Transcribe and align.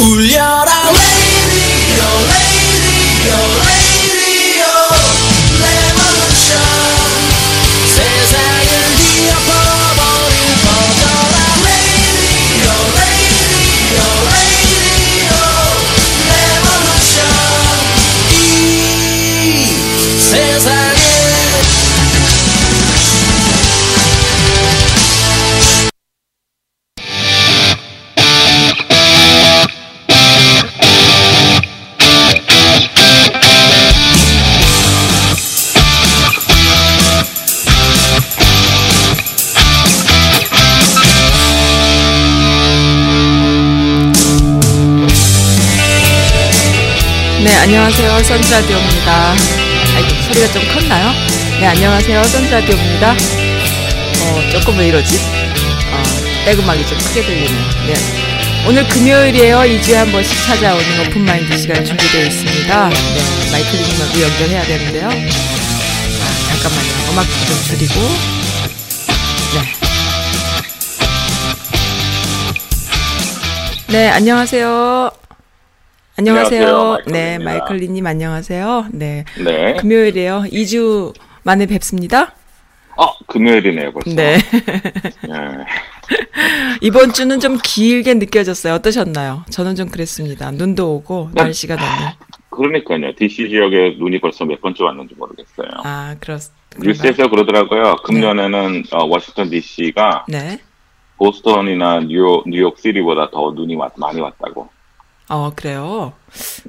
울려라 0.00 1.09
라디오입니다. 48.50 49.34
아이고, 49.94 50.08
소리가 50.26 50.52
좀 50.52 50.62
컸나요? 50.74 51.12
네, 51.60 51.66
안녕하세요. 51.66 52.24
선즈 52.24 52.50
라디오입니다. 52.52 53.12
어, 53.12 54.50
조금 54.50 54.76
왜 54.76 54.88
이러지? 54.88 55.16
어, 55.16 56.02
백음악이 56.46 56.84
좀 56.86 56.98
크게 56.98 57.22
들리네요. 57.22 57.60
네. 57.86 57.94
오늘 58.66 58.86
금요일이에요. 58.88 59.58
2주에 59.58 59.94
한 59.94 60.10
번씩 60.10 60.36
찾아오는 60.46 60.84
오픈마인드 61.06 61.56
시간 61.56 61.84
준비되어 61.84 62.26
있습니다. 62.26 62.88
네, 62.88 62.94
마이클 63.52 63.78
리님하고 63.78 64.20
연결해야 64.20 64.62
되는데요. 64.64 65.06
아, 65.08 65.12
잠깐만요. 66.48 66.90
음악 67.12 67.24
좀 67.46 67.56
줄이고. 67.68 67.94
네. 69.54 69.62
네, 73.92 74.08
안녕하세요. 74.08 75.12
안녕하세요. 76.24 76.66
안녕하세요. 76.68 76.98
네. 77.06 77.38
마이클리님 77.38 78.06
안녕하세요. 78.06 78.88
네, 78.92 79.24
네. 79.42 79.74
금요일이에요. 79.76 80.44
2주 80.52 81.14
만에 81.44 81.64
뵙습니다. 81.64 82.34
어, 82.98 83.06
금요일이네요, 83.26 83.90
벌써. 83.90 84.14
네. 84.14 84.34
예. 84.34 85.64
이번 86.82 87.14
주는 87.14 87.40
좀 87.40 87.56
길게 87.64 88.12
느껴졌어요. 88.14 88.74
어떠셨나요? 88.74 89.44
저는 89.48 89.76
좀 89.76 89.88
그랬습니다. 89.88 90.50
눈도 90.50 90.96
오고 90.96 91.30
네. 91.32 91.42
날씨가 91.44 91.76
너무 91.76 91.88
그러니까요. 92.50 93.14
DC 93.16 93.48
지역에 93.48 93.96
눈이 93.98 94.20
벌써 94.20 94.44
몇 94.44 94.60
번째 94.60 94.84
왔는지 94.84 95.14
모르겠어요. 95.16 95.68
아 95.84 96.16
그렇? 96.20 96.36
뉴스에서 96.78 97.30
그러더라고요. 97.30 97.96
금년에는 98.04 98.82
어, 98.92 99.04
워싱턴 99.06 99.48
DC가 99.48 100.26
네. 100.28 100.58
보스턴이나 101.16 102.00
뉴욕, 102.00 102.44
뉴욕 102.46 102.78
시리보다 102.78 103.30
더 103.30 103.52
눈이 103.56 103.74
왔- 103.76 103.94
많이 103.96 104.20
왔다고. 104.20 104.68
어 105.30 105.52
그래요. 105.54 106.12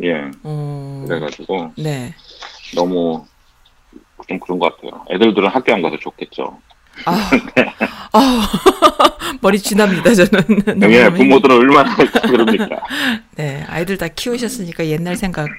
예. 0.04 0.30
어. 0.44 1.04
그래가지고 1.08 1.72
네. 1.78 2.14
너무 2.76 3.26
좀 4.28 4.40
그런 4.40 4.60
것 4.60 4.76
같아요. 4.76 5.04
애들들은 5.10 5.50
학교 5.50 5.74
안 5.74 5.82
가서 5.82 5.98
좋겠죠. 5.98 6.60
아, 7.06 7.32
아 8.14 8.50
머리 9.42 9.58
쥐납니다. 9.58 10.14
저는. 10.14 10.92
예, 10.92 11.10
부모들은 11.10 11.56
얼마나 11.58 11.96
그럽니까. 11.96 12.68
네, 13.36 13.66
아이들 13.68 13.98
다 13.98 14.08
키우셨으니까 14.08 14.86
옛날 14.86 15.16
생각 15.16 15.50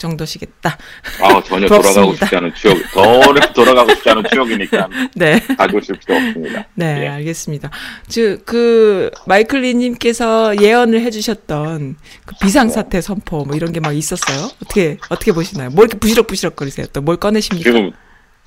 정도시겠다. 0.00 0.76
아 1.22 1.42
전혀 1.44 1.68
부럽습니다. 1.68 1.92
돌아가고 1.92 2.14
싶지 2.16 2.36
않은 2.36 2.54
추억, 2.54 2.76
더 2.92 3.52
돌아가고 3.54 3.90
싶지 3.94 4.10
않은 4.10 4.22
추억이니까 4.32 4.88
네. 5.14 5.38
가져오실 5.56 5.94
필요 5.96 6.16
없습니다. 6.16 6.64
네, 6.74 7.02
예. 7.04 7.08
알겠습니다. 7.08 7.70
즉, 8.08 8.42
그, 8.44 9.10
마이클리님께서 9.26 10.60
예언을 10.60 11.02
해주셨던 11.02 11.96
그 12.26 12.34
비상사태 12.40 13.00
선포 13.00 13.44
뭐 13.44 13.54
이런 13.54 13.72
게 13.72 13.80
막 13.80 13.92
있었어요? 13.96 14.50
어떻게, 14.62 14.98
어떻게 15.08 15.32
보시나요? 15.32 15.70
뭐 15.70 15.84
이렇게 15.84 15.98
부시럭부시럭 15.98 16.56
거리세요? 16.56 16.86
또 16.92 17.00
뭘 17.00 17.16
꺼내십니까? 17.16 17.70
지금 17.70 17.92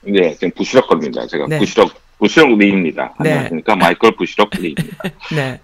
네 0.05 0.33
지금 0.35 0.51
부시럭 0.55 0.87
거립니다. 0.87 1.25
제가 1.27 1.45
네. 1.47 1.57
부시럭 1.59 1.91
부시럭 2.19 2.57
리입니다. 2.57 3.13
네. 3.21 3.31
안녕하십니까 3.31 3.75
마이클 3.75 4.15
부시럭 4.15 4.49
리입니다. 4.57 4.97
네. 5.35 5.59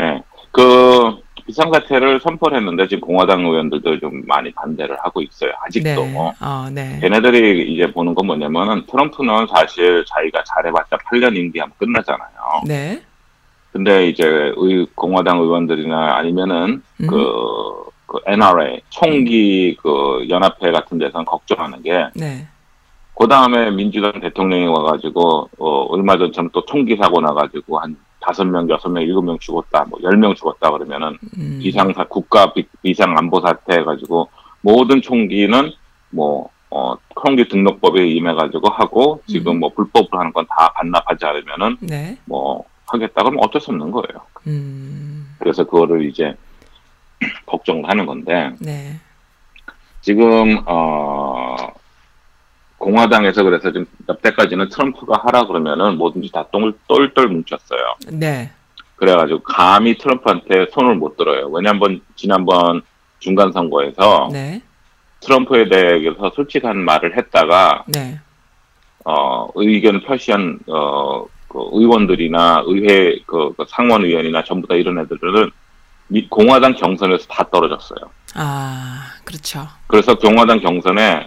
예, 0.00 0.22
그 0.52 1.16
비상사태를 1.48 2.20
선포를 2.20 2.58
했는데 2.58 2.86
지금 2.86 3.08
공화당 3.08 3.40
의원들도 3.40 4.00
좀 4.00 4.22
많이 4.26 4.52
반대를 4.52 4.96
하고 5.00 5.22
있어요. 5.22 5.50
아직도 5.64 6.04
네. 6.04 6.12
뭐. 6.12 6.32
어, 6.40 6.68
네. 6.70 6.98
걔네들이 7.00 7.72
이제 7.72 7.90
보는 7.90 8.14
건 8.14 8.26
뭐냐면은 8.26 8.84
트럼프는 8.86 9.46
사실 9.46 10.04
자기가 10.06 10.44
잘해봤자 10.44 10.98
8년 10.98 11.34
임기하면 11.36 11.72
끝나잖아요. 11.78 12.62
네. 12.66 13.02
근데 13.72 14.08
이제 14.08 14.52
의, 14.56 14.86
공화당 14.94 15.40
의원들이나 15.40 16.16
아니면은 16.16 16.82
음. 17.00 17.06
그, 17.06 17.84
그 18.04 18.18
NRA 18.26 18.82
총기 18.90 19.74
그 19.80 20.26
연합회 20.28 20.70
같은 20.70 20.98
데서는 20.98 21.24
걱정하는 21.24 21.82
게 21.82 22.08
네. 22.14 22.46
그 23.14 23.26
다음에 23.26 23.70
민주당 23.72 24.12
대통령이 24.20 24.66
와가지고, 24.66 25.50
어, 25.58 25.86
얼마 25.88 26.16
전처럼 26.16 26.50
또 26.52 26.64
총기 26.66 26.96
사고 26.96 27.20
나가지고 27.20 27.80
한 27.80 27.96
다섯 28.20 28.44
명, 28.44 28.68
여섯 28.68 28.88
명, 28.88 29.02
일곱 29.02 29.22
명 29.22 29.38
죽었다, 29.38 29.84
뭐 29.84 29.98
열 30.02 30.16
명 30.16 30.34
죽었다 30.34 30.70
그러면은 30.70 31.16
음. 31.36 31.58
비상사, 31.62 32.04
국가 32.04 32.52
비, 32.52 32.66
비상 32.82 33.16
안보 33.16 33.40
사태 33.40 33.78
해가지고 33.78 34.28
모든 34.60 35.00
총기는 35.00 35.72
뭐, 36.10 36.50
어, 36.70 36.94
총기 37.22 37.48
등록법에 37.48 38.06
임해가지고 38.06 38.68
하고 38.70 39.22
지금 39.26 39.52
음. 39.56 39.60
뭐 39.60 39.68
불법으로 39.74 40.18
하는 40.18 40.32
건 40.32 40.44
다 40.46 40.72
반납하지 40.74 41.24
않으면은 41.24 41.76
네. 41.80 42.18
뭐 42.24 42.64
하겠다 42.86 43.22
그러면 43.22 43.40
어쩔 43.44 43.60
수 43.60 43.70
없는 43.70 43.90
거예요. 43.90 44.20
음. 44.46 45.34
그래서 45.38 45.64
그거를 45.64 46.04
이제 46.08 46.34
걱정을 47.46 47.88
하는 47.88 48.06
건데 48.06 48.52
네. 48.60 49.00
지금, 50.00 50.62
어, 50.66 51.56
공화당에서 52.78 53.42
그래서 53.42 53.72
좀 53.72 53.84
몇대까지는 54.06 54.68
트럼프가 54.68 55.20
하라 55.24 55.46
그러면은 55.46 55.98
뭐든지 55.98 56.30
다 56.32 56.44
똥을 56.52 56.72
똘똘 56.88 57.28
뭉쳤어요. 57.28 57.96
네. 58.12 58.50
그래가지고 58.96 59.40
감히 59.42 59.96
트럼프한테 59.98 60.66
손을 60.72 60.94
못 60.96 61.16
들어요. 61.16 61.48
왜냐면 61.48 62.00
지난번 62.16 62.82
중간 63.18 63.52
선거에서 63.52 64.28
네. 64.32 64.62
트럼프에 65.20 65.68
대해서 65.68 66.30
솔직한 66.34 66.78
말을 66.78 67.16
했다가 67.16 67.84
네. 67.88 68.20
어 69.04 69.48
의견을 69.54 70.02
표시한 70.02 70.58
어 70.68 71.26
그 71.48 71.58
의원들이나 71.72 72.64
의회 72.66 73.18
그, 73.26 73.54
그 73.56 73.64
상원 73.66 74.04
의원이나 74.04 74.44
전부 74.44 74.68
다 74.68 74.74
이런 74.74 74.98
애들은 74.98 75.50
미- 76.08 76.28
공화당 76.28 76.74
경선에서 76.74 77.26
다 77.26 77.42
떨어졌어요. 77.50 78.00
아, 78.34 79.06
그렇죠. 79.24 79.66
그래서 79.86 80.14
공화당 80.14 80.60
경선에 80.60 81.26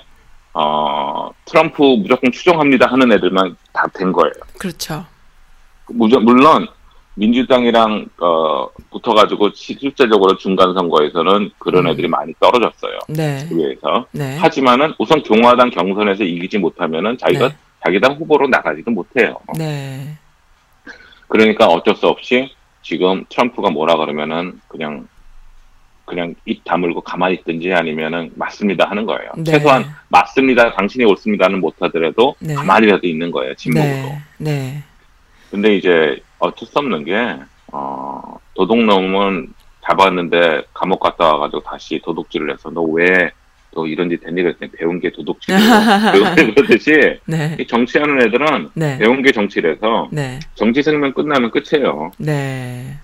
어 0.53 1.31
트럼프 1.45 1.81
무조건 1.81 2.31
추종합니다 2.31 2.88
하는 2.88 3.12
애들만 3.12 3.56
다 3.73 3.88
된 3.94 4.12
거예요. 4.12 4.34
그렇죠. 4.59 5.06
물론 5.88 6.67
민주당이랑 7.16 8.06
어, 8.22 8.67
붙어가지고 8.90 9.51
시- 9.53 9.78
실제적으로 9.79 10.38
중간 10.38 10.73
선거에서는 10.73 11.51
그런 11.57 11.85
음. 11.85 11.91
애들이 11.91 12.07
많이 12.07 12.34
떨어졌어요. 12.40 13.00
네. 13.09 13.47
의회에서. 13.51 14.06
네. 14.11 14.38
하지만은 14.38 14.94
우선 14.97 15.22
공화당 15.22 15.69
경선에서 15.69 16.23
이기지 16.23 16.57
못하면은 16.59 17.17
자기가 17.17 17.50
네. 17.50 17.56
자기 17.84 18.00
당 18.00 18.13
후보로 18.16 18.47
나가지도 18.47 18.91
못해요. 18.91 19.35
네. 19.57 20.17
그러니까 21.28 21.67
어쩔 21.67 21.95
수 21.95 22.07
없이 22.07 22.53
지금 22.81 23.25
트럼프가 23.29 23.69
뭐라 23.69 23.97
그러면은 23.97 24.59
그냥 24.67 25.08
그냥 26.11 26.35
입 26.46 26.63
다물고 26.66 27.02
가만히 27.02 27.35
있든지 27.35 27.72
아니면은 27.73 28.31
맞습니다 28.35 28.90
하는 28.90 29.05
거예요. 29.05 29.31
네. 29.37 29.43
최소한 29.43 29.85
맞습니다, 30.09 30.73
당신이 30.73 31.05
옳습니다는 31.05 31.61
못하더라도 31.61 32.35
네. 32.40 32.53
가만히라도 32.53 33.08
있는 33.08 33.31
거예요. 33.31 33.55
침묵으로. 33.55 33.87
네. 33.87 34.22
네. 34.37 34.84
근데 35.49 35.75
이제 35.75 36.22
어쩔 36.37 36.67
수 36.67 36.78
없는 36.79 37.05
게, 37.05 37.37
어, 37.72 38.37
도둑놈은 38.55 39.53
잡았는데 39.85 40.63
감옥 40.73 40.99
갔다 40.99 41.34
와가지고 41.34 41.63
다시 41.63 41.99
도둑질을 42.03 42.52
해서 42.52 42.69
너왜또 42.69 43.87
이런 43.87 44.09
짓 44.09 44.25
했니 44.25 44.43
그랬더니 44.43 44.72
배운 44.73 44.99
게 44.99 45.11
도둑질이야. 45.11 46.11
그러듯이 46.35 47.19
네. 47.25 47.55
이 47.57 47.66
정치하는 47.66 48.22
애들은 48.22 48.69
네. 48.73 48.97
배운 48.97 49.22
게 49.22 49.31
정치라서 49.31 50.09
네. 50.11 50.40
정치 50.55 50.84
생명 50.84 51.14
끝나면 51.14 51.52
끝이에요. 51.52 52.11
네. 52.17 52.97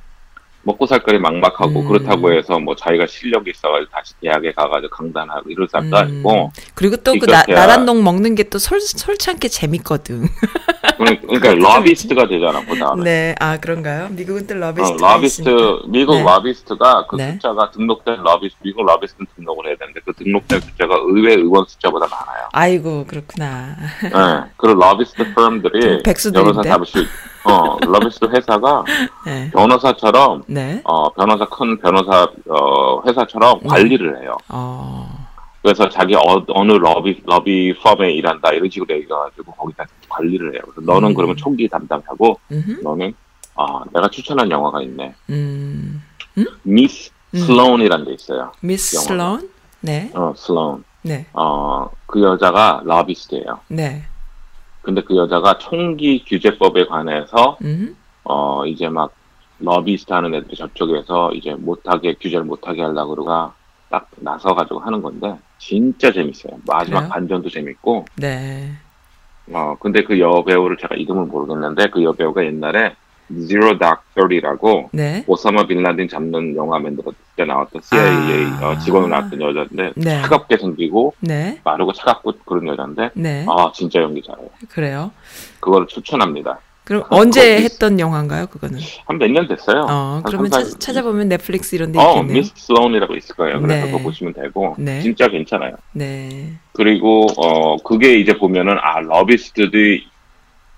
먹고 0.64 0.86
살 0.86 1.00
거리 1.04 1.18
막막하고 1.20 1.82
음. 1.82 1.88
그렇다고 1.88 2.34
해서 2.34 2.60
뭐 2.60 2.76
자기가 2.76 3.08
실력이 3.08 3.52
있어가지고 3.52 3.90
다시 3.92 4.14
대학에 4.22 4.52
가가지고 4.52 4.90
강단하고 4.90 5.50
이럴 5.50 5.68
사람도 5.70 5.96
음. 5.96 6.02
아니고 6.02 6.52
그리고 6.74 6.98
또 6.98 7.14
그 7.18 7.26
나란농 7.26 8.04
먹는 8.04 8.36
게 8.36 8.45
또 8.45 8.60
솔솔찬게 8.60 9.48
재밌거든. 9.48 10.28
그러니까, 10.98 11.28
그러니까 11.28 11.54
로비스트가 11.54 12.28
되잖아 12.28 12.66
그 12.66 12.76
다음에 12.78 13.04
네, 13.04 13.36
아 13.40 13.58
그런가요? 13.58 14.10
미국은 14.12 14.48
또 14.48 14.56
어, 14.56 14.58
로비스트. 14.58 15.02
로비스트 15.02 15.50
미국 15.90 16.16
네. 16.16 16.24
로비스트가 16.24 17.06
그 17.08 17.16
네. 17.18 17.34
숫자가 17.34 17.72
등록된 17.72 18.24
로비스트 18.24 18.58
미국 18.64 18.86
로비스트는 18.86 19.28
등록을 19.36 19.68
해야 19.68 19.76
되는데 19.78 20.00
그 20.06 20.14
등록된 20.14 20.62
숫자가 20.62 20.96
의회 21.08 21.36
의원 21.36 21.66
숫자보다 21.68 22.08
많아요. 22.08 22.48
아이고 22.52 23.06
그렇구나. 23.06 23.76
네. 24.02 24.50
그리고 24.58 24.80
로비스트 24.80 25.24
좀 25.36 25.62
백수들인데? 26.04 26.52
변호사 26.52 26.64
사무실 26.64 27.06
어 27.50 27.78
로비스트 27.80 28.26
회사가 28.26 28.84
네, 29.26 29.50
변호사처럼 29.52 30.44
네, 30.48 30.82
어 30.84 31.10
변호사 31.14 31.46
큰 31.46 31.78
변호사 31.80 32.28
어 32.50 33.02
회사처럼 33.06 33.60
음. 33.64 33.68
관리를 33.68 34.22
해요. 34.22 34.36
어, 34.50 35.28
그래서 35.62 35.88
자기 35.90 36.16
어, 36.16 36.22
어느 36.50 36.72
lobby 36.74 37.22
lobby 37.26 37.74
firm에 37.82 38.12
일한다 38.12 38.52
이런 38.52 38.70
식으로 38.70 38.94
얘기해가지고 38.96 39.52
거기다 39.54 39.86
관리를 40.10 40.54
해요. 40.54 40.62
그래서 40.66 40.82
너는 40.92 41.10
음. 41.10 41.14
그러면 41.14 41.36
총기 41.38 41.68
담당하고 41.68 42.40
음, 42.52 42.80
너는 42.84 43.14
아 43.56 43.84
내가 43.94 44.08
추천한 44.10 44.50
영화가 44.52 44.82
있네. 44.84 45.14
음, 45.30 46.04
미스 46.64 47.12
음. 47.34 47.40
슬론이라는 47.40 48.06
게 48.06 48.14
있어요. 48.14 48.52
미스. 48.62 48.98
슬론, 48.98 49.50
네, 49.82 50.12
어 50.14 50.34
슬론. 50.36 50.84
네, 51.04 51.26
어 51.32 51.68
그 51.68 52.22
여자가 52.22 52.82
로비스트예요. 52.84 53.60
네, 53.70 54.04
근데 54.88 55.02
그 55.02 55.18
여자가 55.18 55.58
총기 55.58 56.24
규제법에 56.24 56.86
관해서 56.86 57.58
음, 57.62 57.98
어 58.24 58.66
이제 58.66 58.88
막 58.88 59.12
러비스트 59.60 60.14
하는 60.14 60.34
애들이 60.34 60.56
저쪽에서 60.56 61.34
이제 61.34 61.54
못하게 61.56 62.14
규제를 62.14 62.46
못하게 62.46 62.84
하려고 62.84 63.10
그러가 63.10 63.54
딱 63.90 64.08
나서 64.16 64.56
가지고 64.56 64.80
하는 64.80 65.02
건데 65.02 65.36
진짜 65.58 66.10
재밌어요. 66.14 66.54
마지막 66.66 67.00
그래요? 67.00 67.10
반전도 67.12 67.50
재밌고 67.50 68.06
네, 68.16 68.72
어 69.52 69.76
근데 69.78 70.04
그 70.06 70.18
여배우를 70.18 70.78
제가 70.78 70.96
이름을 70.96 71.26
모르겠는데 71.26 71.90
그 71.90 72.02
여배우가 72.02 72.46
옛날에 72.46 72.96
Zero 73.34 73.78
Dark 73.78 74.02
Thirty라고 74.16 74.90
네, 74.94 75.24
오사마 75.28 75.68
빌라딘 75.68 76.08
잡는 76.08 76.56
영화 76.56 76.80
만들었을 76.80 77.14
때 77.36 77.46
나왔던 77.46 77.82
CIA 77.84 78.46
아. 78.62 78.70
어, 78.70 78.78
직원으로 78.80 79.10
나왔던 79.10 79.42
여자인데 79.42 79.92
네. 79.96 80.22
차갑게 80.22 80.58
생기고 80.58 81.14
네, 81.20 81.60
마르고 81.64 81.94
차갑고 81.94 82.34
그런 82.46 82.68
여자인데 82.68 83.10
네, 83.16 83.46
아 83.50 83.72
진짜 83.76 84.02
연기 84.02 84.22
잘해요. 84.22 84.50
그래요. 84.70 85.12
그거를 85.60 85.88
추천합니다. 85.88 86.60
그럼 86.86 87.04
그- 87.04 87.16
언제 87.18 87.62
했던 87.62 88.00
영화인가요? 88.00 88.48
그거는? 88.48 88.80
한 89.08 89.18
몇 89.20 89.30
년 89.30 89.46
됐어요. 89.50 89.82
어, 89.90 90.14
한 90.16 90.24
그러면 90.24 90.50
삼, 90.50 90.64
찾, 90.64 90.70
사- 90.72 90.80
찾아보면 90.80 91.28
넷플릭스 91.28 91.76
이런 91.76 91.92
데 91.92 92.00
어, 92.00 92.12
있겠네요. 92.14 92.34
미스 92.34 92.54
슬론이라고 92.56 93.14
있을 93.18 93.36
거예요. 93.36 93.60
그래서 93.62 93.86
네. 93.86 93.92
그거 93.92 94.02
보시면 94.04 94.32
되고 94.34 94.74
네. 94.80 95.02
진짜 95.02 95.28
괜찮아요. 95.28 95.76
네, 95.92 96.54
그리고 96.72 97.28
어 97.36 97.76
그게 97.84 98.18
이제 98.18 98.38
보면은 98.38 98.78
아 98.80 99.02
로비스트들이 99.02 100.02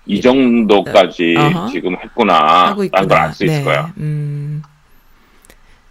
이 0.06 0.20
정도까지 0.20 1.36
어허. 1.36 1.68
지금 1.68 1.96
했구나 1.96 2.74
있구나. 2.82 3.06
걸 3.06 3.23
알 3.23 3.32
수 3.32 3.44
있을 3.44 3.58
네, 3.58 3.64
거예요. 3.64 3.90
음, 3.98 4.62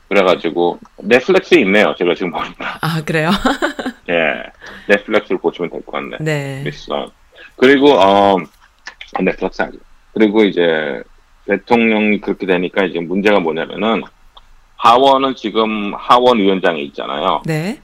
그래가지고 0.08 0.80
넷플릭스에 0.98 1.62
있네요. 1.62 1.94
제가 1.98 2.16
지금 2.16 2.32
보니까 2.32 2.80
아 2.82 3.02
그래요? 3.06 3.30
예 4.10 4.44
넷플릭스를 4.88 5.38
보시면 5.40 5.70
될 5.70 5.82
것 5.86 5.92
같네. 5.92 6.18
네, 6.20 6.62
미스 6.66 6.86
슬론. 6.86 7.10
그리고 7.56 7.94
어 7.94 8.38
아, 8.38 9.22
넷플릭스 9.22 9.62
아니죠. 9.62 9.80
그리고 10.14 10.44
이제 10.44 11.02
대통령이 11.46 12.20
그렇게 12.22 12.46
되니까 12.46 12.84
이제 12.86 13.00
문제가 13.00 13.40
뭐냐면은 13.40 14.04
하원은 14.78 15.36
지금 15.36 15.94
하원 15.96 16.40
위원장이 16.40 16.84
있잖아요. 16.86 17.42
네, 17.46 17.80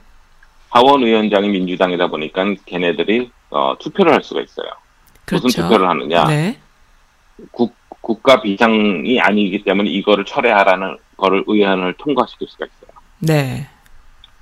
하원 0.70 1.02
위원장이 1.04 1.48
민주당이다 1.48 2.08
보니까 2.08 2.44
걔네들이 2.66 3.30
어, 3.50 3.76
투표를 3.78 4.12
할 4.12 4.22
수가 4.24 4.40
있어요. 4.40 4.66
그렇죠. 5.26 5.44
무슨 5.44 5.62
투표를 5.64 5.88
하느냐? 5.88 6.24
네, 6.24 6.58
국, 7.50 7.74
국가 8.00 8.40
비상이 8.40 9.20
아니기 9.20 9.62
때문에 9.62 9.90
이거를 9.90 10.24
철회하라는 10.24 10.96
거를 11.16 11.44
의안을 11.46 11.94
통과시킬 11.98 12.48
수가 12.48 12.66
있어요. 12.66 12.96
네, 13.18 13.68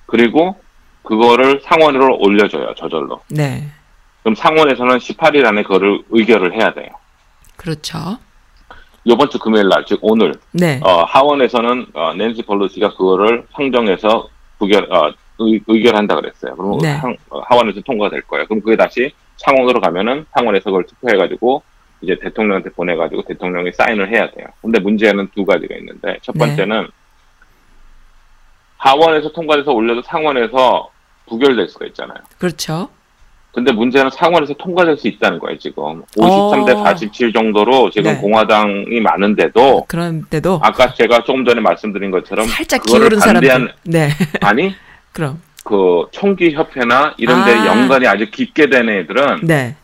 그리고 0.06 0.56
그거를 1.02 1.60
상원으로 1.64 2.18
올려줘요. 2.20 2.74
저절로. 2.76 3.20
네, 3.28 3.64
그럼 4.22 4.34
상원에서는 4.34 4.98
18일 4.98 5.46
안에 5.46 5.62
그거를 5.62 6.02
의결을 6.10 6.54
해야 6.54 6.72
돼요. 6.72 6.88
그렇죠. 7.56 8.18
이번 9.04 9.28
주 9.28 9.38
금요일 9.38 9.68
날, 9.68 9.84
즉 9.86 9.98
오늘 10.02 10.34
네, 10.52 10.80
어, 10.82 11.04
하원에서는 11.04 11.86
어, 11.94 12.14
낸시 12.14 12.42
펠로시가 12.42 12.94
그거를 12.96 13.46
상정해서 13.52 14.28
부결 14.58 14.90
어, 14.92 15.12
의, 15.38 15.60
의결한다 15.66 16.14
그랬어요. 16.16 16.54
그럼 16.56 16.78
네. 16.78 16.96
상- 16.98 17.16
어, 17.30 17.40
하원에서 17.40 17.80
통과될 17.80 18.22
거예요. 18.22 18.46
그럼 18.46 18.60
그게 18.62 18.76
다시 18.76 19.12
상원으로 19.36 19.80
가면은 19.80 20.26
상원에서 20.32 20.64
그걸 20.70 20.84
투표해가지고 20.84 21.62
이제 22.02 22.16
대통령한테 22.20 22.70
보내가지고 22.70 23.22
대통령이 23.22 23.72
사인을 23.72 24.10
해야 24.10 24.30
돼요. 24.30 24.46
근데 24.62 24.78
문제는 24.80 25.28
두 25.34 25.44
가지가 25.44 25.74
있는데 25.76 26.18
첫 26.22 26.32
네. 26.34 26.46
번째는 26.46 26.88
하원에서 28.76 29.32
통과돼서 29.32 29.72
올려도 29.72 30.02
상원에서 30.02 30.90
부결될 31.26 31.68
수가 31.68 31.86
있잖아요. 31.86 32.18
그렇죠. 32.38 32.88
근데 33.52 33.70
문제는 33.70 34.10
상원에서 34.10 34.52
통과될 34.54 34.96
수 34.96 35.06
있다는 35.06 35.38
거예요, 35.38 35.56
지금. 35.58 36.02
53대 36.18 36.76
어. 36.76 36.82
47 36.82 37.32
정도로 37.32 37.88
지금 37.90 38.12
네. 38.12 38.18
공화당이 38.20 39.00
많은데도 39.00 39.84
그런데도 39.86 40.58
아까 40.60 40.92
제가 40.92 41.22
조금 41.22 41.44
전에 41.44 41.60
말씀드린 41.60 42.10
것처럼 42.10 42.46
살짝 42.48 42.82
기울은 42.82 43.20
사람들. 43.20 43.72
네, 43.84 44.08
아니 44.42 44.74
그럼. 45.14 45.40
그 45.64 46.06
총기 46.10 46.52
협회나 46.52 47.14
이런 47.16 47.46
데 47.46 47.52
아. 47.52 47.66
연관이 47.66 48.06
아주 48.06 48.30
깊게 48.30 48.68
된 48.68 48.90
애들은 48.90 49.40
네, 49.44 49.74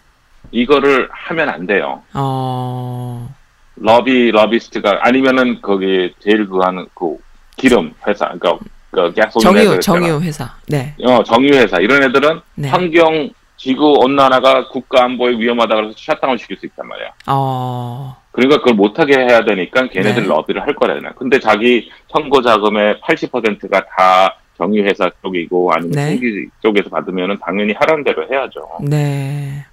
이거를 0.50 1.08
하면 1.10 1.48
안 1.48 1.66
돼요. 1.66 2.02
어, 2.12 3.34
러비 3.76 4.30
러비스트가 4.30 4.98
아니면은 5.00 5.62
거기 5.62 6.12
제일 6.18 6.46
그 6.46 6.58
하는 6.58 6.86
그 6.94 7.16
기름 7.56 7.94
회사 8.06 8.26
그러니까 8.26 8.58
그 8.90 9.14
가솔린 9.14 9.64
정유. 9.64 9.80
정유 9.80 10.20
회사. 10.20 10.54
네, 10.68 10.94
어 11.02 11.22
정유 11.22 11.54
회사 11.54 11.78
이런 11.78 12.02
애들은 12.02 12.40
네. 12.56 12.68
환경 12.68 13.30
지구 13.56 13.94
온난화가 14.00 14.68
국가 14.68 15.04
안보에 15.04 15.38
위험하다 15.38 15.74
그래서 15.76 15.94
샷다운 15.96 16.36
시킬 16.36 16.58
수 16.58 16.66
있단 16.66 16.86
말이야. 16.86 17.08
어, 17.28 18.16
그러니까 18.32 18.58
그걸 18.58 18.74
못하게 18.74 19.16
해야 19.18 19.44
되니까 19.44 19.88
걔네들 19.88 20.22
네. 20.24 20.28
러비를 20.28 20.60
할 20.62 20.74
거라잖아. 20.74 21.12
근데 21.12 21.38
자기 21.38 21.90
선거 22.08 22.42
자금의 22.42 23.00
80%가 23.00 23.84
다 23.96 24.36
정유회사 24.64 25.10
쪽이고 25.22 25.72
아니면 25.72 25.90
네. 25.92 26.10
총기 26.10 26.48
쪽에서 26.62 26.90
받으면은 26.90 27.38
당연히 27.44 27.72
하라는 27.72 28.04
대로 28.04 28.28
해야죠. 28.30 28.60
네. 28.82 29.64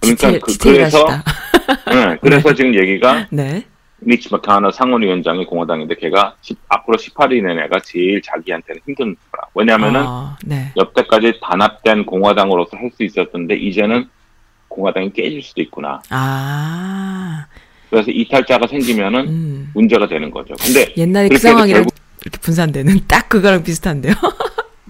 그러니까 0.00 0.28
디테일, 0.28 0.40
그, 0.40 0.52
디테일하시다. 0.52 1.04
래서 1.04 1.22
네, 2.10 2.16
그래서 2.22 2.54
지금 2.54 2.74
얘기가 2.74 3.26
네, 3.30 3.64
미치 3.98 4.28
마카너 4.30 4.70
상원위원장이 4.70 5.46
공화당인데 5.46 5.96
걔가 5.96 6.36
십- 6.42 6.58
앞으로 6.68 6.96
18일 6.96 7.44
내내가 7.44 7.80
제일 7.80 8.22
자기한테는 8.22 8.80
힘든 8.86 9.16
거라. 9.32 9.44
왜냐하면은 9.54 10.06
어, 10.06 10.36
네, 10.44 10.70
여태까지 10.76 11.40
단합된 11.42 12.06
공화당으로서 12.06 12.76
할 12.76 12.90
수 12.92 13.02
있었던데 13.02 13.56
이제는 13.56 14.08
공화당이 14.68 15.12
깨질 15.12 15.42
수도 15.42 15.60
있구나. 15.62 16.00
아, 16.10 17.46
그래서 17.90 18.10
이탈자가 18.10 18.66
생기면은 18.68 19.20
음. 19.28 19.70
문제가 19.74 20.06
되는 20.06 20.30
거죠. 20.30 20.54
근데 20.60 20.92
옛날에 20.96 21.28
그 21.28 21.36
상황이랑 21.38 21.82
결국- 21.82 21.94
이렇게 22.26 22.38
분산되는 22.40 23.02
딱 23.06 23.28
그거랑 23.28 23.62
비슷한데요. 23.62 24.14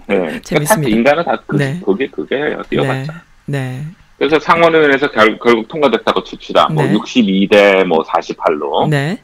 네, 0.07 0.41
재밌습니다. 0.41 0.89
인간은 0.89 1.23
다 1.23 1.39
그, 1.45 1.55
네. 1.55 1.79
그게 1.85 2.07
그게예요. 2.07 2.63
뛰어봤자. 2.69 3.21
네, 3.45 3.59
네, 3.59 3.85
그래서 4.17 4.39
상원의원에서 4.39 5.11
결, 5.11 5.37
결국 5.37 5.67
통과됐다고 5.67 6.23
칩시다. 6.23 6.69
뭐 6.69 6.83
네. 6.83 6.93
62대 6.93 7.83
뭐 7.83 8.03
48로. 8.03 8.89
네, 8.89 9.21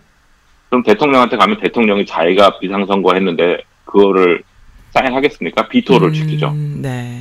그럼 0.69 0.83
대통령한테 0.83 1.37
가면 1.37 1.59
대통령이 1.59 2.05
자기가 2.05 2.59
비상선거 2.59 3.13
했는데 3.15 3.57
그거를 3.85 4.43
사인하겠습니까? 4.91 5.67
비토를 5.69 6.09
음, 6.09 6.13
지키죠. 6.13 6.53
네, 6.55 7.19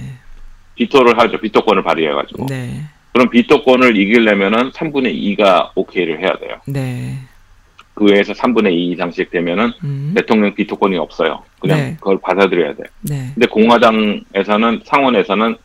비토를 0.74 1.18
하죠. 1.18 1.38
비토권을 1.40 1.82
발휘해가지고. 1.84 2.46
네, 2.46 2.82
그럼 3.12 3.30
비토권을 3.30 3.96
이기려면은 3.96 4.72
3분의 4.72 5.38
2가 5.38 5.70
오케이를 5.74 6.20
해야 6.20 6.36
돼요. 6.38 6.60
네, 6.66 7.16
그 7.94 8.04
외에서 8.04 8.32
3분의 8.32 8.72
2 8.72 8.92
이상씩 8.92 9.30
되면은 9.30 9.72
음, 9.84 10.12
대통령 10.16 10.54
비토권이 10.54 10.96
없어요. 10.96 11.42
그냥 11.60 11.78
네. 11.78 11.96
그걸 11.98 12.18
받아들여야 12.20 12.74
돼. 12.74 12.82
네, 13.02 13.30
근데 13.34 13.46
공화당에서는 13.46 14.80
상원에서는 14.84 15.56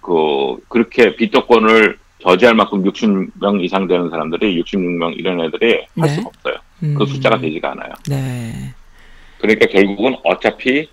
그 0.00 0.56
그렇게 0.68 1.16
비토권을 1.16 1.98
저지할 2.20 2.54
만큼 2.54 2.84
60명 2.84 3.62
이상 3.64 3.88
되는 3.88 4.08
사람들이 4.08 4.62
66명 4.62 5.18
이런 5.18 5.40
애들이 5.40 5.84
할 5.98 6.08
네. 6.08 6.08
수가 6.08 6.28
없어요. 6.28 6.54
음, 6.84 6.94
그 6.96 7.06
숫자가 7.06 7.38
되지가 7.40 7.72
않아요. 7.72 7.92
네, 8.08 8.72
그러니까 9.38 9.66
결국은 9.66 10.16
어차피 10.22 10.88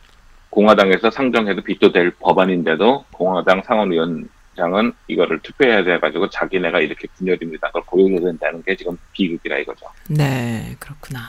공화당에서 0.49 1.11
상정해도 1.11 1.61
비토될 1.61 2.13
법안인데도 2.19 3.05
공화당 3.11 3.61
상원위원 3.63 4.27
장은 4.59 4.93
이거를 5.07 5.39
투표해야 5.39 5.83
돼가지고 5.83 6.29
자기네가 6.29 6.79
이렇게 6.81 7.07
분열입니다. 7.15 7.67
그걸 7.67 7.81
보여줘야 7.87 8.19
된다는 8.19 8.61
게 8.63 8.75
지금 8.75 8.97
비극이라 9.13 9.57
이거죠. 9.59 9.87
네, 10.09 10.75
그렇구나. 10.79 11.19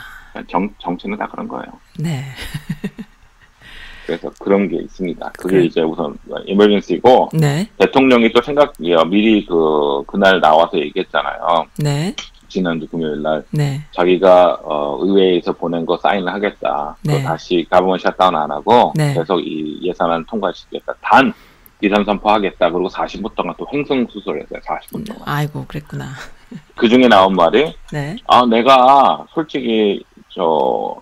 정, 0.48 0.68
정치는 0.78 1.16
다 1.16 1.26
그런 1.28 1.48
거예요. 1.48 1.66
네. 1.98 2.24
그래서 4.06 4.30
그런 4.40 4.68
게 4.68 4.76
있습니다. 4.76 5.32
그게 5.38 5.56
그래. 5.56 5.64
이제 5.66 5.82
우선 5.82 6.18
이머전시고 6.44 7.30
네. 7.34 7.68
대통령이 7.78 8.32
또 8.32 8.42
생각 8.42 8.72
예, 8.82 8.96
미리 9.04 9.46
그 9.46 10.02
그날 10.06 10.40
나와서 10.40 10.78
얘기했잖아요. 10.78 11.66
네. 11.78 12.14
지난주 12.48 12.88
금요일 12.88 13.22
날 13.22 13.44
네. 13.52 13.80
자기가 13.92 14.58
어, 14.64 14.98
의회에서 15.00 15.52
보낸 15.52 15.86
거 15.86 15.96
사인을 15.96 16.32
하겠다. 16.32 16.96
또 17.06 17.12
네. 17.12 17.22
다시 17.22 17.64
가버먼 17.70 18.00
샷다운 18.00 18.34
안 18.34 18.50
하고 18.50 18.92
네. 18.96 19.14
계속 19.14 19.38
이 19.38 19.78
예산안 19.82 20.26
통과시키겠다. 20.26 20.94
단 21.00 21.32
비상 21.80 22.04
선포하겠다. 22.04 22.70
그리고 22.70 22.88
40분 22.88 23.34
동안 23.34 23.54
또 23.58 23.66
횡성수설했어요. 23.72 24.60
40분 24.60 25.06
동안. 25.06 25.22
아이고, 25.24 25.64
그랬구나. 25.66 26.06
그 26.76 26.88
중에 26.88 27.08
나온 27.08 27.34
말이 27.34 27.72
네. 27.92 28.16
아 28.26 28.44
내가 28.46 29.24
솔직히 29.32 30.02
저 30.30 31.00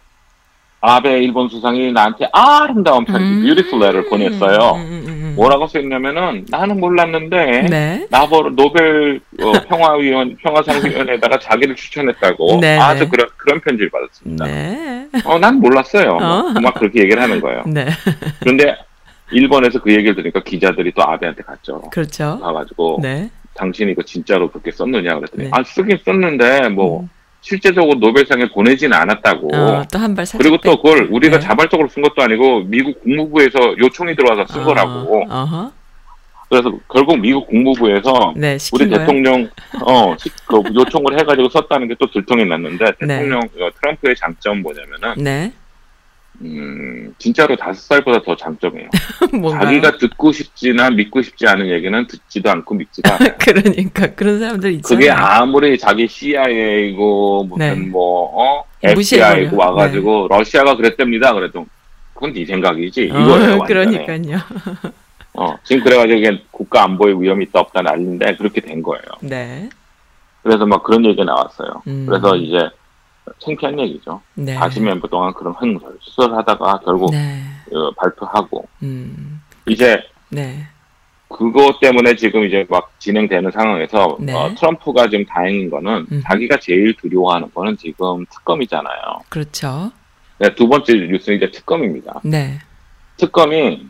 아베 0.80 1.18
일본 1.22 1.48
수상이 1.48 1.90
나한테 1.90 2.28
아름다운 2.32 3.04
편지, 3.04 3.24
음. 3.24 3.42
beautiful 3.42 3.82
letter를 3.82 4.08
보냈어요. 4.08 4.76
음, 4.76 4.80
음, 4.80 5.04
음, 5.06 5.08
음. 5.08 5.32
뭐라고 5.34 5.66
써있냐면은 5.66 6.46
나는 6.48 6.78
몰랐는데 6.78 7.62
네. 7.62 8.06
나보러 8.10 8.50
노벨 8.50 9.20
어, 9.42 9.52
평화위원 9.68 10.36
평화상위원회에다가 10.36 11.40
자기를 11.40 11.74
추천했다고 11.74 12.60
네, 12.60 12.78
아주 12.78 13.04
네. 13.04 13.08
그런 13.08 13.28
그런 13.36 13.60
편지를 13.60 13.90
받았습니다. 13.90 14.44
네. 14.44 15.08
어, 15.24 15.38
난 15.38 15.58
몰랐어요. 15.58 16.10
어. 16.12 16.60
막 16.60 16.74
그렇게 16.74 17.00
얘기를 17.00 17.20
하는 17.20 17.40
거예요. 17.40 17.64
네. 17.66 17.86
그런데 18.40 18.76
일본에서 19.32 19.80
그 19.82 19.92
얘기를 19.92 20.14
들으니까 20.14 20.42
기자들이 20.42 20.92
또 20.92 21.02
아베한테 21.02 21.42
갔죠. 21.42 21.82
그렇죠. 21.90 22.38
가가지고 22.40 22.98
네. 23.02 23.30
당신이 23.54 23.92
이거 23.92 24.02
진짜로 24.02 24.50
그렇게 24.50 24.70
썼느냐 24.70 25.16
그랬더니 25.16 25.44
네. 25.44 25.50
아 25.52 25.62
쓰긴 25.64 25.98
썼는데 26.04 26.68
뭐 26.70 27.00
음. 27.02 27.10
실제적으로 27.40 27.98
노벨상에 27.98 28.48
보내지는 28.48 28.96
않았다고. 28.96 29.54
어, 29.54 29.84
또한 29.92 30.14
발 30.14 30.26
살짝 30.26 30.38
그리고 30.40 30.56
또 30.62 30.80
그걸. 30.82 31.06
우리가 31.10 31.38
네. 31.38 31.44
자발적으로 31.46 31.88
쓴 31.88 32.02
것도 32.02 32.22
아니고 32.22 32.64
미국 32.64 33.00
국무부에서 33.02 33.58
요청이 33.78 34.16
들어와서 34.16 34.52
쓴 34.52 34.64
거라고. 34.64 35.22
어, 35.22 35.42
어허. 35.42 35.72
그래서 36.50 36.72
결국 36.88 37.18
미국 37.20 37.46
국무부에서 37.46 38.32
네, 38.34 38.56
우리. 38.72 38.88
대통령 38.88 39.48
어 39.84 40.16
시- 40.18 40.30
그 40.46 40.62
요청을 40.74 41.20
해가지고 41.20 41.48
썼다는 41.50 41.88
게 41.88 41.94
또 41.98 42.10
들통이 42.10 42.46
났는데 42.46 42.84
네. 43.02 43.06
대통령 43.06 43.40
어, 43.40 43.68
트럼프의 43.82 44.16
장점 44.16 44.62
뭐냐면은 44.62 45.14
네. 45.22 45.52
음 46.40 47.12
진짜로 47.18 47.56
다섯 47.56 47.80
살보다 47.80 48.22
더 48.22 48.36
장점이에요. 48.36 48.90
자기가 49.60 49.98
듣고 49.98 50.30
싶지나 50.30 50.90
믿고 50.90 51.20
싶지 51.22 51.46
않은 51.48 51.68
얘기는 51.68 52.06
듣지도 52.06 52.50
않고 52.50 52.74
믿지도 52.74 53.12
않아요. 53.12 53.34
그러니까 53.40 54.06
그런 54.14 54.38
사람들 54.38 54.72
있잖아요. 54.74 54.98
그게 54.98 55.10
아무리 55.10 55.76
자기 55.78 56.06
CIA이고 56.06 57.44
무슨 57.44 57.58
네. 57.58 57.74
뭐 57.74 58.30
어? 58.34 58.64
무시해버려. 58.94 59.32
FBI고 59.32 59.56
와가지고 59.56 60.28
러시아가 60.30 60.76
그랬답니다. 60.76 61.34
그래도 61.34 61.66
그건 62.14 62.32
네 62.32 62.44
생각이지 62.44 63.06
이거예요. 63.06 63.56
어. 63.56 63.64
그러니까요. 63.64 64.38
어, 65.34 65.56
지금 65.62 65.84
그래가지고 65.84 66.18
이게 66.18 66.42
국가 66.50 66.82
안보에 66.84 67.12
위험이 67.12 67.44
있다 67.44 67.60
없다 67.60 67.82
난리인데 67.82 68.36
그렇게 68.36 68.60
된 68.60 68.82
거예요. 68.82 69.04
네. 69.20 69.68
그래서 70.42 70.66
막 70.66 70.82
그런 70.82 71.04
얘기가 71.04 71.24
나왔어요. 71.24 71.82
음. 71.86 72.06
그래서 72.08 72.36
이제 72.36 72.68
창피한 73.38 73.78
얘기죠. 73.80 74.20
네. 74.34 74.56
40년도 74.56 75.10
동안 75.10 75.32
그런 75.34 75.54
행사를 75.62 75.96
수설 76.00 76.34
하다가 76.34 76.80
결국 76.84 77.10
네. 77.10 77.42
어, 77.72 77.90
발표하고 77.92 78.66
음. 78.82 79.40
이제 79.66 80.00
네. 80.30 80.66
그것 81.28 81.78
때문에 81.80 82.16
지금 82.16 82.44
이제 82.44 82.66
막 82.68 82.90
진행되는 82.98 83.50
상황에서 83.50 84.16
네. 84.20 84.32
어, 84.32 84.54
트럼프가 84.54 85.08
지금 85.08 85.24
다행인 85.26 85.70
거는 85.70 86.06
음. 86.10 86.22
자기가 86.24 86.58
제일 86.60 86.94
두려워하는 86.96 87.50
거는 87.52 87.76
지금 87.76 88.24
특검이잖아요. 88.26 89.20
그렇죠. 89.28 89.92
네, 90.38 90.54
두 90.54 90.68
번째 90.68 90.94
뉴스는 90.94 91.38
이제 91.38 91.50
특검입니다. 91.50 92.20
네. 92.24 92.58
특검이 93.16 93.86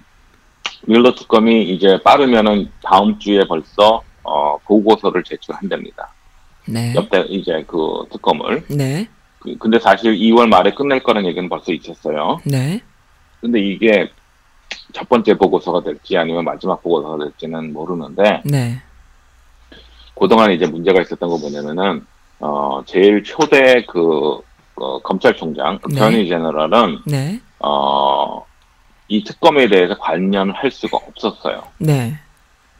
뮬러 0.86 1.14
특검이 1.14 1.70
이제 1.70 2.00
빠르면은 2.04 2.70
다음 2.82 3.18
주에 3.18 3.46
벌써 3.46 4.02
어, 4.22 4.58
보고서를 4.64 5.22
제출한답니다. 5.22 6.12
네. 6.66 6.94
옆에 6.94 7.20
이제 7.28 7.64
그 7.66 8.04
특검을. 8.12 8.64
네. 8.68 9.08
그- 9.52 9.58
근데 9.58 9.78
사실 9.78 10.14
2월 10.14 10.48
말에 10.48 10.72
끝낼 10.72 11.02
거라는 11.02 11.28
얘기는 11.28 11.48
벌써 11.48 11.72
있었어요. 11.72 12.38
네. 12.44 12.80
근데 13.40 13.60
이게 13.60 14.10
첫 14.92 15.08
번째 15.08 15.34
보고서가 15.36 15.82
될지 15.82 16.16
아니면 16.16 16.44
마지막 16.44 16.82
보고서가 16.82 17.24
될지는 17.24 17.72
모르는데 17.72 18.42
네. 18.44 18.80
그동안 20.18 20.50
이제 20.52 20.66
문제가 20.66 21.00
있었던 21.00 21.28
거 21.28 21.38
뭐냐면은 21.38 22.04
어 22.40 22.82
제일 22.86 23.22
초대 23.22 23.84
그 23.86 24.40
어, 24.76 25.00
검찰총장 25.02 25.78
네. 25.90 25.96
어터니 26.00 26.28
제너럴은 26.28 26.98
네. 27.06 27.40
어 27.60 28.44
이 29.10 29.24
특검에 29.24 29.68
대해서 29.68 29.96
관여할 29.96 30.70
수가 30.70 30.98
없었어요. 30.98 31.62
네. 31.78 32.14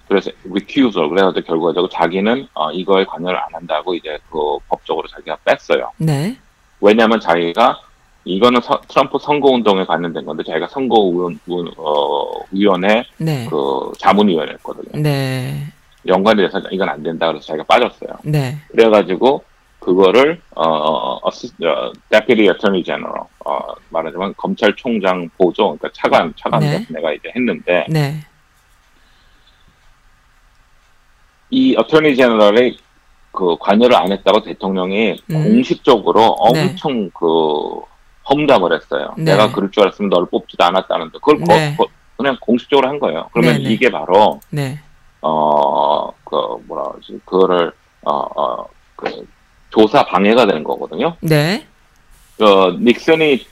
그래서 0.08 0.30
recusal 0.44 1.08
그래가지고 1.08 1.46
결과적으로 1.46 1.88
자기는 1.88 2.46
어, 2.52 2.70
이거에 2.70 3.06
관여를 3.06 3.38
안 3.38 3.46
한다고 3.54 3.94
이제 3.94 4.18
그 4.30 4.58
법적으로 4.68 5.08
자기가 5.08 5.38
뺐어요. 5.46 5.90
네. 5.96 6.37
왜냐하면 6.80 7.20
자기가 7.20 7.80
이거는 8.25 8.61
서- 8.61 8.80
트럼프 8.88 9.18
선거운동에 9.18 9.85
관련된 9.85 10.25
건데 10.25 10.42
자기가 10.44 10.68
선거위원 10.68 11.38
어, 11.76 12.30
위원회 12.52 13.04
네. 13.18 13.47
그 13.49 13.92
자문위원회였거든요. 13.99 15.02
네. 15.02 15.64
연관이 16.06 16.42
돼서 16.42 16.61
이건 16.70 16.88
안 16.88 17.02
된다 17.02 17.28
그래서 17.28 17.47
자기가 17.47 17.64
빠졌어요. 17.64 18.11
네. 18.25 18.56
그래가지고 18.70 19.44
그거를 19.80 20.40
어, 20.54 20.62
어, 20.68 21.18
어시, 21.23 21.49
어, 21.64 21.92
Deputy 22.11 22.49
Attorney 22.49 22.82
General 22.85 23.23
어, 23.44 23.58
말하자면 23.90 24.35
검찰총장 24.37 25.30
보조 25.38 25.64
그러니까 25.76 25.88
차관 25.94 26.35
차관 26.37 26.61
네. 26.61 26.85
애가 26.97 27.12
이제 27.12 27.32
했는데 27.35 27.87
네. 27.88 28.20
이 31.50 31.75
Attorney 31.78 32.14
General이 32.14 32.78
그 33.38 33.57
관여를 33.61 33.95
안 33.95 34.11
했다고 34.11 34.42
대통령이 34.42 35.16
음. 35.30 35.45
공식적으로 35.45 36.23
엄청 36.40 37.09
그 37.14 37.80
험담을 38.28 38.75
했어요. 38.75 39.14
네. 39.16 39.30
내가 39.30 39.52
그럴 39.52 39.71
줄 39.71 39.85
알았으면 39.85 40.11
널 40.11 40.26
뽑지도 40.26 40.64
않았다는데 40.64 41.18
그걸 41.18 41.38
거- 41.38 41.45
네. 41.54 41.76
거- 41.78 41.87
그냥 42.16 42.37
공식적으로 42.40 42.88
한 42.88 42.99
거예요. 42.99 43.28
그러면 43.33 43.59
네, 43.59 43.62
네. 43.62 43.71
이게 43.73 43.90
바로 43.92 44.40
네. 44.50 44.80
어, 45.21 46.11
그, 46.25 46.35
뭐라 46.66 46.90
그러지, 46.90 47.21
그거를, 47.25 47.71
어, 48.02 48.12
어, 48.12 48.64
그, 48.97 49.25
조사 49.71 50.04
방해가 50.04 50.45
되는 50.47 50.64
거거든요. 50.64 51.14
네. 51.21 51.64
그, 52.38 52.76
닉슨이 52.80 53.47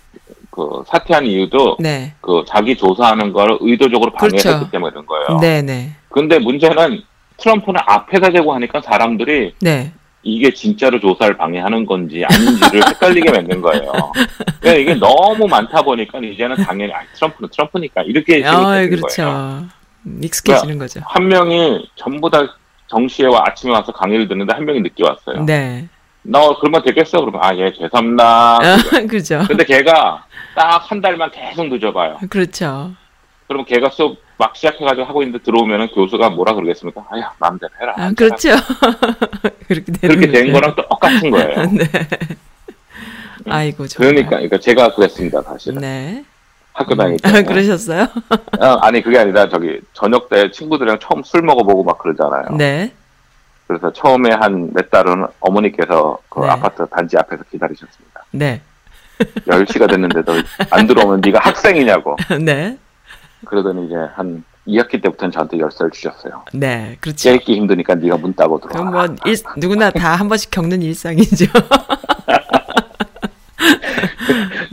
그 0.51 0.83
사퇴한 0.89 1.27
이유도 1.27 1.77
네. 1.79 2.13
그 2.21 2.45
자기 2.49 2.77
조사하는 2.77 3.33
걸 3.33 3.57
의도적으로 3.61 4.11
방해했기 4.13 4.43
그렇죠. 4.43 4.71
때문에 4.71 4.91
그런 4.91 5.07
거예요. 5.07 5.39
네. 5.41 5.63
네. 5.63 5.91
근데 6.09 6.41
문제는 6.41 7.03
트럼프는 7.39 7.81
앞에다 7.85 8.31
대고 8.31 8.55
하니까 8.55 8.81
사람들이 8.81 9.55
네. 9.61 9.93
이게 10.23 10.53
진짜로 10.53 10.99
조사를 10.99 11.37
방해하는 11.37 11.87
건지 11.87 12.25
아닌지를 12.25 12.81
헷갈리게 12.89 13.31
만든 13.31 13.61
거예요. 13.63 13.93
그러니까 14.61 14.73
이게 14.81 14.95
너무 14.95 15.47
많다 15.47 15.83
보니까 15.83 16.19
이제는 16.19 16.57
당연히 16.57 16.93
아, 16.93 17.01
트럼프는 17.15 17.49
트럼프니까 17.53 18.03
이렇게 18.03 18.43
아, 18.45 18.51
생각되는 18.51 18.65
거예요. 18.65 18.91
그렇죠. 18.91 19.67
익숙해지는 20.23 20.79
거죠. 20.79 21.01
한 21.05 21.29
명이 21.29 21.89
전부 21.95 22.29
다 22.31 22.39
정시에 22.89 23.27
와 23.27 23.43
아침에 23.47 23.73
와서 23.73 23.93
강의를 23.93 24.27
듣는데 24.29 24.55
한 24.55 24.65
명이 24.65 24.81
늦게 24.81 25.05
왔어요. 25.05 25.45
네. 25.45 25.89
너 26.23 26.59
그러면 26.59 26.83
되겠어? 26.83 27.21
그러면 27.21 27.41
아 27.45 27.55
예 27.57 27.73
죄송합니다. 27.73 28.59
그죠. 29.09 29.45
근데 29.47 29.65
걔가 29.65 30.25
딱 30.57 30.91
한 30.91 31.01
달만 31.01 31.31
계속 31.31 31.69
늦어봐요. 31.69 32.19
그렇죠. 32.31 32.93
그러면 33.47 33.65
걔가 33.67 33.91
수업 33.91 34.17
막 34.39 34.55
시작해가지고 34.55 35.07
하고 35.07 35.23
있는데 35.23 35.43
들어오면은 35.45 35.89
교수가 35.89 36.31
뭐라 36.31 36.55
그러겠습니까? 36.55 37.05
아야 37.11 37.33
마음대로 37.39 37.73
해라. 37.81 37.95
아, 37.97 38.13
그렇죠. 38.17 38.51
그렇게 39.67 39.93
되는 39.93 40.17
그렇게 40.21 40.27
된. 40.31 40.53
거랑 40.53 40.75
똑같은 40.77 41.31
거예요. 41.31 41.55
네. 41.73 41.85
아이고, 43.49 43.87
정말. 43.87 44.11
그러니까, 44.13 44.31
그러니까 44.37 44.59
제가 44.59 44.95
그랬습니다 44.95 45.41
사실은 45.43 45.81
네. 45.81 46.25
학교 46.73 46.95
다닐 46.95 47.17
때. 47.19 47.29
아, 47.29 47.43
그러셨어요? 47.43 48.09
어, 48.61 48.67
아니 48.83 49.03
그게 49.03 49.19
아니라 49.19 49.49
저기 49.49 49.81
저녁 49.95 50.29
때 50.29 50.51
친구들이랑 50.51 50.99
처음 51.01 51.23
술 51.23 51.43
먹어보고 51.43 51.85
막 51.85 51.99
그러잖아요. 51.99 52.57
네. 52.59 52.93
그래서 53.67 53.93
처음에 53.93 54.31
한 54.35 54.71
몇 54.75 54.91
달은 54.91 55.27
어머니께서 55.41 56.19
그 56.29 56.41
네. 56.41 56.49
아파트 56.49 56.87
단지 56.89 57.17
앞에서 57.17 57.43
기다리셨습니다. 57.51 58.25
네. 58.33 58.61
10시가 59.47 59.89
됐는데도 59.89 60.35
안 60.71 60.87
들어오면 60.87 61.23
네가 61.25 61.39
학생이냐고. 61.41 62.17
네. 62.41 62.77
그러더니 63.45 63.87
이제 63.87 63.95
한 64.15 64.43
2학기 64.67 65.01
때부터는 65.03 65.31
저한테 65.33 65.59
열쇠를 65.59 65.91
주셨어요. 65.93 66.43
네. 66.53 66.97
그렇죠. 67.01 67.29
깨있기 67.31 67.55
힘드니까 67.57 67.95
네가 67.95 68.17
문 68.17 68.35
따고 68.35 68.59
들어와. 68.61 68.91
그럼 68.91 68.93
뭐, 68.93 69.17
일, 69.31 69.37
누구나 69.59 69.91
다 69.91 70.17
한 70.17 70.29
번씩 70.29 70.51
겪는 70.51 70.83
일상이죠. 70.83 71.47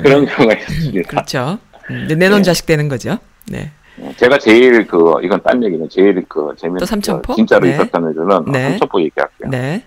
그런 0.01 0.25
경우가 0.25 0.53
있습니다. 0.55 1.09
그렇죠. 1.09 1.59
음, 1.89 2.05
네, 2.07 2.15
내놓은 2.15 2.39
네. 2.39 2.43
자식 2.43 2.65
되는 2.65 2.87
거죠. 2.89 3.17
네. 3.49 3.71
제가 4.17 4.39
제일 4.39 4.87
그 4.87 5.13
이건 5.23 5.41
딴 5.43 5.63
얘기는 5.63 5.87
제일 5.89 6.15
그또 6.27 6.85
삼천포? 6.85 7.33
그 7.33 7.35
진짜로 7.35 7.65
네. 7.67 7.73
있었던 7.73 8.11
일은 8.11 8.51
네. 8.51 8.69
삼천포 8.71 9.01
얘기할게요. 9.01 9.49
네. 9.49 9.83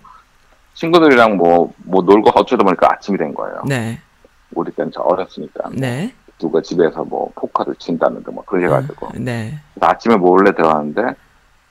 친구들이랑 0.75 1.35
뭐뭐 1.37 2.03
놀고 2.05 2.31
어쩌다 2.35 2.63
보니까 2.63 2.87
아침이 2.93 3.17
된 3.17 3.33
거예요. 3.33 3.63
네. 3.67 3.99
우리 4.53 4.71
때는 4.71 4.91
저 4.93 5.01
어렸으니까 5.01 5.69
네. 5.73 6.13
누가 6.39 6.61
집에서 6.61 7.03
뭐 7.03 7.31
포카를 7.35 7.75
친다는데 7.79 8.31
뭐 8.31 8.43
그래 8.45 8.67
가지고 8.67 9.09
네. 9.15 9.59
그래서 9.73 9.91
아침에 9.91 10.15
몰래 10.15 10.53
들어가는데 10.53 11.01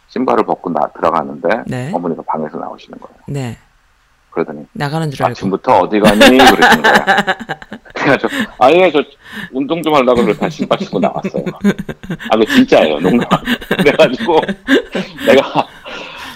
신발을 0.08 0.44
벗고 0.44 0.70
나 0.70 0.80
들어가는데 0.94 1.48
네. 1.66 1.90
어머니가 1.94 2.22
방에서 2.26 2.58
나오시는 2.58 2.98
거예요. 2.98 3.16
네. 3.28 3.58
그러더니 4.30 4.66
나가는 4.72 5.10
줄 5.10 5.24
알고. 5.24 5.30
아침부터 5.30 5.78
어디 5.78 5.98
가니? 5.98 6.18
그러시는 6.18 6.82
거야. 6.82 7.06
그래가지고, 7.94 8.28
아예 8.58 8.92
저 8.92 9.02
운동 9.50 9.82
좀 9.82 9.94
하려고 9.94 10.22
그러다 10.22 10.48
신발 10.50 10.78
신고 10.78 11.00
나왔어요. 11.00 11.42
아, 12.30 12.36
그 12.36 12.44
진짜예요. 12.44 13.00
농담. 13.00 13.28
그래가지고, 13.78 14.40
내가, 15.26 15.66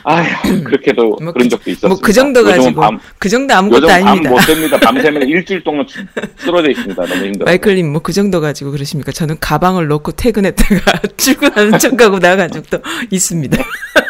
아휴, 0.04 0.64
그렇게도 0.64 1.19
뭐 1.23 1.33
그런 1.33 1.49
적도 1.49 1.71
있었어요. 1.71 1.90
뭐그 1.90 2.12
정도 2.12 2.42
가지고 2.45 2.80
밤, 2.80 2.99
그 3.19 3.28
정도 3.28 3.54
아무것도 3.54 3.90
아닙니다. 3.90 4.30
밤못 4.30 4.47
됩니다. 4.47 4.78
밤새면 4.78 5.23
일주일 5.28 5.62
동안 5.62 5.87
쓰- 5.88 6.04
쓰러져 6.38 6.71
있습니다. 6.71 7.02
너무 7.07 7.25
힘들어요. 7.25 7.45
마이클님 7.45 7.92
뭐 7.92 8.00
그 8.02 8.12
정도 8.12 8.40
가지고 8.40 8.71
그러십니까? 8.73 9.12
저는 9.12 9.37
가방을 9.40 9.87
놓고 9.88 10.12
퇴근했다가 10.12 11.00
출근하는 11.16 11.78
척하고 11.78 12.19
나간 12.19 12.50
적도 12.50 12.78
있습니다. 13.11 13.62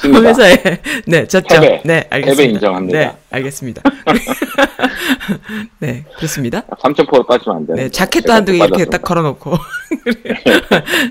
좋습니다. 0.00 0.28
회사에 0.28 0.56
네 1.06 1.26
졌죠. 1.26 1.46
패배. 1.48 1.82
네 1.84 2.06
알겠습니다. 2.10 2.42
패배 2.42 2.44
인정합니다. 2.54 2.98
네 2.98 3.16
알겠습니다. 3.30 3.82
네 5.78 6.04
그렇습니다. 6.16 6.62
3,000% 6.62 7.26
빠지면 7.26 7.56
안 7.56 7.66
돼요. 7.66 7.76
네 7.76 7.88
자켓도 7.90 8.32
한두 8.32 8.52
개 8.52 8.58
이렇게 8.58 8.84
딱 8.86 9.02
걸어놓고 9.02 9.56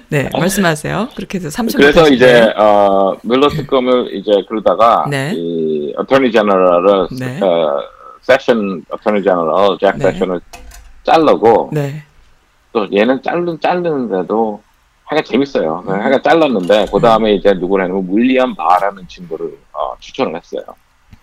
네 0.10 0.30
말씀하세요. 0.34 1.10
그렇게 1.16 1.38
해서 1.38 1.50
3천 1.50 1.78
그래서 1.78 2.08
이제 2.10 2.52
어 2.58 3.16
밀러 3.24 3.50
특검을 3.50 4.16
이제 4.16 4.32
그러다가 4.48 5.06
네. 5.10 5.34
이 5.36 5.94
어터니 5.98 6.32
제너럴을 6.32 7.08
네. 7.20 7.40
어, 7.42 7.80
세션 8.22 8.84
어터니 8.90 9.24
제너럴 9.24 9.78
잭 9.80 9.98
네. 9.98 10.12
세션을 10.12 10.42
자르고 11.04 11.70
네 11.74 12.10
또 12.72 12.88
얘는 12.94 13.22
자르 13.24 13.58
자르는데도 13.60 14.62
하여간 15.10 15.24
재밌어요. 15.26 15.84
음. 15.88 15.92
하여간 15.92 16.22
잘랐는데 16.22 16.86
그 16.94 17.00
다음에 17.00 17.34
이제 17.34 17.52
누구를 17.54 17.86
했냐면 17.86 18.08
윌리엄 18.12 18.56
바라는 18.56 19.08
친구를 19.08 19.58
어, 19.74 19.96
추천을 20.00 20.36
했어요. 20.36 20.62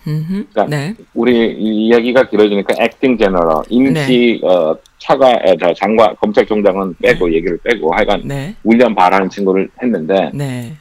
그러니까 0.03 0.67
네 0.67 0.95
우리 1.15 1.53
이 1.53 1.87
이야기가 1.89 2.29
길어지니까 2.29 2.75
액팅 2.79 3.19
제너럴 3.19 3.65
임시 3.69 4.41
어, 4.45 4.77
차관 4.99 5.35
에, 5.47 5.57
저 5.59 5.75
장관 5.75 6.15
검찰총장은 6.17 6.97
빼고 7.03 7.33
얘기를 7.33 7.59
빼고 7.59 7.93
하여간 7.93 8.23
네 8.25 8.55
윌리엄 8.63 8.95
바라는 8.95 9.31
친구를 9.31 9.69
했는데 9.83 10.31
네 10.33 10.77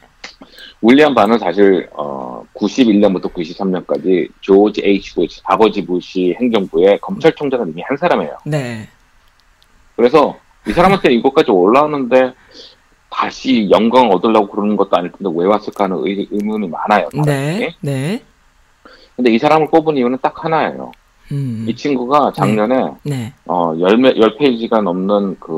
윌리엄 0.82 1.14
바는 1.14 1.38
사실 1.38 1.88
어 1.92 2.44
91년부터 2.54 3.32
93년까지 3.32 4.28
조지 4.40 4.82
H 4.84 5.14
부시 5.14 5.40
아버지 5.44 5.84
부시 5.84 6.36
행정부의 6.40 7.00
검찰총장은 7.00 7.70
이미 7.70 7.82
한 7.82 7.96
사람이에요. 7.96 8.38
네 8.44 8.88
그래서 9.96 10.38
이 10.68 10.72
사람한테 10.72 11.12
이것까지 11.14 11.50
올라오는데 11.50 12.32
다시 13.10 13.68
영광 13.70 14.10
얻으려고 14.10 14.48
그러는 14.48 14.76
것도 14.76 14.96
아닐 14.96 15.10
텐데 15.12 15.30
왜 15.34 15.46
왔을까 15.46 15.84
하는 15.84 15.98
의, 16.06 16.26
의문이 16.30 16.68
많아요. 16.68 17.08
네, 17.24 17.74
네, 17.80 18.22
근데 19.14 19.30
이 19.32 19.38
사람을 19.38 19.68
뽑은 19.70 19.96
이유는 19.96 20.18
딱 20.20 20.44
하나예요. 20.44 20.92
음, 21.32 21.64
이 21.68 21.74
친구가 21.74 22.32
작년에 22.36 22.92
네, 23.02 23.32
어, 23.46 23.74
열, 23.80 23.96
매- 23.96 24.16
열 24.16 24.36
페이지가 24.36 24.80
넘는 24.82 25.36
그, 25.40 25.52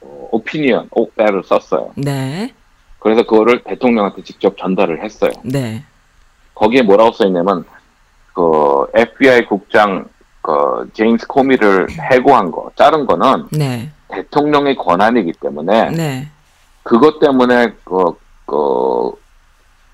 어, 0.00 0.28
오피니언, 0.32 0.88
옥배를 0.90 1.42
썼어요. 1.44 1.92
네, 1.96 2.52
그래서 2.98 3.22
그거를 3.22 3.62
대통령한테 3.64 4.22
직접 4.24 4.56
전달을 4.58 5.02
했어요. 5.02 5.30
네, 5.42 5.84
거기에 6.54 6.82
뭐라고 6.82 7.12
써 7.12 7.26
있냐면, 7.26 7.64
그, 8.34 8.86
FBI 8.94 9.46
국장, 9.46 10.06
그, 10.42 10.90
제임스 10.92 11.28
코미를 11.28 11.86
해고한 11.90 12.50
거, 12.50 12.70
자른 12.76 13.06
거는 13.06 13.46
네, 13.52 13.90
대통령의 14.08 14.76
권한이기 14.76 15.32
때문에, 15.40 15.90
네, 15.92 16.28
그것 16.84 17.18
때문에, 17.18 17.74
그, 17.84 18.12
그, 18.46 19.10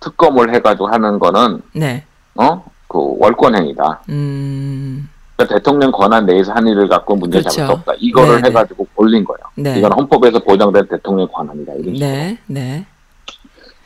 특검을 0.01 0.55
해가지고 0.55 0.89
하는 0.89 1.19
거는, 1.19 1.63
네, 1.75 2.05
어? 2.35 2.63
그, 2.89 3.17
월권행위다. 3.19 4.03
음, 4.11 5.09
그러니까 5.37 5.55
대통령 5.57 5.91
권한 5.91 6.27
내에서 6.27 6.53
한 6.53 6.67
일을 6.67 6.89
갖고 6.89 7.17
문제 7.17 7.41
잡을 7.41 7.51
수 7.51 7.57
그렇죠. 7.57 7.73
없다. 7.73 7.93
이거를 7.99 8.37
네, 8.37 8.43
네. 8.43 8.49
해가지고 8.49 8.87
올린 8.97 9.25
거예요. 9.25 9.39
네, 9.55 9.79
이건 9.79 9.93
헌법에서 9.93 10.41
보장된 10.41 10.87
대통령의 10.89 11.29
권한이다. 11.33 11.73
이런 11.75 11.95
식으로. 11.95 11.99
네, 11.99 12.39
네, 12.47 12.87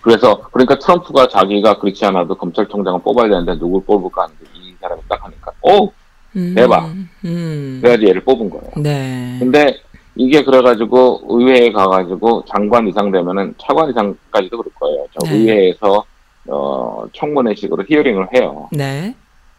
그래서 0.00 0.40
그러니까 0.52 0.78
트럼프가 0.78 1.28
자기가 1.28 1.78
그렇지 1.78 2.04
않아도 2.06 2.34
검찰총장을 2.34 3.00
뽑아야 3.02 3.28
되는데 3.28 3.58
누굴 3.58 3.84
뽑을까 3.84 4.24
하는데 4.24 4.44
이 4.54 4.74
사람이 4.80 5.00
딱 5.08 5.24
하니까 5.24 5.52
오 5.62 5.92
음, 6.36 6.54
대박. 6.54 6.86
음, 7.24 7.78
그래가지고 7.80 8.08
얘를 8.08 8.24
뽑은 8.24 8.50
거예요. 8.50 8.70
네, 8.76 9.36
근데 9.38 9.80
이게 10.16 10.44
그래가지고 10.44 11.22
의회에 11.28 11.72
가가지고 11.72 12.44
장관 12.46 12.86
이상 12.86 13.10
되면은 13.10 13.54
차관 13.58 13.90
이상까지도 13.90 14.58
그럴 14.58 14.72
거예요. 14.74 15.06
저 15.12 15.26
네. 15.26 15.36
의회에서 15.36 16.04
어 16.48 17.04
청문회식으로 17.12 17.84
히어링을 17.88 18.28
해요. 18.34 18.68
네, 18.72 19.14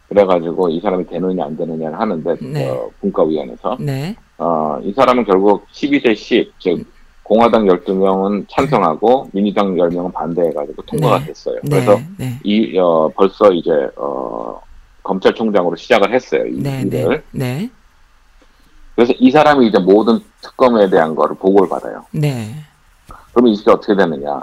그래가지고 0.08 0.70
이 0.70 0.80
사람이 0.80 1.08
되느냐 1.08 1.46
안 1.46 1.58
되느냐를 1.58 2.00
하는데 2.00 2.36
네. 2.42 2.70
어, 2.70 2.90
분과위원회에서 3.02 3.78
네, 3.80 4.16
어, 4.38 4.80
이 4.84 4.94
사람은 4.94 5.26
결국 5.26 5.66
12대 5.72 6.16
10, 6.16 6.54
즉, 6.60 6.86
공화당 7.24 7.66
12명은 7.66 8.46
찬성하고 8.50 9.30
민주당 9.34 9.76
10명은 9.76 10.14
반대해가지고 10.14 10.82
통과가 10.84 11.20
네. 11.20 11.26
됐어요. 11.26 11.56
네, 11.64 11.70
그래서 11.70 12.00
네, 12.18 12.40
이, 12.44 12.78
어, 12.78 13.10
벌써 13.16 13.52
이제, 13.52 13.72
어, 13.96 14.62
검찰총장으로 15.04 15.76
시작을 15.76 16.14
했어요. 16.14 16.46
이 16.46 16.62
네, 16.62 16.82
일을. 16.82 17.24
그래서 18.96 19.14
이 19.20 19.30
사람이 19.32 19.68
이제 19.68 19.78
모든 19.80 20.20
특검에 20.42 20.90
대한 20.90 21.16
거를 21.16 21.36
보고를 21.36 21.68
받아요. 21.70 22.06
네, 22.12 22.56
그러면 23.34 23.54
이게 23.54 23.70
어떻게 23.70 23.96
되느냐. 23.96 24.40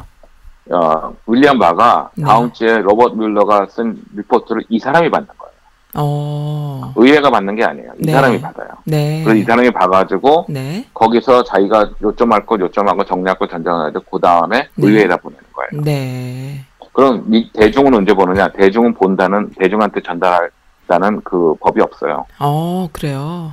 어, 0.70 1.12
윌리엄 1.26 1.58
바가 1.58 2.10
네. 2.14 2.24
다음 2.24 2.52
주에 2.52 2.78
로버트 2.78 3.14
뮬러가 3.16 3.66
쓴 3.68 4.00
리포트를 4.14 4.62
이 4.68 4.78
사람이 4.78 5.10
받는 5.10 5.26
거예요. 5.36 5.52
어, 5.96 6.92
의회가 6.96 7.30
받는 7.30 7.56
게 7.56 7.64
아니에요. 7.64 7.92
이 7.98 8.06
네. 8.06 8.12
사람이 8.12 8.40
받아요. 8.40 8.68
네, 8.84 9.22
그래서 9.24 9.40
이 9.40 9.42
사람이 9.44 9.70
봐가지고 9.72 10.46
네, 10.48 10.86
거기서 10.94 11.42
자기가 11.44 11.90
요점할 12.02 12.46
거 12.46 12.56
요점할 12.60 12.96
거 12.96 13.04
정리할 13.04 13.38
거 13.38 13.46
전정해야 13.48 13.90
돼. 13.90 13.98
그 14.10 14.18
다음에 14.20 14.68
네. 14.76 14.86
의회에다 14.86 15.16
보내는 15.16 15.44
거예요. 15.52 15.82
네, 15.84 16.64
그럼 16.92 17.24
미- 17.26 17.50
대중은 17.52 17.92
언제 17.94 18.14
보느냐? 18.14 18.48
대중은 18.52 18.94
본다는 18.94 19.50
대중한테 19.58 20.00
전달한다는 20.02 21.22
그 21.24 21.54
법이 21.60 21.80
없어요. 21.80 22.24
어, 22.38 22.88
그래요. 22.92 23.52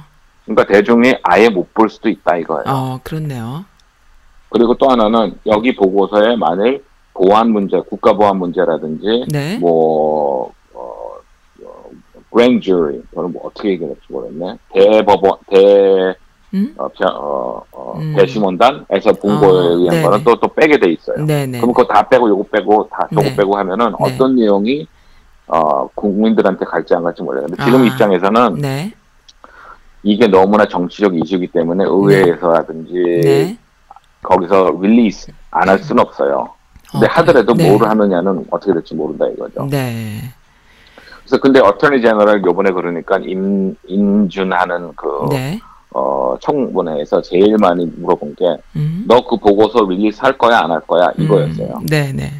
그러니까 0.49 0.65
대중이 0.73 1.13
아예 1.23 1.47
못 1.49 1.69
볼 1.73 1.89
수도 1.89 2.09
있다 2.09 2.37
이거예요. 2.37 2.63
어, 2.67 2.99
그렇네요. 3.03 3.63
그리고 4.49 4.73
또 4.75 4.89
하나는 4.89 5.37
여기 5.45 5.75
보고서에 5.75 6.35
만일 6.35 6.83
보안 7.13 7.51
문제, 7.51 7.79
국가 7.87 8.13
보안 8.13 8.37
문제라든지 8.37 9.25
네, 9.29 9.57
뭐 9.59 10.51
어, 10.73 11.11
어, 11.63 11.83
grand 12.33 12.65
jury, 12.65 12.99
저는 13.13 13.31
뭐 13.31 13.43
어떻게 13.45 13.69
얘기할지 13.71 14.01
모르겠네. 14.09 14.57
대법원, 14.73 15.37
대 15.51 16.15
음, 16.55 16.73
어, 16.77 16.87
펴- 16.87 17.07
어, 17.07 17.63
어, 17.71 17.93
음. 17.99 18.15
대심원단에서 18.17 19.13
본 19.21 19.37
어, 19.37 19.39
거에 19.39 19.67
의한 19.75 19.89
네네. 19.97 20.01
거는 20.03 20.23
또, 20.23 20.35
또 20.39 20.47
빼게 20.47 20.79
돼 20.79 20.91
있어요. 20.91 21.23
네, 21.23 21.45
네, 21.45 21.59
그럼 21.59 21.73
그거 21.73 21.93
다 21.93 22.01
빼고 22.09 22.27
요거 22.27 22.43
빼고 22.51 22.89
다 22.91 23.07
저거 23.13 23.21
네. 23.21 23.35
빼고 23.35 23.55
하면은 23.55 23.93
어떤 23.99 24.35
내용이 24.35 24.87
어, 25.45 25.87
국민들한테 25.93 26.65
갈지 26.65 26.95
안 26.95 27.03
갈지 27.03 27.21
몰라요. 27.21 27.45
근데 27.47 27.63
지금 27.63 27.83
아. 27.83 27.85
입장에서는 27.85 28.55
네, 28.55 28.91
이게 30.03 30.27
너무나 30.27 30.65
정치적 30.65 31.15
이슈이기 31.17 31.47
때문에 31.47 31.83
의회에서라든지 31.85 32.93
네. 32.93 33.57
거기서 34.23 34.77
release 34.81 35.31
안 35.51 35.69
할 35.69 35.79
수는 35.79 36.01
없어요. 36.03 36.49
근데 36.91 37.05
어, 37.05 37.09
하더라도 37.11 37.53
네. 37.53 37.69
뭐를 37.69 37.87
하느냐는 37.89 38.45
어떻게 38.49 38.73
될지 38.73 38.95
모른다 38.95 39.25
이거죠. 39.27 39.67
네, 39.69 40.21
그래서 41.19 41.39
근데 41.41 41.59
attorney 41.59 42.01
general 42.01 42.43
요번에 42.43 42.71
그러니까 42.71 43.17
임, 43.19 43.75
인준하는 43.85 44.93
그, 44.95 45.27
네, 45.29 45.59
어, 45.91 46.35
청문회에서 46.41 47.21
제일 47.21 47.55
많이 47.59 47.85
물어본 47.85 48.35
게, 48.35 48.57
음, 48.75 49.05
너 49.07 49.22
그 49.22 49.37
보고서 49.37 49.83
release 49.85 50.19
할 50.21 50.37
거야, 50.37 50.59
안 50.59 50.71
할 50.71 50.79
거야? 50.81 51.11
이거였어요. 51.17 51.75
음, 51.79 51.85
네, 51.85 52.11
네, 52.13 52.31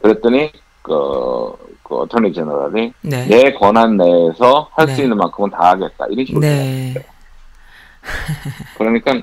그랬더니, 0.00 0.50
그, 0.82 1.52
그 1.84 1.96
attorney 1.96 2.32
general이 2.32 2.92
네, 3.02 3.26
내 3.26 3.52
권한 3.52 3.96
내에서 3.96 4.68
할 4.72 4.86
수 4.86 4.96
네. 4.96 5.02
있는 5.04 5.16
만큼은 5.18 5.50
다 5.50 5.70
하겠다. 5.70 6.06
이런 6.10 6.26
식으로. 6.26 6.40
네. 6.40 6.94
그러니까 8.76 9.14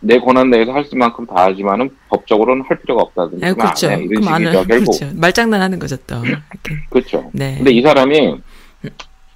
내 0.00 0.18
권한 0.18 0.50
내에서 0.50 0.72
할수 0.72 0.94
있는 0.94 1.06
만큼 1.06 1.26
다 1.26 1.44
하지만은 1.44 1.90
법적으로는 2.08 2.64
할 2.66 2.78
필요가 2.80 3.02
없다든지. 3.02 3.44
아, 3.44 3.54
그렇죠. 3.54 3.88
안 3.88 4.00
해. 4.00 4.04
이런 4.04 4.22
식이죠, 4.22 4.60
은 4.60 4.66
결국. 4.66 4.98
그렇죠. 4.98 5.16
말장난하는 5.16 5.78
거죠 5.78 5.96
또. 6.06 6.16
그렇죠. 6.90 7.30
네. 7.32 7.56
근데 7.56 7.72
이 7.72 7.82
사람이 7.82 8.40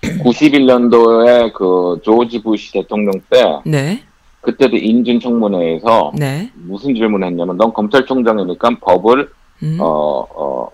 91년도에 0.02 1.52
그 1.52 2.00
조지 2.02 2.42
부시 2.42 2.72
대통령 2.72 3.12
때 3.28 3.44
네, 3.64 4.02
그때도 4.40 4.76
인준 4.76 5.20
청문회에서 5.20 6.12
네, 6.14 6.50
무슨 6.54 6.94
질문을 6.94 7.28
했냐면 7.28 7.56
넌 7.56 7.72
검찰총장이니까 7.72 8.70
법을 8.80 9.30
음, 9.62 9.76
어, 9.78 10.26
어, 10.34 10.70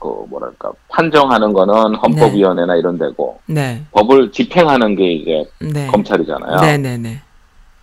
그 0.00 0.24
뭐랄까 0.28 0.72
판정하는 0.88 1.52
거는 1.52 1.94
헌법위원회나 1.94 2.74
이런 2.76 2.98
데고 2.98 3.38
네. 3.46 3.82
법을 3.92 4.32
집행하는 4.32 4.96
게 4.96 5.12
이제 5.12 5.44
네. 5.60 5.86
검찰이잖아요. 5.88 6.60
네, 6.62 6.78
네, 6.78 6.96
네. 6.96 7.20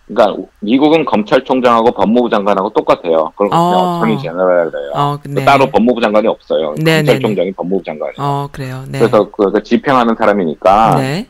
그러니까 0.06 0.42
미국은 0.60 1.04
검찰총장하고 1.04 1.92
법무부 1.92 2.28
장관하고 2.28 2.70
똑같아요. 2.70 3.32
그럼 3.36 3.52
어. 3.52 3.70
그냥 3.70 3.84
attorney 3.84 4.18
general이래요. 4.22 4.92
어, 4.94 5.18
네. 5.24 5.44
따로 5.44 5.66
법무부 5.70 6.00
장관이 6.00 6.26
없어요. 6.26 6.74
네, 6.78 7.02
네, 7.02 7.04
검찰총장이 7.04 7.52
법무부 7.52 7.84
장관이에요. 7.84 8.16
어, 8.18 8.48
그래요. 8.50 8.84
네. 8.88 8.98
그래서 8.98 9.30
그, 9.30 9.52
그 9.52 9.62
집행하는 9.62 10.16
사람이니까 10.16 10.96
네. 10.96 11.28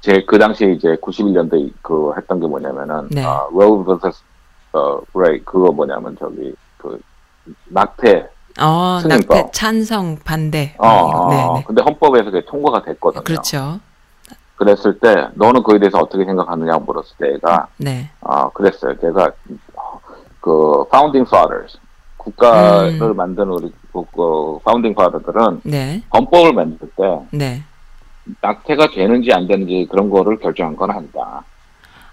제 0.00 0.15
그 0.15 0.38
당시에 0.38 0.72
이제 0.72 0.94
91년도에 1.02 1.72
그 1.82 2.12
했던 2.16 2.38
게 2.38 2.46
뭐냐면은 2.46 3.08
네. 3.10 3.24
어, 3.24 3.48
Roe 3.50 3.84
vs 3.84 4.22
어 4.72 5.00
Wade 5.14 5.40
그거 5.40 5.72
뭐냐면 5.72 6.14
저기 6.20 6.54
그 6.76 7.00
낙태 7.70 8.28
어, 8.60 8.98
승인법. 9.02 9.28
낙태 9.36 9.50
찬성 9.52 10.18
반대. 10.24 10.74
어, 10.78 10.86
어, 10.88 11.28
네, 11.30 11.42
어. 11.42 11.54
네. 11.54 11.64
근데 11.66 11.82
헌법에서 11.82 12.24
그게 12.30 12.44
통과가 12.46 12.82
됐거든요. 12.82 13.22
그렇죠. 13.24 13.80
그랬을 14.56 14.98
때 15.00 15.14
너는 15.34 15.62
그에 15.62 15.78
대해서 15.78 15.98
어떻게 15.98 16.24
생각하느냐고 16.24 16.84
물었을 16.84 17.16
때 17.18 17.32
얘가 17.34 17.68
네. 17.76 18.08
아 18.22 18.48
그랬어요. 18.50 18.96
걔가 18.98 19.30
어, 19.74 20.00
그 20.40 20.84
founding 20.88 21.28
fathers 21.28 21.78
국가를 22.16 23.02
음. 23.02 23.16
만든 23.16 23.48
우리 23.50 23.70
그, 23.92 24.02
그 24.14 24.58
founding 24.62 24.98
father들은 24.98 25.60
네. 25.64 26.02
헌법을 26.12 26.54
만들 26.54 26.88
때 26.96 27.20
네. 27.32 27.62
낙태가 28.40 28.88
되는지 28.94 29.30
안 29.34 29.46
되는지 29.46 29.86
그런 29.90 30.08
거를 30.08 30.38
결정한 30.38 30.74
건 30.74 30.90
아니다. 30.90 31.44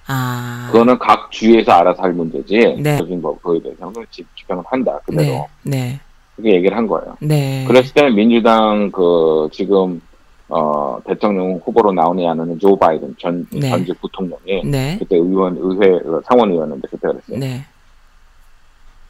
아. 0.05 0.67
그거는 0.71 0.99
각 0.99 1.31
주에서 1.31 1.71
알아서 1.71 2.03
할 2.03 2.11
문제지. 2.11 2.75
네. 2.77 2.97
그뭐 2.97 3.37
그거에 3.37 3.61
대해서는 3.61 3.93
집- 4.11 4.27
집행을 4.35 4.63
한다. 4.67 4.99
그대로 5.05 5.47
네. 5.63 5.77
네. 5.77 5.99
그렇게 6.35 6.55
얘기를 6.55 6.75
한 6.75 6.87
거예요. 6.87 7.17
네. 7.21 7.65
그랬을 7.67 7.93
때 7.93 8.09
민주당 8.09 8.91
그 8.91 9.49
지금 9.51 10.01
어 10.49 10.99
대통령 11.05 11.61
후보로 11.63 11.93
나오니 11.93 12.27
않는 12.27 12.59
조 12.59 12.75
바이든 12.75 13.15
전 13.19 13.47
네. 13.51 13.69
전직 13.69 13.99
부통령이 14.01 14.63
네. 14.65 14.97
그때 14.99 15.15
의원 15.15 15.57
의회 15.59 15.95
어, 15.95 16.21
상원 16.25 16.51
의원인데 16.51 16.87
그때 16.89 17.07
그랬어요. 17.07 17.39
네. 17.39 17.65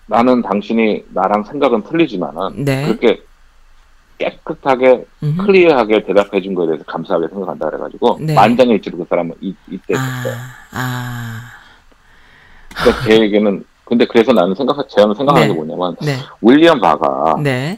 나는 0.05 0.41
당신이 0.41 1.05
나랑 1.09 1.43
생각은 1.43 1.83
틀리지만은 1.83 2.65
네. 2.65 2.85
그렇게 2.85 3.21
깨끗하게 4.17 5.05
음흠. 5.23 5.45
클리어하게 5.45 6.03
대답해 6.03 6.41
준 6.41 6.53
거에 6.53 6.67
대해서 6.67 6.83
감사하게 6.85 7.27
생각한다 7.29 7.69
그래가지고 7.69 8.19
네. 8.21 8.33
만장일치로 8.35 8.97
그 8.97 9.05
사람은 9.09 9.35
이, 9.41 9.53
이때. 9.69 9.95
아. 9.95 10.23
아. 10.71 11.41
그러니까 12.75 13.03
제 13.05 13.21
얘기는 13.21 13.65
근데 13.93 14.05
그래서 14.05 14.33
나는 14.33 14.55
생각 14.55 14.89
저는 14.89 15.13
생각하는 15.13 15.47
네. 15.47 15.53
게 15.53 15.59
뭐냐면 15.59 15.95
네. 16.01 16.15
윌리엄 16.41 16.81
바가 16.81 17.37
네. 17.43 17.77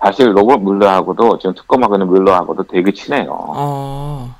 사실 0.00 0.36
로버트 0.36 0.62
뮬러하고도 0.62 1.38
지금 1.38 1.54
특검하고 1.54 1.94
있는 1.94 2.08
뮬러하고도 2.08 2.64
되게 2.64 2.92
친해요. 2.92 3.28
어. 3.30 4.34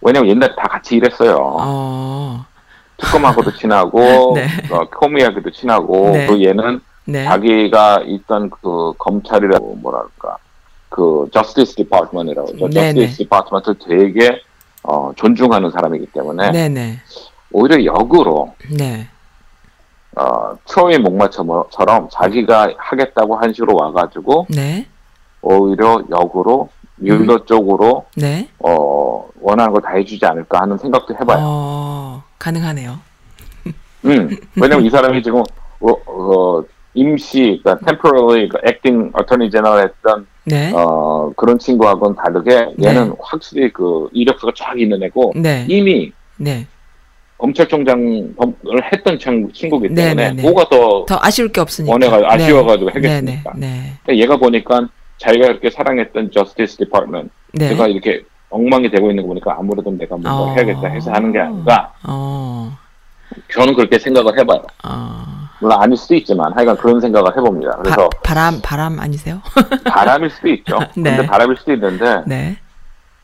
왜냐면 0.00 0.30
옛날에 0.30 0.54
다 0.56 0.66
같이 0.66 0.96
일했어요. 0.96 1.36
어. 1.38 2.46
특검하고도 2.96 3.52
친하고 3.56 4.00
네. 4.34 4.46
어, 4.70 4.88
코미하고도 4.88 5.50
친하고 5.50 6.12
네. 6.12 6.26
또 6.26 6.42
얘는 6.42 6.80
네. 7.04 7.24
자기가 7.24 8.04
있던 8.06 8.48
그 8.48 8.94
검찰이라고 8.96 9.76
뭐랄까 9.76 10.38
그 10.88 11.28
Justice 11.30 11.74
Department이라고 11.74 12.56
죠 12.56 12.68
네네. 12.70 12.94
Justice 12.94 13.18
Department를 13.18 13.76
되게 13.86 14.40
어, 14.82 15.12
존중하는 15.14 15.70
사람이기 15.70 16.06
때문에 16.06 16.50
네, 16.52 16.68
네. 16.70 16.98
오히려 17.52 17.84
역으로 17.84 18.54
네. 18.70 19.08
어, 20.18 20.56
트로이 20.66 20.98
목마처럼 20.98 22.08
자기가 22.10 22.72
하겠다고 22.76 23.36
한 23.36 23.52
식으로 23.52 23.76
와가지고 23.76 24.46
네. 24.50 24.86
오히려 25.40 26.02
역으로 26.10 26.68
뮬러 26.96 27.34
음. 27.34 27.46
쪽으로 27.46 28.06
네. 28.16 28.48
어, 28.58 29.28
원하는 29.40 29.72
거다 29.72 29.90
해주지 29.90 30.26
않을까 30.26 30.62
하는 30.62 30.76
생각도 30.76 31.14
해봐요. 31.14 31.38
어. 31.40 32.22
가능하네요. 32.38 32.98
음, 34.04 34.36
왜냐면 34.60 34.84
이 34.84 34.90
사람이 34.90 35.22
지금 35.22 35.40
어, 35.80 35.92
어, 36.06 36.64
임시, 36.94 37.60
그러니까 37.62 37.78
temporarily 37.86 38.48
그 38.48 38.58
acting 38.66 39.12
attorney 39.18 39.50
general 39.50 39.84
했던 39.84 40.26
네. 40.44 40.72
어, 40.74 41.32
그런 41.36 41.58
친구하고는 41.58 42.16
다르게 42.16 42.74
얘는 42.82 43.14
확실히 43.20 43.72
그 43.72 44.08
이력서가 44.12 44.52
쫙 44.56 44.78
있는 44.78 45.02
애고 45.02 45.34
네. 45.36 45.66
이미 45.68 46.12
네. 46.36 46.66
검찰총장을 47.38 48.34
했던 48.92 49.18
친- 49.18 49.50
친구기 49.52 49.88
네, 49.90 49.94
때문에 50.08 50.30
네, 50.30 50.32
네. 50.34 50.42
뭐가 50.42 50.68
더 50.68 51.06
더 51.06 51.18
아쉬울 51.22 51.48
게 51.50 51.60
없으니까. 51.60 51.92
원해가 51.92 52.32
아쉬워가지고 52.34 52.90
네. 52.90 52.92
하겠습니까? 52.94 53.52
네. 53.56 53.92
그러니까 54.04 54.22
얘가 54.24 54.36
보니까 54.36 54.88
자기가 55.18 55.46
이렇게 55.46 55.70
사랑했던 55.70 56.30
저스티스 56.32 56.76
디파트먼트 56.78 57.30
네. 57.52 57.64
네. 57.64 57.68
제가 57.70 57.86
이렇게 57.88 58.22
엉망이 58.50 58.90
되고 58.90 59.10
있는 59.10 59.22
거 59.24 59.28
보니까 59.28 59.56
아무래도 59.58 59.90
내가 59.90 60.16
뭔가 60.16 60.34
어. 60.34 60.54
해야겠다 60.54 60.88
해서 60.88 61.12
하는 61.12 61.32
게 61.32 61.38
아닌가 61.38 61.92
어. 62.06 62.76
저는 63.52 63.74
그렇게 63.74 63.98
생각을 63.98 64.38
해봐요. 64.38 64.62
어. 64.84 65.24
물론 65.60 65.80
아닐 65.82 65.96
수도 65.96 66.14
있지만 66.14 66.52
하여간 66.56 66.76
그런 66.76 67.00
생각을 67.00 67.36
해봅니다. 67.36 67.72
그래서 67.82 68.08
바, 68.08 68.20
바람 68.22 68.60
바람 68.62 68.98
아니세요? 69.00 69.40
바람일 69.84 70.30
수도 70.30 70.48
있죠. 70.48 70.78
네. 70.96 71.16
근데 71.16 71.26
바람일 71.26 71.56
수도 71.56 71.72
있는데 71.74 72.22
네. 72.26 72.56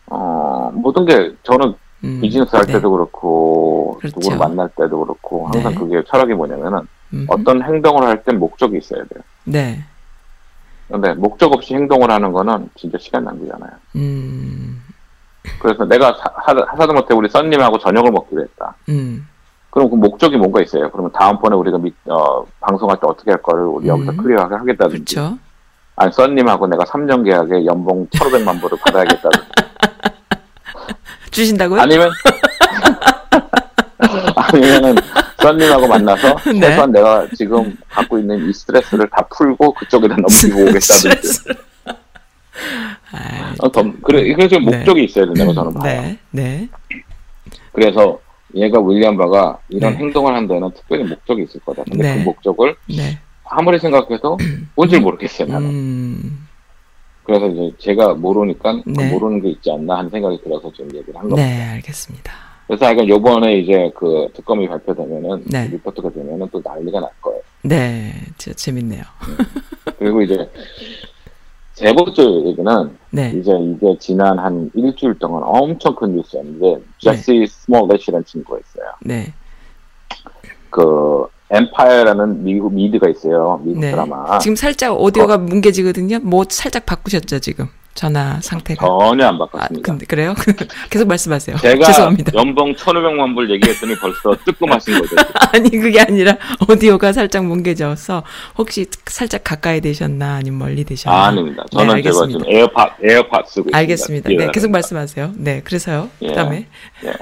어, 0.07 0.71
모든 0.75 1.05
게 1.07 1.33
저는 1.45 1.75
음. 2.05 2.21
비즈니스 2.21 2.55
할 2.55 2.67
네. 2.67 2.75
때도 2.75 2.91
그렇고 2.91 3.97
그렇죠. 3.99 4.15
누구를 4.21 4.39
만날 4.39 4.69
때도 4.77 5.01
그렇고 5.01 5.47
항상 5.49 5.73
네. 5.73 5.79
그게 5.79 6.03
철학이 6.07 6.35
뭐냐면은 6.35 6.81
음. 7.13 7.27
어떤 7.29 7.63
행동을 7.63 8.03
할 8.07 8.23
땐 8.25 8.39
목적이 8.39 8.79
있어야 8.79 9.03
돼요. 9.05 9.23
네. 9.45 9.81
근데 10.89 11.15
목적 11.15 11.53
없이 11.53 11.75
행동을 11.75 12.11
하는 12.11 12.33
거는 12.33 12.69
진짜 12.75 12.99
시간 12.99 13.25
낭비잖아요. 13.25 13.71
음. 13.97 14.83
그래서 15.61 15.85
내가 15.87 16.13
사, 16.15 16.31
하- 16.37 16.67
하다못해 16.79 17.15
우리 17.15 17.29
썬님하고 17.29 17.79
저녁을 17.79 18.11
먹기로 18.11 18.43
했다. 18.43 18.75
음. 18.91 19.27
그럼 19.71 19.91
그 19.91 19.97
목적이 19.97 20.37
뭔가 20.37 20.61
있어요. 20.63 20.91
그러면 20.91 21.11
다음번에 21.13 21.57
우리가 21.57 21.79
미- 21.79 21.93
어, 22.07 22.45
방송할 22.61 22.99
때 23.01 23.07
어떻게 23.07 23.31
할 23.31 23.43
거를 23.43 23.65
우리 23.65 23.89
여기서 23.89 24.13
음. 24.13 24.17
클리어하게 24.19 24.55
하겠다든지. 24.55 25.15
그렇죠. 25.15 25.39
아니 25.97 26.13
썬님하고 26.13 26.67
내가 26.67 26.85
3년 26.85 27.25
계약에 27.25 27.65
연봉 27.67 28.07
1,500만 28.09 28.61
불을 28.61 28.79
받아야겠다든지. 28.85 29.47
주신다고요? 31.35 31.81
아니면 31.81 32.11
아니면은 34.37 34.95
썬님하고 35.39 35.89
만나서 35.89 36.37
네. 36.53 36.61
최소한 36.61 36.93
내가 36.93 37.27
지금 37.37 37.77
갖고 37.91 38.19
있는 38.19 38.49
이 38.49 38.53
스트레스를 38.53 39.09
다 39.11 39.27
풀고 39.37 39.75
그쪽에다 39.75 40.17
넘기고 40.17 40.61
오겠다든지. 40.71 41.41
아, 43.13 43.55
어, 43.61 43.71
덤- 43.71 44.01
그래 44.03 44.33
그래서 44.35 44.59
네. 44.59 44.65
목적이 44.77 45.05
있어야 45.05 45.27
된다고 45.27 45.53
저는 45.53 45.75
봐요. 45.75 46.03
네. 46.03 46.19
네. 46.31 46.69
그래서 47.73 48.19
얘가 48.55 48.81
윌리엄 48.81 49.17
바가 49.17 49.59
이런 49.69 49.93
네. 49.93 49.99
행동을 49.99 50.35
한 50.35 50.47
데는 50.47 50.71
특별히 50.75 51.05
목적이 51.05 51.43
있을 51.43 51.61
거다. 51.61 51.83
근데 51.91 52.15
네. 52.15 52.19
그 52.19 52.23
목적을 52.25 52.77
네. 52.89 53.19
아무리 53.45 53.79
생각해도 53.81 54.39
뭔지 54.77 54.99
모르겠어요 54.99 55.49
나는. 55.49 55.69
음. 55.69 56.49
그래서 57.25 57.47
이제 57.49 57.73
제가 57.79 58.15
모르니까 58.15 58.83
그 58.83 58.91
네. 58.91 59.11
모르는 59.11 59.41
게 59.41 59.51
있지 59.51 59.71
않나 59.71 59.99
하는 59.99 60.11
생각이 60.11 60.41
들어서 60.43 60.71
지금 60.73 60.95
얘기를 60.95 61.15
한 61.15 61.29
겁니다. 61.29 61.43
네, 61.43 61.63
알겠습니다. 61.71 62.33
그래서 62.67 62.87
하여간 62.87 63.09
요번에 63.09 63.59
이제 63.59 63.91
그 63.95 64.29
특검이 64.35 64.69
발표되면은 64.69 65.45
네. 65.47 65.69
리포트가 65.69 66.11
되면은 66.11 66.49
또 66.53 66.61
난리가 66.65 67.01
날 67.01 67.11
거예요. 67.21 67.41
네. 67.63 68.13
진짜 68.39 68.55
재밌네요. 68.57 69.03
그리고 69.99 70.23
이제 70.23 70.49
세 71.73 71.93
번째 71.93 72.23
얘기는 72.47 72.99
네. 73.11 73.33
이제 73.35 73.53
이게 73.53 73.99
지난 73.99 74.39
한 74.39 74.71
일주일 74.75 75.19
동안 75.19 75.43
엄청 75.45 75.95
큰 75.95 76.15
뉴스였는데 76.15 76.83
제시 76.99 77.47
스몰렛이라는 77.47 78.25
친구가 78.25 78.59
있어요. 78.61 78.91
네. 79.01 79.33
그 80.71 81.27
Empire라는 81.51 82.43
미국 82.43 82.73
미드가 82.75 83.09
있어요. 83.09 83.61
미국 83.65 83.81
네. 83.81 83.91
드라마. 83.91 84.39
지금 84.39 84.57
살짝 84.57 85.01
오디오가 85.01 85.39
뭉개지거든요. 85.39 86.21
뭐 86.23 86.45
살짝 86.49 86.87
바꾸셨죠, 86.87 87.39
지금? 87.41 87.69
전화 87.95 88.41
상태가. 88.41 88.85
전혀 88.87 89.29
안 89.29 89.37
아, 89.37 89.39
바꿨습니다. 89.39 89.93
근데 89.93 90.07
그래요? 90.07 90.35
계속 90.91 91.07
말씀하세요. 91.07 91.57
제가 91.59 91.87
죄송합니다. 91.87 92.33
연봉 92.35 92.75
1,500만 92.75 93.35
불 93.35 93.51
얘기했더니 93.53 93.95
벌써 93.97 94.37
뜨끔하신 94.45 94.99
거죠. 95.01 95.17
아니 95.55 95.71
그게 95.71 96.01
아니라 96.01 96.37
오디오가 96.69 97.13
살짝 97.13 97.47
뭉개져서 97.47 98.25
혹시 98.59 98.87
살짝 99.07 99.45
가까이 99.45 99.81
되셨나 99.81 100.35
아니면 100.35 100.59
멀리 100.59 100.85
되셨나? 100.85 101.17
아, 101.17 101.27
아닙니다. 101.27 101.63
네, 101.71 101.79
저는 101.79 101.87
제가 101.87 101.95
알겠습니다. 101.95 102.39
지금 102.39 102.53
에어팟 102.53 102.97
에어팟 103.03 103.43
쓰고. 103.47 103.71
알겠습니다. 103.73 104.29
네, 104.29 104.37
예. 104.41 104.51
계속 104.53 104.71
말씀하세요. 104.73 105.33
네, 105.37 105.61
그래서요. 105.63 106.11
예. 106.23 106.27
그다음에 106.29 106.67
예. 107.05 107.13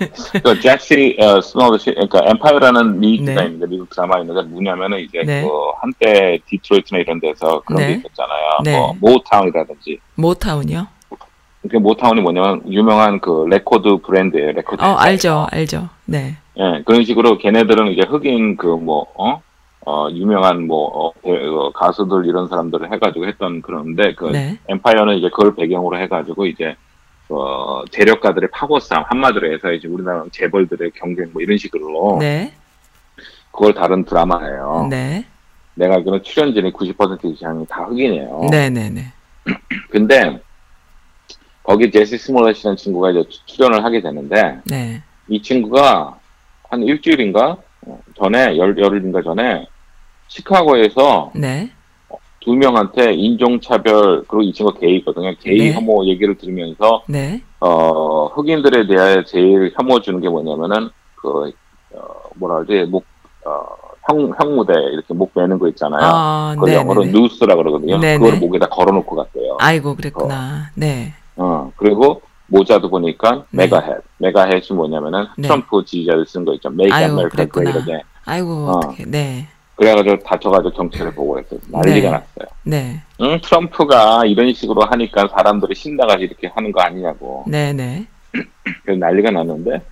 그 0.43 0.59
제시 0.61 1.17
어, 1.21 1.39
스몰렛이 1.41 1.95
그러니까 1.95 2.21
Empire라는 2.25 2.99
미드가 2.99 3.43
네. 3.43 3.47
있는데 3.49 3.67
미국 3.67 3.91
드라마 3.91 4.21
있는데 4.21 4.41
뭐냐면은 4.49 5.01
이제 5.01 5.23
네. 5.25 5.43
그 5.43 5.49
한때 5.83 6.39
디트로이트나 6.49 7.01
이런 7.01 7.21
데서 7.21 7.61
그런 7.67 7.83
네. 7.83 7.89
게 7.89 7.93
있었잖아요. 7.99 8.51
네. 8.65 8.79
뭐 8.79 8.95
Motown이라든지. 9.01 9.99
Motown이요? 10.17 10.87
그 11.71 11.77
Motown이 11.77 12.21
뭐냐면 12.21 12.61
유명한 12.71 13.21
그 13.21 13.47
레코드 13.49 13.99
브랜드예요. 13.99 14.53
레코드. 14.53 14.83
어, 14.83 14.95
알죠, 14.97 15.47
알죠. 15.51 15.89
네, 16.07 16.37
예, 16.59 16.83
그런 16.85 17.05
식으로 17.05 17.39
걔네들은 17.39 17.89
이제 17.93 18.03
흑인 18.09 18.57
그뭐 18.57 19.07
어? 19.17 19.43
어, 19.85 20.09
유명한 20.11 20.67
뭐 20.67 20.87
어, 20.87 21.13
배- 21.23 21.31
어, 21.47 21.71
가수들 21.73 22.27
이런 22.27 22.49
사람들을 22.49 22.93
해가지고 22.93 23.27
했던 23.27 23.63
그런데 23.63 24.15
그 24.15 24.27
네. 24.27 24.59
Empire는 24.69 25.17
이제 25.19 25.29
그걸 25.29 25.55
배경으로 25.57 25.99
해가지고 25.99 26.47
이제 26.47 26.77
어, 27.29 27.83
재력가들의 27.91 28.51
파워 28.53 28.79
싸움 28.81 29.05
한마디로 29.09 29.53
해서 29.53 29.73
이제 29.73 29.89
우리나라 29.89 30.25
재벌들의 30.31 30.91
경쟁 30.95 31.31
뭐 31.33 31.43
이런 31.43 31.57
식으로 31.59 32.19
네. 32.21 32.53
그걸 33.51 33.75
다룬 33.75 34.05
드라마예요. 34.05 34.87
네. 34.91 35.25
내가 35.75 35.95
알기로는 35.97 36.23
출연진이 36.23 36.73
90% 36.73 37.25
이상이 37.25 37.67
다 37.67 37.85
흑인이에요. 37.85 38.49
네, 38.51 38.69
네, 38.71 38.89
네. 38.91 39.13
근데 39.91 40.41
거기 41.63 41.91
제시 41.91 42.19
스몰렛이라는 42.19 42.77
친구가 42.77 43.11
이제 43.11 43.25
출연을 43.47 43.85
하게 43.85 44.01
되는데 44.01 44.59
네. 44.65 45.03
이 45.29 45.41
친구가 45.41 46.19
한 46.69 46.83
일주일인가 46.83 47.57
어, 47.87 48.01
전에 48.17 48.57
열 48.57 48.77
열흘인가 48.77 49.23
전에 49.23 49.67
시카고에서 50.29 51.33
네. 51.35 51.71
두 52.41 52.55
명한테 52.55 53.13
인종차별 53.13 54.25
그리고 54.27 54.43
이 54.43 54.53
친구가 54.53 54.81
게이거든요. 54.81 55.35
게이 55.39 55.59
네. 55.59 55.73
혐오 55.73 56.05
얘기를 56.07 56.37
들으면서 56.37 57.05
네. 57.07 57.41
어 57.61 58.27
흑인들에 58.27 58.87
대해 58.89 59.25
제일 59.25 59.73
혐오 59.77 60.01
주는 60.01 60.21
게 60.21 60.29
뭐냐면은 60.29 60.91
그 61.15 61.53
어, 61.93 62.31
뭐라 62.35 62.65
그러지 62.65 62.91
목 62.91 63.05
형 64.09 64.33
형무대 64.39 64.73
이렇게 64.93 65.15
목 65.15 65.31
매는 65.35 65.59
거 65.59 65.69
있잖아요. 65.69 66.01
아, 66.03 66.53
그걸 66.55 66.71
네. 66.71 66.77
영어로 66.77 67.05
네. 67.05 67.13
noose라 67.13 67.55
그러거든요. 67.55 67.99
네, 67.99 68.19
그걸 68.19 68.35
네. 68.35 68.41
목에다 68.41 68.69
걸어놓고 68.69 69.15
갔대요. 69.17 69.57
아이고, 69.61 69.95
그랬구나. 69.95 70.71
네. 70.75 71.13
어, 71.37 71.71
그리고 71.77 72.21
모자도 72.49 72.91
보니까 72.91 73.45
네. 73.51 73.65
MAGA 73.65 73.84
hat. 73.84 74.03
MAGA 74.19 74.46
hat이 74.46 74.73
뭐냐면은 74.75 75.27
네. 75.39 75.49
트럼프 75.49 75.85
지지자들 75.85 76.27
쓴 76.27 76.45
거 76.45 76.53
있죠. 76.55 76.69
Make 76.71 76.95
America. 76.95 77.63
이렇게. 77.63 78.03
아이고, 78.25 78.51
어. 78.51 78.71
어떻게. 78.79 79.05
네. 79.05 79.47
그래가지고 79.77 80.19
다쳐가지고 80.19 80.71
경찰에 80.75 81.11
보고 81.13 81.39
했어요. 81.39 81.59
난리가 81.69 81.95
네. 81.95 82.11
났어요. 82.11 82.49
네. 82.65 83.03
응, 83.21 83.41
트럼프가 83.43 84.25
이런 84.27 84.53
식으로 84.53 84.83
하니까 84.83 85.29
사람들이 85.29 85.75
신나가지고 85.75 86.25
이렇게 86.25 86.49
하는 86.49 86.71
거 86.73 86.83
아니냐고. 86.83 87.45
네, 87.49 87.73
네. 87.73 88.07
그래서 88.85 88.99
난리가 88.99 89.31
났는데 89.31 89.83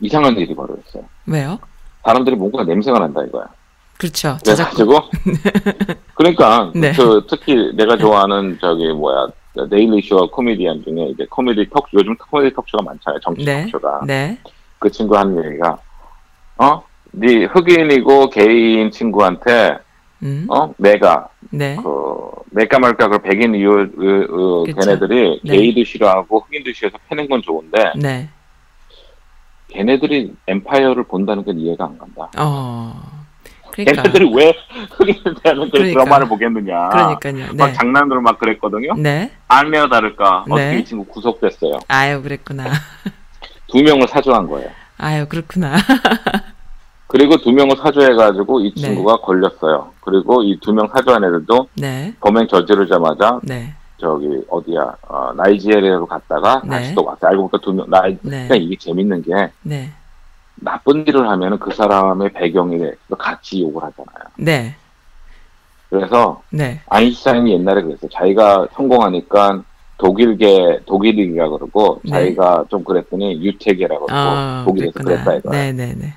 이상한 0.00 0.36
일이 0.36 0.54
벌어졌어요. 0.54 1.04
왜요? 1.26 1.58
사람들이 2.04 2.36
뭔가 2.36 2.64
냄새가 2.64 2.98
난다 2.98 3.22
이거야. 3.24 3.46
그렇죠. 3.98 4.38
그래가지고 4.44 5.00
그러니까 6.14 6.70
네. 6.74 6.92
그 6.92 7.26
특히 7.28 7.72
내가 7.74 7.96
좋아하는 7.96 8.56
저기 8.60 8.92
뭐야 8.92 9.26
Daily 9.70 10.00
Show 10.02 10.30
코미디언 10.30 10.84
중에 10.84 11.08
이제 11.08 11.26
코미디 11.28 11.68
talk 11.70 11.88
요즘 11.94 12.16
코미디 12.16 12.54
talk 12.54 12.66
show가 12.66 12.84
많잖아요 12.84 13.18
정치 13.20 13.44
네. 13.44 13.62
talk 13.64 13.79
show가 13.79 14.02
네. 14.06 14.38
그 14.78 14.88
친구 14.90 15.16
하는 15.16 15.44
얘기가 15.44 15.78
어 16.58 16.88
네 17.12 17.44
흑인이고 17.44 18.30
게이인 18.30 18.90
친구한테 18.90 19.78
음. 20.22 20.46
어 20.48 20.72
내가 20.76 21.28
네. 21.50 21.76
그 21.76 22.30
내가 22.50 22.78
말까 22.78 23.08
그 23.08 23.18
백인 23.18 23.54
이유 23.54 23.88
그쵸. 24.64 24.80
걔네들이 24.80 25.40
네. 25.44 25.56
게이도 25.56 25.84
싫어하고 25.84 26.40
흑인도 26.40 26.72
싫어해서 26.72 26.98
패는 27.08 27.28
건 27.28 27.40
좋은데 27.42 27.92
네. 27.96 28.28
걔네들이 29.68 30.34
엠파이어를 30.46 31.04
본다는 31.04 31.44
건 31.44 31.58
이해가 31.58 31.84
안 31.84 31.98
간다. 31.98 32.28
어. 32.38 33.00
그러니까. 33.70 34.02
걔네들이 34.02 34.32
왜 34.34 34.54
흑인에 34.92 35.22
대한 35.42 35.60
그 35.60 35.70
그러니까. 35.70 36.00
드라마를 36.04 36.28
보겠느냐. 36.28 36.88
그러니까요. 36.88 37.54
막 37.54 37.66
네. 37.68 37.72
장난으로 37.74 38.20
막 38.22 38.38
그랬거든요. 38.38 38.94
네. 38.96 39.30
아니나 39.46 39.88
다를까 39.88 40.44
네. 40.48 40.52
어떻게 40.54 40.78
이 40.78 40.84
친구 40.84 41.04
구속됐어요. 41.04 41.78
아유, 41.88 42.22
그랬구나. 42.22 42.64
두 43.68 43.82
명을 43.82 44.08
사주한 44.08 44.48
거예요. 44.48 44.70
아유, 44.96 45.26
그렇구나. 45.28 45.76
그리고 47.06 47.36
두 47.38 47.52
명을 47.52 47.76
사주해가지고 47.76 48.60
이 48.60 48.74
네. 48.74 48.80
친구가 48.82 49.18
걸렸어요. 49.20 49.92
그리고 50.00 50.42
이 50.42 50.58
두 50.60 50.72
명 50.72 50.88
사주한 50.94 51.22
애들도 51.24 51.68
네. 51.76 52.14
범행 52.20 52.48
저지르자마자 52.48 53.40
네. 53.44 53.74
저기 53.98 54.42
어디야 54.48 54.96
어, 55.08 55.32
나이지리아로 55.36 56.06
갔다가 56.06 56.62
네. 56.64 56.70
다시 56.70 56.94
또 56.94 57.04
왔어요. 57.04 57.30
알고 57.30 57.48
보니까 57.48 57.58
두명 57.64 57.90
나이 57.90 58.12
네. 58.22 58.46
그러니까 58.46 58.54
이게 58.56 58.76
재밌는 58.76 59.22
게 59.22 59.32
네. 59.62 59.90
나쁜 60.56 61.06
일을 61.06 61.28
하면은 61.28 61.58
그 61.58 61.72
사람의 61.72 62.32
배경이 62.32 62.80
같이 63.18 63.62
욕을 63.62 63.82
하잖아요. 63.82 64.24
네. 64.36 64.74
그래서 65.90 66.42
네. 66.50 66.80
아인슈타인이 66.88 67.52
옛날에 67.52 67.82
그랬어요. 67.82 68.10
자기가 68.10 68.68
성공하니까 68.72 69.62
독일계 69.98 70.80
독일이라 70.86 71.48
그러고 71.48 72.00
네. 72.04 72.10
자기가 72.10 72.66
좀 72.68 72.84
그랬더니 72.84 73.42
유태계라 73.42 73.88
그러고 73.98 74.06
아, 74.10 74.62
독일에서 74.66 74.92
그랬구나. 74.92 75.24
그랬다 75.24 75.34
이거. 75.38 75.50
네, 75.50 75.72
네, 75.72 75.94
네. 75.96 76.14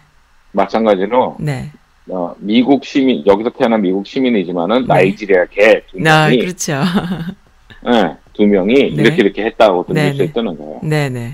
마찬가지로 0.52 1.38
네. 1.40 1.72
어, 2.10 2.36
미국 2.40 2.84
시민 2.84 3.26
여기서 3.26 3.50
태어난 3.52 3.82
미국 3.82 4.06
시민이지만은 4.06 4.82
네. 4.82 4.88
나이지리아계 4.88 5.46
두 5.46 5.98
아, 6.08 6.28
명이 6.28 6.40
그렇죠. 6.40 6.74
예, 7.88 8.16
두 8.34 8.46
명이 8.46 8.74
네. 8.74 9.02
이렇게 9.04 9.16
이렇게 9.24 9.44
했다고 9.46 9.86
또 9.88 9.94
네, 9.94 10.10
뉴스에 10.10 10.28
네. 10.28 10.34
뜨는 10.34 10.58
거예요. 10.58 10.80
네, 10.84 11.10
네. 11.10 11.34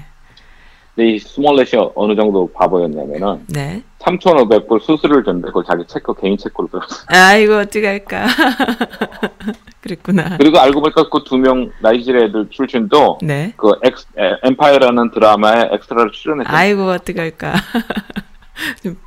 근데 0.95 1.11
이 1.11 1.19
스몰렛이 1.19 1.91
어느 1.95 2.15
정도 2.15 2.51
바보였냐면은 2.53 3.45
네. 3.49 3.83
3,500불 3.99 4.81
수수료를 4.81 5.23
줬는데 5.23 5.47
그걸 5.49 5.63
자기 5.65 5.83
체크 5.87 6.13
개인 6.19 6.37
체크로 6.37 6.67
끊었어요. 6.69 7.05
아이고, 7.07 7.53
어떡할까. 7.57 8.25
그랬구나. 9.81 10.37
그리고 10.37 10.59
알고 10.59 10.81
보니까 10.81 11.09
그 11.09 11.23
두 11.23 11.37
명 11.37 11.71
나이지리아 11.81 12.25
애들 12.25 12.47
출신도 12.49 13.19
네. 13.21 13.53
그 13.57 13.73
엑스, 13.83 14.07
에, 14.17 14.33
Empire라는 14.43 15.11
드라마에 15.11 15.69
엑스트라로 15.73 16.11
출연했어요. 16.11 16.55
아이고, 16.55 16.83
어떡할까. 16.89 17.53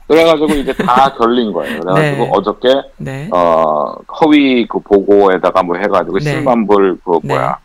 그래가지고 0.09 0.47
이제 0.55 0.73
다 0.75 1.13
걸린 1.19 1.53
거예요. 1.53 1.81
그래가지고 1.81 2.25
네. 2.25 2.31
어저께 2.33 2.69
네. 2.99 3.29
어 3.33 3.95
허위 4.21 4.67
그 4.67 4.79
보고에다가 4.81 5.63
뭐 5.63 5.77
해가지고 5.77 6.19
네. 6.19 6.43
10만 6.43 6.69
불그 6.69 7.21
네. 7.25 7.35
뭐야 7.35 7.59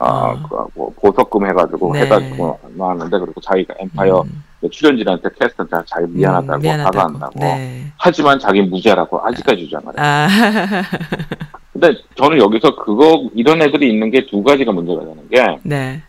어, 0.00 0.06
어. 0.06 0.42
그, 0.48 0.66
뭐 0.74 0.92
보석금 1.00 1.46
해가지고 1.48 1.92
네. 1.92 2.00
해가지고 2.02 2.58
나왔는데 2.76 3.18
그리고 3.18 3.40
자기가 3.40 3.74
Empire 3.80 4.22
음, 4.22 4.70
출연진한테 4.70 5.28
cast한테 5.40 5.76
자기 5.86 6.06
미안하다고 6.10 6.54
음, 6.54 6.60
미안하다고. 6.62 6.92
사과한다고 6.98 7.38
네. 7.40 7.86
하지만 7.96 8.38
자기 8.38 8.60
무죄라고 8.62 9.20
아직까지 9.26 9.64
주장을 9.64 9.86
해. 9.86 9.92
아, 9.96 10.28
근데 11.72 11.94
저는 12.16 12.38
여기서 12.38 12.76
그거 12.76 13.28
이런 13.34 13.60
애들이 13.62 13.88
있는 13.92 14.10
게 14.10 14.24
두 14.26 14.42
가지가 14.42 14.70
문제가 14.72 15.00
되는 15.00 15.28
게 15.28 15.58
네. 15.62 16.02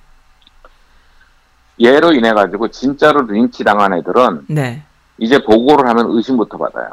얘로 1.82 2.12
인해 2.14 2.34
가지고 2.34 2.68
진짜로 2.68 3.22
린치 3.22 3.64
당한 3.64 3.94
애들은 3.94 4.42
네. 4.50 4.82
이제 5.20 5.42
보고를 5.44 5.88
하면 5.90 6.08
의심부터 6.12 6.58
받아요. 6.58 6.90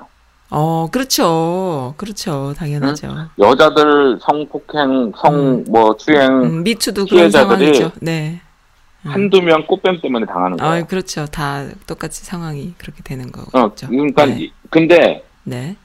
어, 0.50 0.88
그렇죠. 0.92 1.94
그렇죠. 1.96 2.54
당연하죠. 2.56 3.28
여자들 3.38 4.18
성폭행, 4.20 5.12
성뭐 5.16 5.96
추행 5.98 6.42
음, 6.42 6.62
미투도 6.62 7.06
그런 7.06 7.30
상황이죠. 7.30 7.92
네. 8.00 8.40
음. 9.04 9.10
한두 9.10 9.40
명 9.42 9.66
꽃뱀 9.66 10.00
때문에 10.00 10.26
당하는 10.26 10.56
거예요. 10.56 10.82
아, 10.84 10.86
그렇죠. 10.86 11.26
다 11.26 11.64
똑같이 11.86 12.24
상황이 12.24 12.74
그렇게 12.78 13.02
되는 13.02 13.26
어, 13.52 13.68
거죠. 13.68 13.88
그러니까 13.88 14.26
네. 14.26 14.36
이- 14.40 14.52
근데 14.70 15.24
네. 15.44 15.76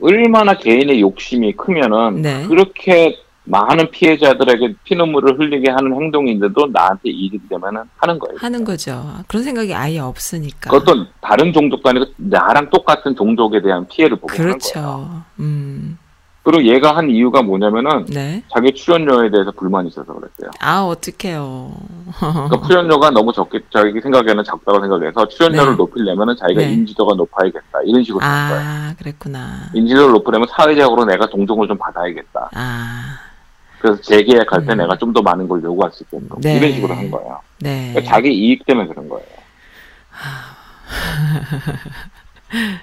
얼마나 0.00 0.54
개인의 0.58 1.00
욕심이 1.00 1.52
크면은 1.52 2.22
네. 2.22 2.46
그렇게 2.46 3.16
많은 3.44 3.90
피해자들에게 3.90 4.74
피눈물을 4.84 5.38
흘리게 5.38 5.70
하는 5.70 5.92
행동인데도 5.94 6.68
나한테 6.72 7.10
이익이 7.10 7.40
되면은 7.48 7.82
하는 7.96 8.18
거예요. 8.18 8.36
하는 8.38 8.64
거죠. 8.64 9.04
그런 9.28 9.42
생각이 9.42 9.74
아예 9.74 9.98
없으니까. 9.98 10.70
그것도 10.70 11.06
다른 11.20 11.52
종족도 11.52 11.88
아니고 11.88 12.06
나랑 12.16 12.70
똑같은 12.70 13.14
종족에 13.14 13.60
대한 13.60 13.86
피해를 13.86 14.16
보고 14.16 14.32
하는 14.32 14.44
거예요. 14.44 14.58
그렇죠. 14.58 15.22
음. 15.40 15.98
그리고 16.42 16.62
얘가 16.64 16.94
한 16.94 17.08
이유가 17.08 17.40
뭐냐면은 17.40 18.04
네. 18.04 18.44
자기 18.52 18.70
출연료에 18.74 19.30
대해서 19.30 19.50
불만이 19.50 19.88
있어서 19.88 20.12
그랬대요. 20.12 20.50
아, 20.60 20.82
어떡해요. 20.82 21.72
그러니까 22.20 22.66
출연료가 22.66 23.10
너무 23.10 23.32
적게 23.32 23.60
자기 23.72 23.98
생각에는 23.98 24.44
적다고 24.44 24.78
생각해서 24.82 25.26
출연료를 25.26 25.72
네. 25.72 25.76
높이려면은 25.76 26.36
자기가 26.36 26.60
네. 26.60 26.72
인지도가 26.74 27.14
높아야겠다 27.14 27.80
이런 27.86 28.04
식으로 28.04 28.20
거예요. 28.20 28.30
아, 28.30 28.94
그랬구나. 28.98 29.70
인지도를 29.72 30.12
높이려면 30.12 30.46
사회적으로 30.50 31.06
내가 31.06 31.26
동정을 31.26 31.66
좀 31.66 31.78
받아야겠다. 31.78 32.50
아, 32.52 33.18
그래서 33.84 34.00
재계약할 34.00 34.64
때 34.64 34.72
음. 34.72 34.78
내가 34.78 34.96
좀 34.96 35.12
더 35.12 35.20
많은 35.22 35.46
걸 35.46 35.62
요구할 35.62 35.92
수 35.92 36.02
있게끔 36.04 36.26
네. 36.40 36.56
이런 36.56 36.72
식으로 36.72 36.94
한 36.94 37.08
거예요. 37.10 37.38
네. 37.60 37.90
그러니까 37.92 38.10
자기 38.12 38.32
이익 38.32 38.64
때문에 38.66 38.88
그런 38.88 39.08
거예요. 39.08 39.24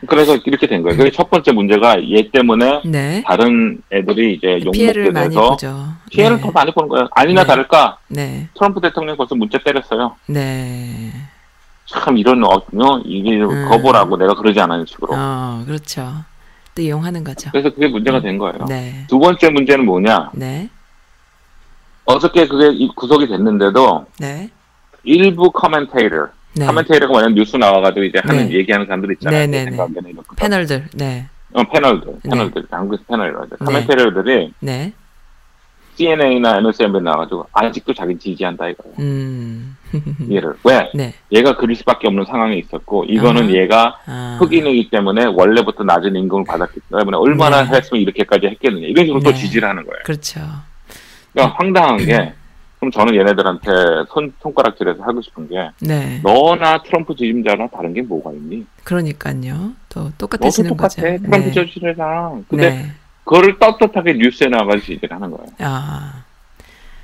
그래서 0.07 0.35
이렇게 0.45 0.67
된 0.67 0.81
거예요. 0.81 0.97
그래서 0.97 1.15
첫 1.15 1.29
번째 1.29 1.51
문제가 1.53 1.95
얘 2.09 2.29
때문에 2.29 2.81
네. 2.85 3.23
다른 3.25 3.81
애들이 3.91 4.35
이제 4.35 4.47
많이 5.13 5.35
욕먹게 5.35 5.57
돼서. 5.57 5.93
피해를 6.09 6.37
네. 6.37 6.41
더 6.41 6.51
많이 6.51 6.71
보는 6.71 6.87
거예요. 6.89 7.07
아니나 7.11 7.41
네. 7.41 7.47
다를까 7.47 7.97
네. 8.07 8.47
트럼프 8.53 8.79
대통령 8.79 9.17
벌써 9.17 9.35
문자 9.35 9.57
때렸어요. 9.57 10.15
네. 10.27 11.11
참 11.85 12.17
이런 12.17 12.43
어, 12.43 12.49
어, 12.55 12.99
이게 13.03 13.41
음. 13.41 13.67
거부라고 13.69 14.17
내가 14.17 14.35
그러지 14.35 14.59
않은 14.59 14.85
식으로. 14.85 15.13
어, 15.15 15.63
그렇죠. 15.65 16.13
또 16.75 16.81
이용하는 16.81 17.23
거죠. 17.23 17.49
그래서 17.51 17.69
그게 17.69 17.87
문제가 17.87 18.21
된 18.21 18.37
거예요. 18.37 18.65
네. 18.67 19.05
두 19.09 19.19
번째 19.19 19.49
문제는 19.49 19.85
뭐냐? 19.85 20.29
네. 20.33 20.69
어저께 22.05 22.47
그게 22.47 22.69
이- 22.71 22.89
구속이 22.95 23.27
됐는데도 23.27 24.05
네. 24.19 24.49
일부 25.03 25.51
커멘테이터, 25.51 26.27
네. 26.55 26.65
카멘테이터가 26.65 27.11
뭐냐면 27.11 27.35
뉴스 27.35 27.55
나와가지고 27.55 28.03
이제 28.05 28.19
하는 28.23 28.49
네. 28.49 28.55
얘기하는 28.55 28.85
사람들 28.85 29.13
있잖아요. 29.13 29.39
네, 29.41 29.47
내 29.47 29.65
네, 29.65 29.71
네. 29.77 29.77
패널들. 30.35 30.87
네. 30.95 31.27
어, 31.53 31.63
패널들, 31.63 32.13
네. 32.23 32.29
패널들, 32.29 32.65
한국에서 32.69 33.03
패널이라죠. 33.07 33.49
네. 33.59 33.65
카멘테이터들이 33.65 34.53
네. 34.59 34.93
CNN이나 35.95 36.57
MSN에 36.59 36.99
나와가지고 37.01 37.47
아직도 37.51 37.93
자기 37.93 38.17
지지한다 38.17 38.69
이거예요. 38.69 38.95
음. 38.99 39.75
얘를 40.31 40.53
왜? 40.63 40.89
네. 40.95 41.13
얘가 41.31 41.57
그릴 41.57 41.75
수밖에 41.75 42.07
없는 42.07 42.25
상황이 42.25 42.57
있었고 42.59 43.03
이거는 43.05 43.43
아하. 43.43 43.51
얘가 43.53 43.99
아. 44.07 44.37
흑인이기 44.39 44.89
때문에 44.89 45.25
원래부터 45.25 45.83
낮은 45.83 46.15
임금을 46.15 46.45
받았기 46.45 46.79
때문에 46.89 47.17
얼마나 47.17 47.63
네. 47.63 47.75
했으면 47.77 48.01
이렇게까지 48.01 48.47
했겠느냐 48.47 48.87
이런 48.87 49.05
식으로 49.05 49.21
또 49.21 49.31
네. 49.31 49.35
지지를 49.37 49.67
하는 49.67 49.83
거예요. 49.85 50.01
그렇죠. 50.05 50.39
그러니까 51.33 51.55
황당한 51.57 51.97
게 51.97 52.33
그럼 52.79 52.91
저는 52.91 53.15
얘네들한테 53.15 53.69
손 54.09 54.33
손가락질해서 54.41 55.03
하고 55.03 55.21
싶은 55.21 55.47
게 55.47 55.69
네. 55.81 56.19
너나 56.23 56.81
트럼프 56.81 57.15
지지자나 57.15 57.67
다른 57.67 57.93
게 57.93 58.01
뭐가 58.01 58.31
있니? 58.31 58.65
그러니까요. 58.83 59.73
또 59.89 60.11
똑같아지는 60.17 60.69
똑같아. 60.71 60.95
거죠. 61.01 61.17
트럼프 61.23 61.51
지지자랑. 61.51 62.45
근데 62.49 62.69
네. 62.71 62.91
그거를 63.23 63.59
떳떳하게 63.59 64.13
뉴스에 64.13 64.47
나가서 64.47 64.79
지지를 64.79 65.11
하는 65.11 65.29
거예요. 65.29 65.47
아. 65.59 66.23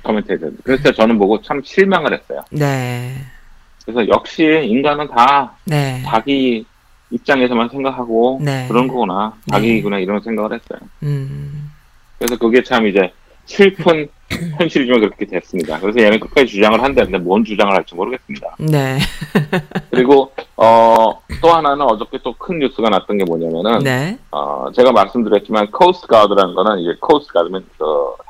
커멘테이터. 0.02 0.50
그래서 0.64 0.92
저는 0.92 1.16
보고 1.16 1.40
참 1.42 1.62
실망을 1.62 2.12
했어요. 2.12 2.40
네. 2.50 3.14
그래서 3.84 4.08
역시 4.08 4.44
인간은 4.64 5.08
다 5.08 5.52
네. 5.64 6.02
자기 6.04 6.66
입장에서만 7.10 7.68
생각하고 7.68 8.40
네. 8.42 8.66
그런 8.68 8.88
거구나. 8.88 9.32
네. 9.46 9.52
자기구나 9.52 9.98
이런 9.98 10.20
생각을 10.20 10.52
했어요. 10.52 10.80
음. 11.04 11.70
그래서 12.18 12.36
그게 12.36 12.62
참 12.62 12.86
이제 12.86 13.12
슬픈 13.48 14.08
현실이지만 14.58 15.00
그렇게 15.00 15.24
됐습니다. 15.24 15.80
그래서 15.80 16.00
얘는 16.00 16.20
끝까지 16.20 16.46
주장을 16.48 16.80
한다는데 16.82 17.18
뭔 17.18 17.44
주장을 17.44 17.72
할지 17.74 17.94
모르겠습니다. 17.94 18.56
네. 18.60 18.98
그리고 19.90 20.30
어, 20.56 21.18
또 21.40 21.48
하나는 21.48 21.80
어저께 21.82 22.18
또 22.22 22.34
큰 22.38 22.58
뉴스가 22.60 22.88
났던 22.90 23.18
게 23.18 23.24
뭐냐면은 23.24 23.78
네. 23.80 24.18
어, 24.30 24.66
제가 24.74 24.92
말씀드렸지만 24.92 25.70
Coast 25.70 26.06
Guard라는 26.06 26.54
거는 26.54 26.78
이제 26.80 26.94
Coast 27.00 27.32
Guard면 27.32 27.64
그 27.78 27.84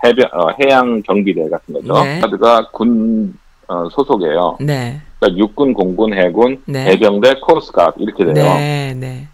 해변 0.07 0.27
어, 0.33 0.49
해양 0.63 1.03
경비대 1.03 1.49
같은 1.51 1.75
거죠. 1.75 2.03
네. 2.05 2.21
Guard가 2.21 2.71
군 2.71 3.37
어, 3.67 3.89
소속이에요. 3.91 4.57
네. 4.61 5.01
그러니까 5.19 5.39
육군, 5.39 5.75
공군, 5.75 6.15
해군, 6.15 6.63
네. 6.65 6.87
해병대, 6.93 7.35
Coast 7.43 7.73
Guard 7.73 8.01
이렇게 8.01 8.25
돼요. 8.25 8.35
네. 8.35 8.95
네. 8.97 9.29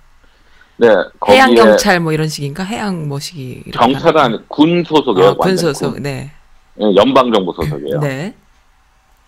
네, 0.76 0.88
해양 1.28 1.54
경찰 1.54 2.00
뭐 2.00 2.12
이런 2.12 2.28
식인가? 2.28 2.64
해양 2.64 3.08
뭐식이 3.08 3.70
경찰은 3.72 4.44
군 4.48 4.82
소속이에요. 4.84 5.30
아, 5.30 5.34
군 5.34 5.56
소속. 5.56 5.92
군. 5.94 6.02
네. 6.02 6.32
예, 6.80 6.94
연방 6.96 7.32
정부 7.32 7.52
소속이에요. 7.52 8.00
네. 8.00 8.34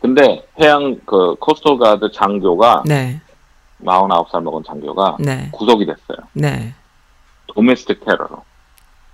근데 0.00 0.44
해양 0.60 1.00
그 1.04 1.36
Coast 1.38 1.76
Guard 1.76 2.10
장교가 2.12 2.82
네. 2.86 3.20
49살 3.84 4.42
먹은 4.42 4.62
장교가 4.66 5.16
네. 5.20 5.48
구속이 5.52 5.86
됐어요. 5.86 6.26
네. 6.32 6.74
domestic 7.48 8.04
테러로. 8.04 8.42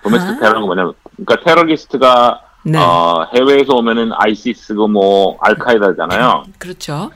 domestic 0.02 0.36
아. 0.36 0.40
테러는 0.40 0.66
뭐냐면 0.66 0.94
그러니까 1.16 1.44
테러리스트가 1.44 2.42
네. 2.64 2.78
어, 2.78 3.26
해외에서 3.34 3.74
오면은 3.74 4.10
ISIS고 4.14 4.88
뭐 4.88 5.36
알카에다잖아요. 5.40 6.44
그렇죠. 6.58 7.10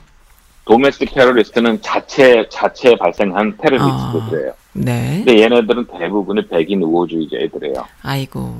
domestic 0.65 1.13
테러리스트는 1.13 1.81
자체 1.81 2.47
자체 2.49 2.95
발생한 2.97 3.57
테러리스트들이에요. 3.57 4.53
네. 4.77 5.23
근데 5.25 5.41
얘네들은 5.41 5.85
대부분이 5.87 6.47
백인 6.47 6.81
우월주의자 6.83 7.34
애들이에요. 7.34 7.85
아이고. 8.03 8.53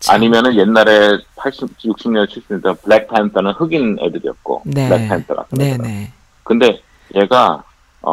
참. 0.00 0.14
아니면은 0.16 0.54
옛날에 0.56 1.18
80, 1.36 1.76
60년, 1.78 2.28
70년대 2.28 2.82
블랙팬서는 2.82 3.52
흑인 3.52 3.98
애들이었고 4.00 4.62
네. 4.66 4.88
블랙팬서 4.88 5.34
같은 5.34 5.58
네, 5.58 5.70
애들은. 5.72 5.84
네. 5.84 6.12
근데 6.44 6.80
얘가 7.14 7.62
어, 8.02 8.10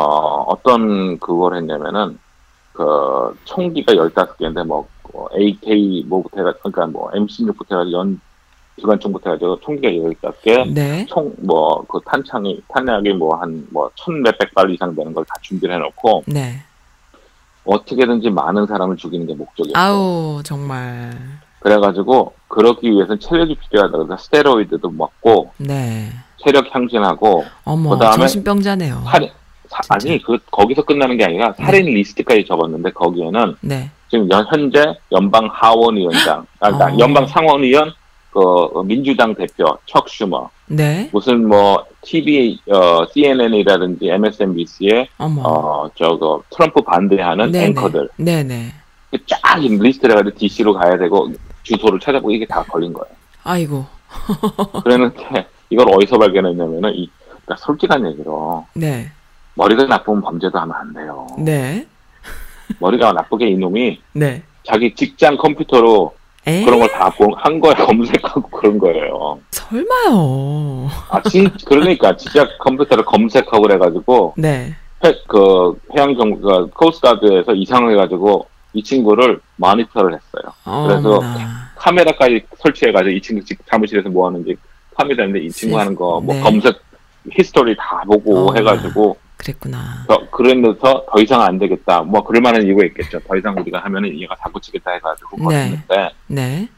어떤 0.47 1.19
그걸 1.19 1.55
했냐면은 1.57 2.17
그 2.73 3.37
총기가 3.45 3.93
15개인데 3.93 4.65
뭐 4.65 4.87
어, 5.13 5.27
AK 5.39 6.05
뭐부터 6.07 6.37
해가 6.39 6.53
그러니까 6.63 6.87
뭐 6.87 7.09
M16부터 7.11 7.71
해가지고 7.71 7.91
연 7.99 8.19
기관총부터 8.77 9.29
해가지고 9.29 9.59
총기가 9.61 9.87
15개 9.93 10.73
네. 10.73 11.05
총 11.07 11.31
뭐 11.45 11.85
그 11.87 11.99
탄창이 12.05 12.61
탄약이 12.67 13.13
뭐 13.13 13.39
한 13.39 13.65
뭐 13.71 13.89
천 13.95 14.21
몇백 14.23 14.53
발 14.53 14.69
이상 14.71 14.93
되는 14.95 15.13
걸 15.13 15.23
다 15.23 15.35
준비를 15.41 15.75
해놓고 15.75 16.23
네. 16.27 16.61
어떻게든지 17.65 18.29
많은 18.29 18.65
사람을 18.67 18.97
죽이는 18.97 19.25
게 19.27 19.33
목적이었어요. 19.33 19.83
아우, 19.83 20.41
정말. 20.43 21.11
그래가지고 21.59 22.33
그러기 22.47 22.89
위해서는 22.91 23.19
체력이 23.19 23.55
필요하다. 23.55 23.97
그래서 23.97 24.17
스테로이드도 24.17 24.89
먹고 24.91 25.51
네. 25.57 26.09
체력 26.43 26.73
향진하고 26.73 27.43
어머, 27.63 27.91
그다음에 27.91 28.17
정신병자네요. 28.17 29.01
살인 29.05 29.29
사- 29.67 29.79
아니 29.89 30.21
그 30.21 30.37
거기서 30.51 30.83
끝나는 30.83 31.17
게 31.17 31.25
아니라 31.25 31.53
살인 31.53 31.85
리스트까지 31.87 32.45
적었는데 32.45 32.91
거기에는 32.91 33.55
네. 33.61 33.89
지금 34.11 34.29
연- 34.29 34.45
현재 34.47 34.95
연방 35.11 35.49
하원위원장, 35.51 36.45
아, 36.59 36.69
그러니까 36.71 36.93
어. 36.93 36.99
연방 36.99 37.25
상원의원 37.25 37.91
그 38.31 38.83
민주당 38.85 39.33
대표 39.33 39.75
척 39.87 40.07
슈머 40.07 40.49
네. 40.67 41.09
무슨 41.11 41.47
뭐 41.47 41.85
TV 42.01 42.59
어, 42.71 43.05
CNN이라든지 43.13 44.09
MSNBC에 44.09 45.07
어머. 45.17 45.41
어 45.43 45.89
저거 45.95 46.41
트럼프 46.49 46.81
반대하는 46.81 47.51
네네. 47.51 47.65
앵커들 47.67 48.09
네네. 48.17 48.73
쫙 49.27 49.59
리스트를 49.59 50.17
해가지고 50.17 50.37
DC로 50.37 50.73
가야 50.73 50.97
되고 50.97 51.31
주소를 51.63 51.99
찾아보고 51.99 52.31
이게 52.31 52.45
다 52.45 52.63
걸린 52.63 52.93
거예요. 52.93 53.13
아이고. 53.43 53.85
그랬는데 54.83 55.47
이걸 55.69 55.87
어디서 55.93 56.17
발견했냐면은 56.17 56.93
이 56.95 57.09
그러니까 57.27 57.55
솔직한 57.57 58.05
얘기로 58.07 58.65
네. 58.73 59.11
머리가 59.55 59.83
나쁘면 59.85 60.21
범죄도 60.21 60.57
하면 60.59 60.75
안 60.75 60.93
돼요. 60.93 61.27
네. 61.39 61.85
머리가 62.79 63.13
나쁘게 63.13 63.47
이놈이 63.47 64.01
네. 64.13 64.43
자기 64.63 64.93
직장 64.95 65.37
컴퓨터로 65.37 66.13
에? 66.47 66.63
그런 66.63 66.79
걸 66.79 66.87
다 66.89 67.09
한 67.37 67.59
거에 67.59 67.73
검색하고 67.85 68.49
그런 68.49 68.77
거예요. 68.77 69.39
설마요. 69.51 70.89
아, 71.09 71.21
진, 71.23 71.49
그러니까 71.65 72.15
진짜 72.17 72.47
컴퓨터를 72.59 73.03
검색하고 73.05 73.61
그래가지고 73.63 74.33
네. 74.37 74.75
해, 75.03 75.15
그 75.27 75.77
해양정 75.95 76.39
그 76.41 76.69
Coast 76.71 77.00
Guard에서 77.00 77.53
이상해가지고 77.53 78.47
이 78.73 78.83
친구를 78.83 79.39
모니터를 79.57 80.13
했어요. 80.13 80.53
그래서 80.87 81.15
어머나. 81.17 81.71
카메라까지 81.75 82.45
설치해가지고 82.57 83.09
이 83.11 83.21
친구 83.21 83.43
집 83.45 83.57
사무실에서 83.65 84.09
뭐 84.09 84.27
하는지 84.27 84.55
카메라인데 84.95 85.39
이 85.39 85.49
친구 85.49 85.77
하는 85.79 85.95
거뭐 85.95 86.21
네. 86.25 86.41
검색 86.41 86.75
history 87.31 87.75
다 87.77 88.03
보고 88.05 88.37
어머나. 88.49 88.59
해가지고 88.59 89.17
그랬구나. 89.37 90.05
더, 90.07 90.29
그러면서 90.31 91.05
더 91.11 91.21
이상 91.21 91.41
안 91.41 91.59
되겠다. 91.59 92.01
뭐 92.03 92.23
그럴 92.23 92.41
만한 92.41 92.63
이유가 92.63 92.85
있겠죠. 92.85 93.19
더 93.27 93.35
이상 93.35 93.55
우리가 93.59 93.79
하면은 93.79 94.19
얘가 94.19 94.35
사고 94.41 94.59
치겠다 94.59 94.91
해가지고 94.91 95.37
네. 95.49 95.81
그랬는데 95.87 96.09
네. 96.27 96.69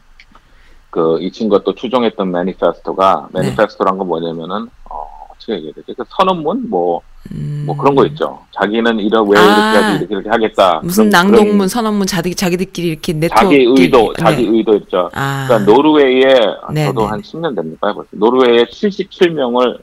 그 0.90 1.18
이 1.22 1.32
친구가 1.32 1.64
또 1.64 1.76
추종했던 1.76 2.32
manifesto가 2.32 3.30
네. 3.34 3.42
manifesto란 3.42 3.98
건 3.98 4.08
뭐냐면은 4.08 4.68
어 4.90 5.06
어떻게 5.32 5.54
얘기해야 5.54 5.74
되지? 5.76 5.94
그 5.96 6.04
선언문 6.10 6.70
뭐뭐 6.70 7.02
음. 7.34 7.68
그런 7.78 7.94
거 7.94 8.06
있죠. 8.08 8.40
자기는 8.52 9.00
이런 9.02 9.30
왜 9.30 9.38
아. 9.38 9.44
이렇게 9.44 9.98
이렇게 10.00 10.14
이렇게 10.16 10.30
하겠다. 10.30 10.80
무슨 10.84 11.10
그런- 11.10 11.10
낭독문, 11.10 11.58
그런 11.58 11.68
선언문 11.68 12.08
자기 12.08 12.34
자기들끼리 12.34 12.88
이렇게 12.88 13.14
네트워크 13.14 13.46
자기 13.46 13.64
의도, 13.66 14.14
네. 14.14 14.24
자기 14.24 14.44
의도 14.48 14.76
있죠. 14.78 15.10
아. 15.14 15.46
그러니까 15.48 15.72
노르웨이에 15.72 16.40
네, 16.74 16.86
저도 16.88 17.02
네. 17.02 17.08
한 17.08 17.22
10년 17.22 17.56
됩니까? 17.56 17.94
벌써 17.94 18.10
노르웨이에 18.14 18.66
77명을 18.66 19.78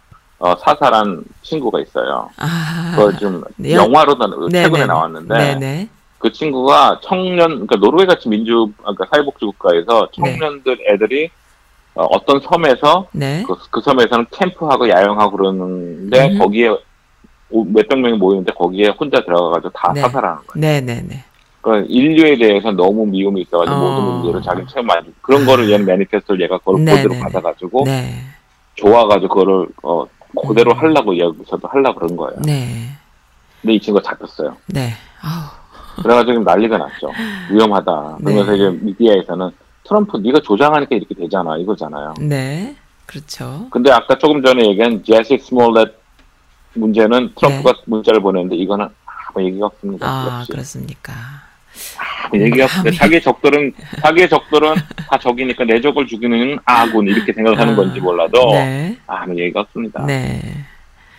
어, 0.44 0.54
사살한 0.56 1.24
친구가 1.40 1.80
있어요. 1.80 2.28
아. 2.36 2.92
그거 2.94 3.16
좀 3.16 3.42
네. 3.56 3.72
영화로도 3.72 4.48
네, 4.50 4.62
최근에 4.64 4.80
네. 4.82 4.86
나왔는데 4.86 5.34
네네. 5.34 5.88
그 6.18 6.30
친구가 6.30 7.00
청년, 7.02 7.48
그러니까 7.48 7.76
노르웨이 7.76 8.06
같이 8.06 8.28
민주, 8.28 8.70
그러니까 8.76 9.06
사회복지 9.10 9.42
국가에서 9.46 10.08
청년들 10.12 10.78
애들이 10.90 11.30
어, 11.94 12.24
떤 12.26 12.40
섬에서 12.40 13.06
네. 13.12 13.42
그, 13.46 13.54
그 13.70 13.80
섬에서는 13.80 14.26
캠프하고 14.32 14.86
야영하고 14.90 15.34
그러는데 15.34 16.28
음. 16.34 16.38
거기에 16.38 16.68
오- 17.48 17.64
몇백 17.64 17.98
명이 17.98 18.18
모이는데 18.18 18.52
거기에 18.52 18.88
혼자 18.88 19.24
들어가가지고 19.24 19.70
다 19.70 19.92
네. 19.94 20.02
사살하는 20.02 20.42
거예요. 20.46 20.60
네네네. 20.60 21.24
그러니까 21.62 21.86
인류에 21.88 22.36
대해서 22.36 22.70
너무 22.72 23.06
미움이 23.06 23.42
있어가지고 23.42 23.76
어. 23.76 23.78
모든 23.78 24.04
문제를 24.04 24.42
자기 24.42 24.66
체험 24.70 24.86
많이 24.86 25.06
그런 25.22 25.46
거를 25.46 25.70
얘는 25.70 25.86
매니페스토를 25.86 26.42
얘가 26.42 26.58
그걸 26.58 26.84
네, 26.84 27.02
네, 27.02 27.08
네. 27.08 27.20
받아가지고 27.20 27.84
네. 27.86 28.12
좋아가지고 28.74 29.28
그거를 29.28 29.66
어 29.82 30.04
그대로 30.42 30.72
음. 30.72 30.78
하려고 30.78 31.16
여기서도 31.16 31.68
하려고 31.68 32.00
그런 32.00 32.16
거예요. 32.16 32.40
네. 32.44 32.88
근데 33.60 33.74
이 33.74 33.80
친구가 33.80 34.02
잡혔어요. 34.02 34.56
네. 34.66 34.92
아우. 35.22 36.02
그래가지고 36.02 36.40
난리가 36.40 36.76
났죠. 36.76 37.10
위험하다. 37.50 38.18
그러면서 38.18 38.50
네. 38.52 38.56
이제 38.56 38.78
미디어에서는 38.82 39.50
트럼프 39.84 40.16
네가 40.16 40.40
조장하니까 40.40 40.96
이렇게 40.96 41.14
되잖아 41.14 41.56
이거잖아요. 41.58 42.14
네. 42.20 42.76
그렇죠. 43.06 43.68
근데 43.70 43.92
아까 43.92 44.16
조금 44.18 44.42
전에 44.42 44.66
얘기한 44.70 45.02
제시 45.04 45.38
스몰렛 45.38 45.94
문제는 46.74 47.32
트럼프가 47.36 47.80
문자를 47.86 48.20
보냈는데 48.20 48.56
이거는 48.56 48.88
아무 49.06 49.44
얘기가 49.46 49.66
없습니다. 49.66 50.06
네. 50.06 50.30
아, 50.30 50.38
역시 50.38 50.52
그렇습니까. 50.52 51.12
없습니다. 52.24 52.66
감히. 52.66 52.96
자기 52.96 53.20
적들은 53.20 53.72
자기의 54.00 54.28
적들은 54.28 54.74
다 55.08 55.18
적이니까 55.18 55.64
내 55.64 55.80
적을 55.80 56.06
죽이는 56.06 56.58
아군 56.64 57.08
이렇게 57.08 57.32
생각하는 57.32 57.74
아, 57.74 57.76
건지 57.76 58.00
몰라도 58.00 58.52
네. 58.52 58.96
아무 59.06 59.38
얘기가 59.38 59.60
없습니다. 59.60 60.04
네. 60.06 60.40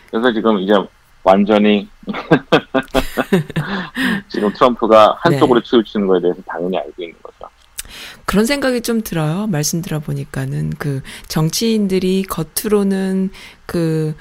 그래서 0.09 0.31
지금 0.31 0.59
이제 0.59 0.73
완전히 1.23 1.87
지금 4.29 4.51
트럼프가 4.53 5.17
한쪽으로 5.19 5.59
네. 5.59 5.69
치우치는 5.69 6.07
거에 6.07 6.21
대해서 6.21 6.41
당연히 6.45 6.77
알고 6.77 7.01
있는 7.01 7.15
거죠. 7.21 7.49
그런 8.25 8.45
생각이 8.45 8.81
좀 8.81 9.01
들어요. 9.01 9.47
말씀 9.47 9.81
들어보니까는 9.81 10.71
그 10.77 11.01
정치인들이 11.27 12.23
겉으로는 12.23 13.31
그 13.65 14.15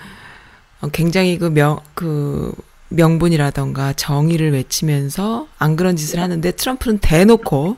어, 0.80 0.88
굉장히 0.88 1.38
그 1.38 1.46
명, 1.46 1.80
그 1.94 2.52
명분이라던가 2.90 3.92
정의를 3.94 4.52
외치면서 4.52 5.48
안 5.58 5.76
그런 5.76 5.96
짓을 5.96 6.20
하는데 6.20 6.50
트럼프는 6.52 6.98
대놓고 6.98 7.76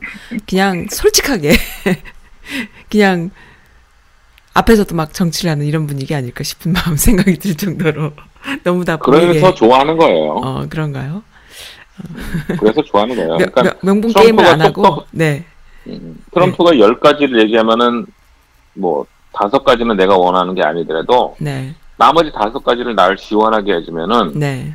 그냥 0.49 0.87
솔직하게 0.91 1.53
그냥 2.91 3.31
앞에서도 4.55 4.95
막 4.95 5.13
정치를 5.13 5.51
하는 5.51 5.67
이런 5.67 5.87
분위기 5.87 6.15
아닐까 6.15 6.43
싶은 6.45 6.73
마음 6.75 6.97
생각이 6.97 7.39
들 7.39 7.55
정도로 7.57 8.13
너무 8.65 8.85
다 8.85 8.97
보이게 8.97 9.27
그래서 9.27 9.55
좋아하는 9.55 9.97
거예요. 9.97 10.33
어 10.33 10.67
그런가요? 10.69 11.23
그래서 12.59 12.83
좋아하는 12.83 13.17
거예요. 13.17 13.37
명, 13.37 13.49
그러니까 13.53 13.63
명- 13.63 14.01
트럼프가 14.01 14.21
게임을 14.23 14.45
안 14.45 14.61
하고 14.61 14.83
똑똑- 14.83 15.07
네 15.13 15.45
음, 15.87 16.23
트럼프가 16.33 16.79
열 16.79 16.99
가지를 17.01 17.41
얘기하면은 17.43 18.07
뭐 18.75 19.07
다섯 19.33 19.65
가지는 19.65 19.97
내가 19.97 20.17
원하는 20.17 20.55
게 20.55 20.63
아니더라도 20.63 21.37
네, 21.39 21.75
나머지 21.97 22.31
다섯 22.33 22.63
가지를 22.63 22.95
날 22.95 23.17
시원하게 23.19 23.75
해주면은 23.77 24.39
네, 24.39 24.75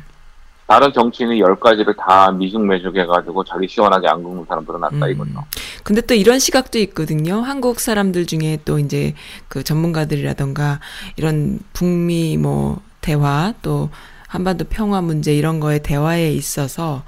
다른 0.66 0.92
정치인이 0.92 1.40
열 1.40 1.58
가지를 1.58 1.94
다 1.96 2.30
미죽매죽 2.30 2.96
해가지고 2.96 3.44
자기 3.44 3.68
시원하게 3.68 4.08
안 4.08 4.22
긁는 4.22 4.46
사람들은 4.48 4.80
낫다 4.80 5.06
음. 5.06 5.10
이거죠. 5.10 5.44
근데 5.82 6.00
또 6.00 6.14
이런 6.14 6.38
시각도 6.38 6.78
있거든요. 6.78 7.40
한국 7.40 7.80
사람들 7.80 8.26
중에 8.26 8.58
또 8.64 8.78
이제 8.78 9.14
그 9.48 9.62
전문가들이라던가 9.64 10.80
이런 11.16 11.58
북미 11.72 12.36
뭐 12.36 12.80
대화 13.00 13.52
또 13.62 13.90
한반도 14.28 14.64
평화 14.64 15.02
문제 15.02 15.34
이런 15.34 15.60
거에 15.60 15.80
대화에 15.80 16.32
있어서 16.32 17.02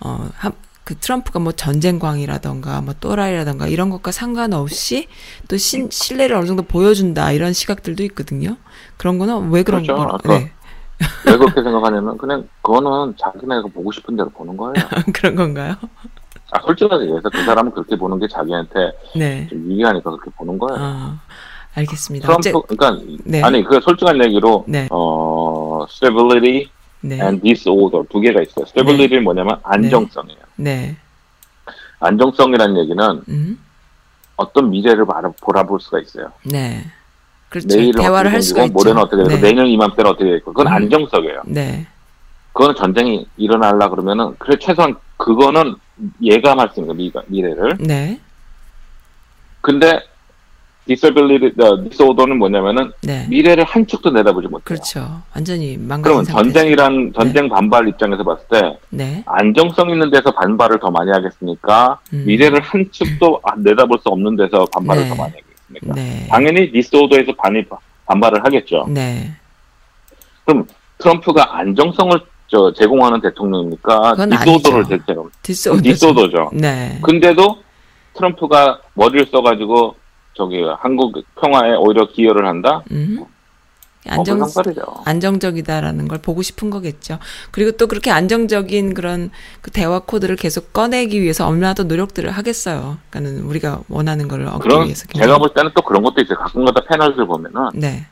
어, 0.00 0.28
한, 0.34 0.52
그 0.84 0.96
트럼프가 0.96 1.38
뭐 1.38 1.52
전쟁광이라던가 1.52 2.80
뭐 2.80 2.94
또라이라던가 2.98 3.68
이런 3.68 3.90
것과 3.90 4.10
상관없이 4.10 5.06
또 5.48 5.56
신, 5.56 5.90
신뢰를 5.90 6.34
어느 6.34 6.46
정도 6.46 6.62
보여준다 6.62 7.32
이런 7.32 7.52
시각들도 7.52 8.02
있거든요. 8.04 8.56
그런 8.96 9.18
거는 9.18 9.50
왜 9.50 9.62
그런 9.62 9.82
그렇죠. 9.82 10.02
거? 10.02 10.14
아까 10.14 10.38
네. 10.38 10.52
왜 11.26 11.36
그렇게 11.36 11.62
생각하냐면 11.62 12.16
그냥 12.18 12.48
그거는 12.62 13.14
자기네가 13.18 13.62
보고 13.74 13.90
싶은 13.92 14.16
대로 14.16 14.28
보는 14.30 14.56
거예요. 14.56 14.74
그런 15.14 15.34
건가요? 15.34 15.74
아 16.50 16.60
솔직하게 16.66 17.04
얘기해서 17.04 17.28
그 17.30 17.42
사람은 17.44 17.72
그렇게 17.72 17.96
보는 17.96 18.18
게 18.18 18.28
자기한테 18.28 18.92
네. 19.16 19.46
좀 19.48 19.58
유리하니까 19.70 20.10
그렇게 20.10 20.30
보는 20.36 20.58
거예요. 20.58 20.78
어, 20.80 21.18
알겠습니다. 21.74 22.26
트럼프 22.26 22.50
어째- 22.50 22.76
그러니까 22.76 23.04
네. 23.24 23.42
아니 23.42 23.64
그 23.64 23.80
솔직한 23.80 24.22
얘기로 24.24 24.64
네. 24.68 24.86
어 24.90 25.84
stability 25.88 26.68
네. 27.00 27.20
and 27.20 27.40
disorder 27.42 28.06
두 28.10 28.20
개가 28.20 28.42
있어요. 28.42 28.66
stability는 28.68 29.24
뭐냐면 29.24 29.58
안정성이에요. 29.62 30.40
네. 30.56 30.96
안정성이라는 32.00 32.76
얘기는 32.78 33.22
음. 33.28 33.58
어떤 34.36 34.70
미래를 34.70 35.06
바라, 35.06 35.30
보라볼 35.40 35.80
수가 35.80 36.00
있어요. 36.00 36.32
네. 36.44 36.84
그렇죠. 37.52 37.76
내일은 37.76 38.00
대화를 38.00 38.32
할 38.32 38.40
수가 38.42 38.64
있죠. 38.64 38.72
모레는 38.72 39.02
어떻게 39.02 39.22
되고 39.22 39.28
네. 39.28 39.40
내년 39.40 39.66
이맘때는 39.66 40.10
어떻게 40.10 40.24
되고 40.24 40.44
그건 40.46 40.66
음. 40.68 40.72
안정성이에요. 40.72 41.42
네. 41.46 41.86
그거는 42.54 42.74
전쟁이 42.74 43.26
일어나려 43.36 43.90
그러면은 43.90 44.34
그래 44.38 44.56
최소한 44.58 44.94
그거는 45.18 45.74
예감할 46.22 46.70
수 46.72 46.80
있는 46.80 46.96
거예요. 46.96 47.22
미, 47.28 47.42
래를 47.42 47.76
네. 47.78 48.18
근데 49.60 50.00
disability, 50.86 51.52
어, 51.64 51.84
disorder는 51.88 52.38
뭐냐면은 52.38 52.90
네. 53.02 53.24
미래를 53.28 53.62
한 53.64 53.86
치도 53.86 54.10
내다보지 54.10 54.48
못해요. 54.48 54.64
그렇죠. 54.64 55.22
완전히 55.34 55.76
망가진 55.76 56.02
그러면 56.02 56.24
상태. 56.24 56.42
전쟁이란 56.42 57.12
전쟁 57.14 57.48
발발 57.48 57.86
입장에서 57.88 58.24
봤을 58.24 58.44
때 58.50 58.78
네. 58.90 59.22
안정성 59.26 59.90
있는 59.90 60.10
데서 60.10 60.32
발발을 60.32 60.80
더 60.80 60.90
많이 60.90 61.10
하겠습니까? 61.12 62.00
음. 62.12 62.24
미래를 62.26 62.60
한 62.60 62.84
치도 62.90 63.40
아, 63.44 63.54
내다볼 63.58 63.98
수 64.02 64.08
없는 64.08 64.34
데서 64.36 64.64
발발을 64.74 65.02
네. 65.04 65.08
더 65.10 65.14
많이 65.14 65.30
하겠습니까? 65.30 65.51
네. 65.82 66.26
당연히 66.28 66.70
disorder에서 66.70 67.32
발발을 68.06 68.44
하겠죠. 68.44 68.86
네. 68.88 69.32
그럼 70.44 70.66
트럼프가 70.98 71.58
안정성을 71.58 72.20
저 72.48 72.72
제공하는 72.74 73.20
대통령입니까? 73.20 74.14
disorder를. 74.44 74.84
대체로 74.86 75.30
디스오더. 75.42 75.82
디스오더죠. 75.82 76.50
네. 76.52 76.98
근데도 77.02 77.62
트럼프가 78.14 78.80
머리를 78.94 79.26
써가지고 79.32 79.96
저기 80.34 80.62
한국 80.78 81.14
평화에 81.40 81.74
오히려 81.76 82.06
기여를 82.08 82.46
한다? 82.46 82.82
음. 82.90 83.24
어, 84.08 84.14
안정. 84.14 84.42
안정적이다라는 85.04 86.08
걸 86.08 86.18
보고 86.18 86.42
싶은 86.42 86.70
거겠죠. 86.70 87.18
그리고 87.50 87.72
또 87.72 87.86
그렇게 87.86 88.10
안정적인 88.10 88.94
그런 88.94 89.30
그 89.60 89.70
대화 89.70 90.00
코드를 90.00 90.36
계속 90.36 90.72
꺼내기 90.72 91.20
위해서 91.20 91.46
얼마나 91.46 91.74
더 91.74 91.84
노력들을 91.84 92.30
하겠어요. 92.30 92.98
그러니까는 93.10 93.44
우리가 93.44 93.80
원하는 93.88 94.28
거를 94.28 94.46
얻기 94.46 94.58
그런 94.60 94.84
위해서. 94.86 95.06
제가 95.14 95.38
볼 95.38 95.52
때는 95.54 95.70
또 95.74 95.82
그런 95.82 96.02
것도 96.02 96.20
있어요. 96.20 96.38
가끔가다 96.38 96.84
패널들 96.88 97.26
보면은 97.26 97.70
네. 97.74 98.06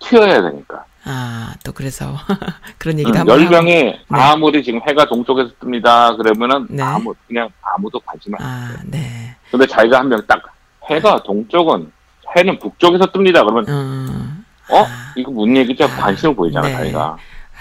튀어야 0.00 0.40
되니까. 0.42 0.84
아, 1.04 1.54
또 1.64 1.72
그래서 1.72 2.14
그런 2.78 2.98
얘기도 2.98 3.16
음, 3.16 3.20
한번 3.20 3.36
열 3.40 3.46
하고. 3.46 3.54
명이 3.56 3.94
아무리 4.08 4.62
지금 4.62 4.80
해가 4.86 5.06
동쪽에서 5.06 5.50
뜹니다. 5.60 6.16
그러면은 6.16 6.66
네. 6.70 6.82
아무 6.82 7.14
그냥 7.26 7.48
아무도 7.62 7.98
관심 8.00 8.34
안. 8.34 8.40
아, 8.42 8.76
네. 8.84 9.34
근데 9.50 9.66
자기가 9.66 9.98
한 9.98 10.08
명 10.08 10.22
딱 10.26 10.42
해가 10.90 11.22
동쪽은 11.22 11.90
해는 12.36 12.58
북쪽에서 12.58 13.06
뜹니다. 13.06 13.42
그러면 13.44 13.64
어. 13.68 14.27
어 14.70 14.84
아. 14.84 15.12
이거 15.16 15.30
무슨 15.30 15.56
얘기지? 15.56 15.82
하고 15.82 15.94
아, 15.94 15.96
관심을 16.04 16.34
보이잖아 16.34 16.68
네. 16.68 16.74
자기가. 16.74 17.16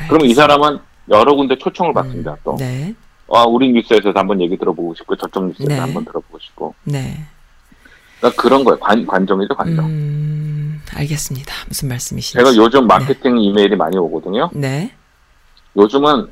그러면 0.07 0.27
이 0.27 0.33
사람은 0.33 0.79
여러 1.09 1.35
군데 1.35 1.57
초청을 1.57 1.93
받습니다. 1.93 2.37
또 2.43 2.55
네. 2.57 2.93
아, 3.33 3.43
우리 3.43 3.71
뉴스에서도 3.71 4.17
한번 4.17 4.41
얘기 4.41 4.57
들어보고 4.57 4.93
싶고 4.95 5.15
저쪽 5.15 5.47
뉴스에서 5.47 5.69
네. 5.73 5.79
한번 5.79 6.05
들어보고 6.05 6.39
싶고. 6.39 6.75
네. 6.83 7.25
그러니까 8.19 8.41
그런 8.41 8.63
거예요. 8.63 8.79
관, 8.79 9.05
관정이죠 9.05 9.55
관정. 9.55 9.85
음, 9.85 10.81
알겠습니다. 10.93 11.53
무슨 11.67 11.89
말씀이신지. 11.89 12.37
제가 12.37 12.55
요즘 12.55 12.87
마케팅 12.87 13.37
이메일이 13.37 13.75
많이 13.75 13.97
오거든요. 13.97 14.49
네. 14.53 14.91
요즘은 15.75 16.31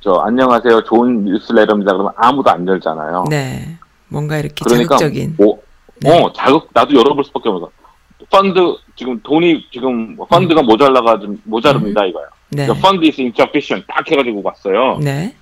저 0.00 0.14
안녕하세요 0.14 0.84
좋은 0.84 1.24
뉴스레터입니다 1.24 1.92
그러면 1.92 2.12
아무도 2.16 2.50
안 2.50 2.66
열잖아요. 2.66 3.24
네. 3.30 3.76
뭔가 4.08 4.38
이렇게 4.38 4.64
그러니까 4.64 4.96
자극적인. 4.96 5.34
뭐, 5.38 5.60
네. 6.00 6.22
어 6.22 6.32
자극 6.32 6.68
나도 6.72 6.94
열어볼 6.94 7.24
수밖에 7.24 7.48
없어. 7.48 7.70
펀드 8.30 8.58
지금 8.96 9.20
돈이 9.22 9.66
지금 9.72 10.16
펀드가 10.16 10.62
모자라가 10.62 11.18
좀 11.20 11.40
모자릅니다 11.44 12.04
이거야. 12.06 12.24
네. 12.50 12.66
펀드 12.66 13.04
is 13.06 13.20
insufficient 13.20 13.86
딱 13.86 14.08
해가지고 14.10 14.40
왔어요. 14.44 14.98
네. 15.02 15.34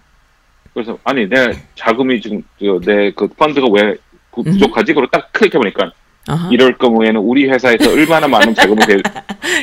그래서 0.72 0.98
아니 1.04 1.28
내 1.28 1.52
자금이 1.76 2.20
지금 2.20 2.42
내 2.84 3.12
그 3.12 3.28
펀드가 3.28 3.66
왜 3.72 3.96
부- 4.32 4.42
부족하지? 4.42 4.92
그리고 4.94 5.08
딱 5.10 5.32
클릭해 5.32 5.58
보니까 5.58 5.92
어허. 6.28 6.52
이럴 6.52 6.76
경우에는 6.78 7.20
우리 7.20 7.48
회사에서 7.48 7.90
얼마나 7.92 8.26
많은 8.26 8.54
자금이 8.56 8.80
될 8.86 9.02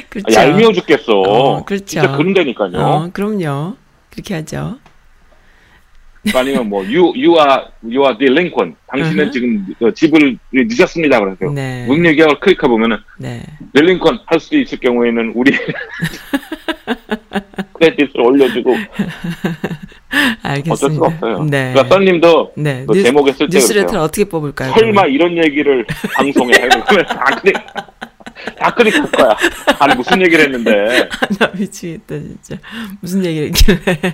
그렇죠. 0.10 0.40
얄미워 0.40 0.72
죽겠어. 0.74 1.12
어, 1.22 1.66
그렇죠. 1.66 1.86
진짜 1.86 2.16
그런다니까요. 2.16 2.72
어, 2.78 3.10
그럼요. 3.12 3.76
그렇게 4.12 4.36
하죠. 4.36 4.78
아니면 6.36 6.70
뭐 6.70 6.84
you 6.84 7.14
you 7.16 7.36
are 7.40 7.64
you 7.84 8.04
are 8.04 8.18
delinquent. 8.18 8.76
당신은 8.88 9.26
으흠. 9.26 9.32
지금 9.32 9.66
어, 9.82 9.92
지불을 9.92 10.38
늦었습니다. 10.54 11.20
그래서 11.20 11.54
네. 11.54 11.86
무슨 11.88 12.06
얘기하고 12.06 12.40
클릭해 12.40 12.68
보면은 12.68 12.98
네. 13.18 13.44
delinquent 13.74 14.24
할 14.28 14.40
수도 14.40 14.58
있을 14.58 14.80
경우에는 14.80 15.34
우리 15.36 15.52
크레딧을 17.74 18.22
올려주고 18.22 18.76
알겠습니다. 20.44 20.74
어쩔 20.74 20.92
수가 20.92 21.08
없어요. 21.08 21.44
네. 21.46 21.72
그러니까 21.74 21.96
썬님도 21.96 22.54
네. 22.58 22.86
그 22.88 22.94
뉴스, 22.94 23.04
제목에 23.06 23.32
쓸때 23.34 23.58
뉴스레터를 23.58 23.88
그랬어요. 23.88 24.04
어떻게 24.04 24.24
뽑을까요? 24.26 24.74
설마 24.74 25.06
이런 25.08 25.38
얘기를 25.38 25.86
방송에 26.16 26.54
해보면 26.54 27.06
다 27.08 27.24
클릭 27.42 27.56
다 28.58 28.74
클릭할 28.76 29.12
거야. 29.12 29.36
아니 29.80 29.96
무슨 29.96 30.22
얘기를 30.22 30.46
했는데 30.46 31.10
나 31.40 31.48
미치겠다 31.58 32.16
진짜. 32.20 32.58
무슨 33.00 33.26
얘기를 33.26 33.48
했길래. 33.48 34.14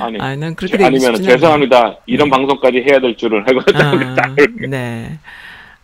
아니 0.00 0.20
아, 0.20 0.36
난 0.36 0.54
그렇게 0.54 0.84
아니면. 0.84 1.14
죄송합니다. 1.16 1.96
이런 2.06 2.30
방송까지 2.30 2.78
해야 2.88 3.00
될 3.00 3.16
줄을 3.16 3.46
하고 3.46 3.60
아, 3.74 4.14
딱 4.14 4.34
이렇게. 4.38 4.66
네. 4.66 5.18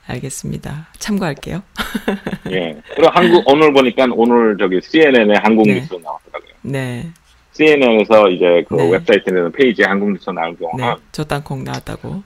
알겠습니다. 0.07 0.87
참고할게요. 0.99 1.63
예. 2.51 2.77
그리고 2.95 3.11
한국 3.11 3.43
오늘 3.47 3.73
보니까 3.73 4.07
오늘 4.13 4.57
저기 4.59 4.81
CNN에 4.81 5.39
한국 5.43 5.67
네. 5.67 5.75
뉴스 5.75 5.95
나왔더라고요. 5.95 6.53
네. 6.63 7.09
CNN에서 7.53 8.29
이제 8.29 8.65
그 8.69 8.75
네. 8.75 8.93
웹사이트에 8.93 9.51
페이지에 9.53 9.87
한국 9.87 10.13
뉴스 10.13 10.31
나올 10.31 10.57
경우 10.57 10.73
네. 10.77 10.87
는저 10.87 11.25
땅콩 11.25 11.65
나왔다고. 11.65 12.23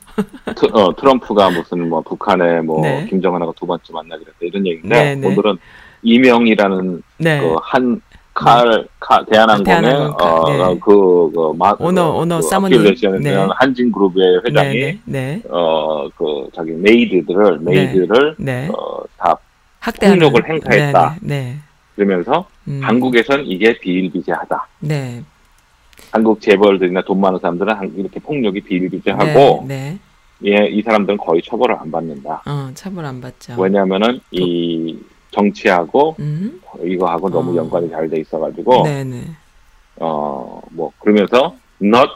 트, 0.56 0.66
어, 0.74 0.94
트럼프가 0.96 1.50
무슨 1.50 1.88
뭐 1.88 2.02
북한에 2.02 2.60
뭐 2.60 2.82
네. 2.82 3.06
김정은하고 3.08 3.54
두 3.54 3.66
번째 3.66 3.92
만나기로 3.92 4.28
했다 4.28 4.38
이런 4.42 4.66
얘기인데 4.66 4.88
네, 4.88 5.14
네. 5.14 5.26
오늘은 5.28 5.56
이명희라는 6.02 7.02
네. 7.18 7.40
그한 7.40 8.02
KAL, 8.40 8.88
KAL 8.98 9.24
대한항공의 9.26 9.94
어, 9.94 10.44
네. 10.48 10.78
그, 10.82 11.30
그, 11.34 11.52
마, 11.58 11.74
오너, 11.78 12.16
오너 12.20 12.36
그 12.36 12.42
사모님. 12.42 12.82
네. 12.82 12.94
대한 13.30 13.50
한진 13.54 13.92
그룹의 13.92 14.40
회장이 14.46 14.74
네. 14.74 14.80
네. 14.80 15.00
네. 15.04 15.42
어, 15.50 16.08
그, 16.16 16.48
자기 16.54 16.72
maid들을, 16.72 17.58
maid를, 17.60 18.36
네. 18.38 18.68
어, 18.72 19.02
다 19.18 19.36
학대하는 19.80 20.18
폭력을 20.18 20.48
행사했다. 20.48 21.16
네. 21.20 21.28
네. 21.42 21.56
그러면서 21.96 22.46
음. 22.66 22.80
한국에선 22.82 23.44
이게 23.44 23.78
비일비재하다. 23.78 24.68
네. 24.80 25.22
한국 26.12 26.40
재벌들이나 26.40 27.02
돈 27.02 27.20
많은 27.20 27.38
사람들은 27.40 27.76
한- 27.76 27.92
이렇게 27.96 28.18
폭력이 28.20 28.62
비일비재하고 28.62 29.64
네. 29.68 29.98
네. 30.42 30.52
예, 30.62 30.66
이 30.68 30.80
사람들은 30.80 31.18
거의 31.18 31.42
처벌을 31.42 31.76
안 31.78 31.90
받는다. 31.90 32.42
어, 32.46 32.70
처벌 32.72 33.04
안 33.04 33.20
받죠. 33.20 33.60
왜냐하면은 33.60 34.18
이 34.30 34.96
정치하고 35.30 36.16
음. 36.18 36.60
이거하고 36.84 37.30
너무 37.30 37.52
어. 37.52 37.56
연관이 37.56 37.88
잘 37.90 38.08
돼 38.08 38.20
있어가지고 38.20 38.82
네, 38.84 39.04
네. 39.04 39.22
어뭐 39.98 40.92
그러면서 40.98 41.54
not 41.82 42.10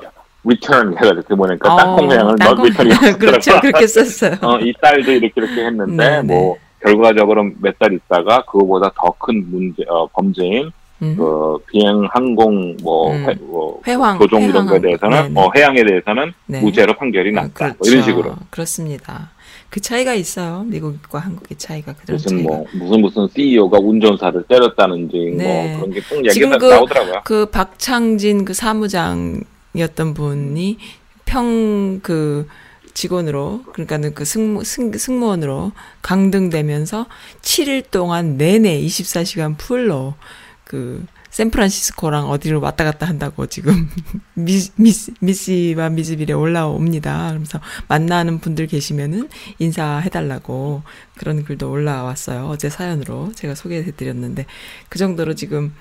return 0.44 0.92
해가지고 0.96 1.22
그 1.26 1.34
뭐냐니까 1.34 1.74
어, 1.74 1.76
땅콩 1.76 2.10
회양을 2.10 2.36
not 2.40 2.60
return이 2.60 2.90
그렇죠. 3.18 3.60
그렇게 3.60 3.86
썼어요. 3.86 4.36
어, 4.42 4.58
이 4.60 4.72
딸도 4.80 5.10
이렇게 5.12 5.32
이렇게 5.36 5.64
했는데 5.64 5.96
네, 6.10 6.22
네. 6.22 6.34
뭐 6.34 6.56
결과적으로 6.82 7.50
몇 7.60 7.78
달 7.78 7.92
있다가 7.94 8.44
그거보다 8.44 8.90
더 8.94 9.10
큰 9.18 9.44
문제 9.50 9.84
어, 9.88 10.06
범죄인 10.08 10.70
음. 11.02 11.16
그 11.16 11.58
비행 11.66 12.06
항공 12.12 12.76
뭐, 12.82 13.10
음. 13.12 13.26
회- 13.28 13.34
뭐 13.40 13.80
회황 13.86 14.18
조종 14.18 14.42
이런 14.42 14.66
거에 14.66 14.80
대해서는 14.80 15.22
네, 15.24 15.28
네. 15.30 15.40
어, 15.40 15.50
해양에 15.56 15.82
대해서는 15.84 16.32
네. 16.46 16.60
무죄로 16.60 16.94
판결이 16.94 17.32
났다. 17.32 17.64
아, 17.66 17.68
뭐 17.68 17.76
이런 17.88 18.02
식으로. 18.02 18.34
그렇습니다. 18.50 19.30
그 19.74 19.80
차이가 19.80 20.14
있어요. 20.14 20.62
미국과 20.68 21.18
한국의 21.18 21.58
차이가 21.58 21.92
그런 21.94 22.14
무슨 22.14 22.36
차이가. 22.36 22.48
뭐 22.48 22.64
무슨 22.74 23.00
무슨 23.00 23.28
CEO가 23.34 23.80
운전사를 23.80 24.44
때렸다는지 24.44 25.34
네. 25.36 25.42
뭐 25.72 25.76
그런 25.80 25.90
게꼭 25.94 26.30
지금 26.32 26.52
얘기가 26.52 26.58
그- 26.58 26.66
나오더라고요. 26.66 27.22
그 27.24 27.46
박창진 27.46 28.44
그 28.44 28.54
사무장이었던 28.54 30.14
분이 30.14 30.78
평 31.24 31.98
그 32.04 32.46
직원으로 32.92 33.64
그러니까는 33.72 34.14
그 34.14 34.24
승무 34.24 34.62
승, 34.62 34.92
승무원으로 34.92 35.72
강등되면서 36.02 37.06
7일 37.42 37.90
동안 37.90 38.36
내내 38.36 38.80
24시간 38.80 39.58
풀로 39.58 40.14
그 40.62 41.04
샌프란시스코랑 41.34 42.30
어디를 42.30 42.58
왔다 42.58 42.84
갔다 42.84 43.06
한다고 43.06 43.46
지금 43.46 43.88
미, 44.34 44.52
미스, 44.76 45.12
미시와 45.20 45.90
미즈빌에 45.90 46.32
올라옵니다. 46.32 47.26
그러면서 47.28 47.58
만나는 47.88 48.38
분들 48.38 48.68
계시면은 48.68 49.28
인사해달라고 49.58 50.82
그런 51.18 51.42
글도 51.42 51.68
올라왔어요. 51.68 52.46
어제 52.46 52.68
사연으로 52.70 53.32
제가 53.34 53.56
소개해드렸는데 53.56 54.46
그 54.88 54.98
정도로 55.00 55.34
지금 55.34 55.74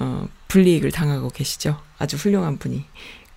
어, 0.00 0.26
불이익을 0.48 0.90
당하고 0.90 1.28
계시죠. 1.28 1.76
아주 1.98 2.16
훌륭한 2.16 2.58
분이. 2.58 2.84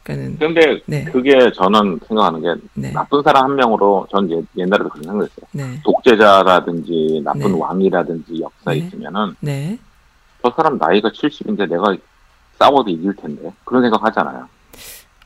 그러니까는 0.01 0.39
근데 0.39 0.81
네. 0.87 1.03
그게 1.03 1.33
저는 1.55 1.99
생각하는 2.07 2.41
게 2.41 2.61
네, 2.73 2.91
나쁜 2.93 3.21
사람 3.21 3.43
한 3.45 3.55
명으로 3.55 4.07
전 4.09 4.29
예- 4.31 4.41
옛날에도 4.57 4.89
그런 4.89 5.03
생각했어요. 5.03 5.45
네, 5.51 5.79
독재자라든지 5.83 7.21
나쁜 7.23 7.41
네. 7.51 7.59
왕이라든지 7.59 8.41
역사 8.41 8.71
네. 8.71 8.77
있으면은 8.77 9.35
네. 9.39 9.77
저 10.41 10.51
사람 10.55 10.77
나이가 10.77 11.09
70인데 11.09 11.67
내가 11.69 11.95
싸워도 12.57 12.89
이길 12.89 13.15
텐데 13.15 13.51
그런 13.63 13.81
생각 13.83 14.03
하잖아요. 14.05 14.47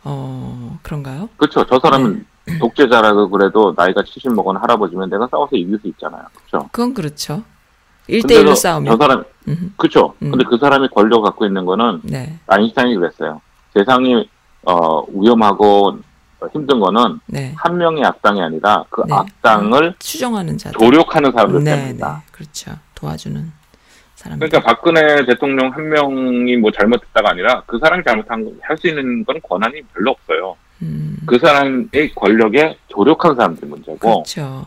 어 0.04 0.80
그런가요? 0.82 1.30
그렇죠. 1.38 1.66
저 1.68 1.80
사람은 1.80 2.26
네. 2.46 2.60
독재자라고 2.60 3.30
그래도 3.30 3.74
나이가 3.78 4.04
70 4.04 4.34
먹은 4.34 4.58
할아버지면 4.58 5.10
내가 5.10 5.28
싸워서 5.32 5.56
이길 5.56 5.80
수 5.80 5.88
있잖아요. 5.88 6.24
그렇죠. 6.34 6.68
그건 6.72 6.94
그렇죠. 6.94 7.44
근데 8.06 8.20
1대1로 8.20 8.48
저- 8.48 8.56
싸우면. 8.56 8.92
저 8.92 8.98
사람 9.02 9.24
음, 9.48 9.74
그렇죠. 9.78 10.14
음. 10.22 10.32
근데 10.32 10.44
그 10.50 10.58
사람이 10.58 10.90
권력 10.90 11.22
갖고 11.22 11.46
있는 11.46 11.66
거는 11.66 12.02
네, 12.04 12.38
아인슈타인이 12.48 12.96
그랬어요. 12.96 13.40
세상이 13.74 14.30
어, 14.66 15.04
위험하고 15.12 16.00
힘든 16.52 16.80
거는 16.82 17.22
네. 17.28 17.54
한 17.56 17.78
명의 17.78 18.04
악당이 18.04 18.42
아니라 18.42 18.84
그 18.90 19.04
네. 19.08 19.14
악당을 19.14 19.96
추종하는 20.00 20.58
자들. 20.58 20.78
조력하는 20.78 21.32
사람들 21.32 21.64
네, 21.64 21.76
때문이다. 21.78 22.14
네, 22.26 22.32
그렇죠. 22.34 22.72
도와주는 22.96 23.52
사람. 24.24 24.40
그러니까 24.40 24.60
박근혜 24.62 25.26
대통령 25.26 25.72
한 25.74 25.90
명이 25.90 26.58
뭐 26.58 26.72
잘못했다가 26.72 27.32
아니라 27.32 27.62
그 27.66 27.78
사람이 27.80 28.04
잘못한 28.06 28.50
할 28.62 28.78
수 28.78 28.88
있는 28.88 29.24
건 29.26 29.40
권한이 29.42 29.82
별로 29.94 30.12
없어요. 30.12 30.56
음, 30.82 31.18
그 31.26 31.38
사람의 31.38 32.14
권력에 32.16 32.78
조력한 32.88 33.36
사람들 33.36 33.68
문제고 33.68 33.98
그렇죠. 33.98 34.66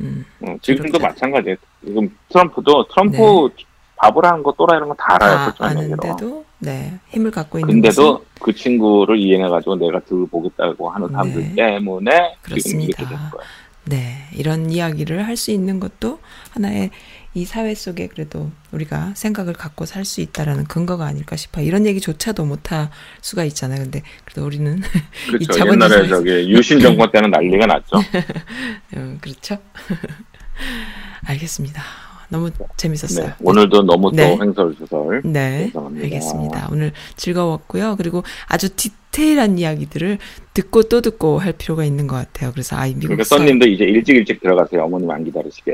음, 0.00 0.24
어, 0.40 0.56
지금도 0.60 0.98
조력자. 0.98 1.08
마찬가지예요. 1.08 1.56
지금 1.84 2.16
트럼프도 2.30 2.86
트럼프 2.88 3.16
네. 3.56 3.64
바보라는 3.96 4.42
거 4.42 4.52
또라이라는 4.58 4.88
거 4.88 4.94
다 4.98 5.14
알아요. 5.14 5.46
얘기로. 5.48 5.64
아는데도 5.66 6.44
네 6.58 6.98
힘을 7.10 7.30
갖고 7.30 7.58
있는 7.60 7.74
근데도 7.74 8.18
것은 8.18 8.26
그 8.42 8.52
친구를 8.52 9.16
이행해가지고 9.18 9.76
내가 9.76 10.00
들보겠다고 10.00 10.90
하는 10.90 11.08
사람들 11.08 11.40
네. 11.40 11.54
때문에 11.54 12.10
지금 12.10 12.42
그렇습니다. 12.42 12.84
이렇게 12.86 13.04
된 13.04 13.16
거예요. 13.30 13.48
네 13.86 14.14
이런 14.34 14.70
이야기를 14.70 15.26
할 15.26 15.36
수 15.36 15.50
있는 15.52 15.78
것도 15.78 16.18
하나의 16.50 16.90
이 17.36 17.44
사회 17.44 17.74
속에 17.74 18.06
그래도 18.06 18.52
우리가 18.70 19.12
생각을 19.16 19.54
갖고 19.54 19.86
살 19.86 20.04
수 20.04 20.20
있다라는 20.20 20.64
근거가 20.64 21.04
아닐까 21.06 21.34
싶어요. 21.34 21.64
이런 21.66 21.84
얘기조차도 21.86 22.44
못할 22.44 22.90
수가 23.22 23.44
있잖아요. 23.44 23.80
근데 23.82 24.02
그래도 24.24 24.46
우리는 24.46 24.78
이 25.40 25.44
그렇죠. 25.46 25.66
옛날에. 25.66 26.06
저기 26.08 26.30
유신 26.50 26.78
정권 26.78 27.10
때는 27.10 27.30
난리가 27.30 27.66
났죠. 27.66 27.96
어, 28.96 29.16
그렇죠. 29.20 29.58
알겠습니다. 31.26 31.82
너무 32.28 32.50
재밌었어요. 32.76 33.26
네. 33.26 33.34
오늘도 33.40 33.82
너무 33.82 34.10
또 34.10 34.16
네. 34.16 34.36
횡설수설. 34.40 35.22
네, 35.24 35.66
죄송합니다. 35.66 36.04
알겠습니다. 36.04 36.68
오늘 36.70 36.92
즐거웠고요. 37.16 37.96
그리고 37.96 38.22
아주 38.46 38.74
디테일한 38.76 39.58
이야기들을 39.58 40.18
듣고 40.54 40.84
또 40.84 41.00
듣고 41.00 41.38
할 41.38 41.52
필요가 41.52 41.84
있는 41.84 42.06
것 42.06 42.16
같아요. 42.16 42.52
그래서 42.52 42.76
아이 42.76 42.90
미국 42.94 43.08
그러니까 43.08 43.24
사회- 43.24 43.38
써님도 43.40 43.66
이제 43.66 43.84
일찍 43.84 44.16
일찍 44.16 44.40
들어가세요. 44.40 44.84
어머님 44.84 45.10
안 45.10 45.24
기다리시게. 45.24 45.72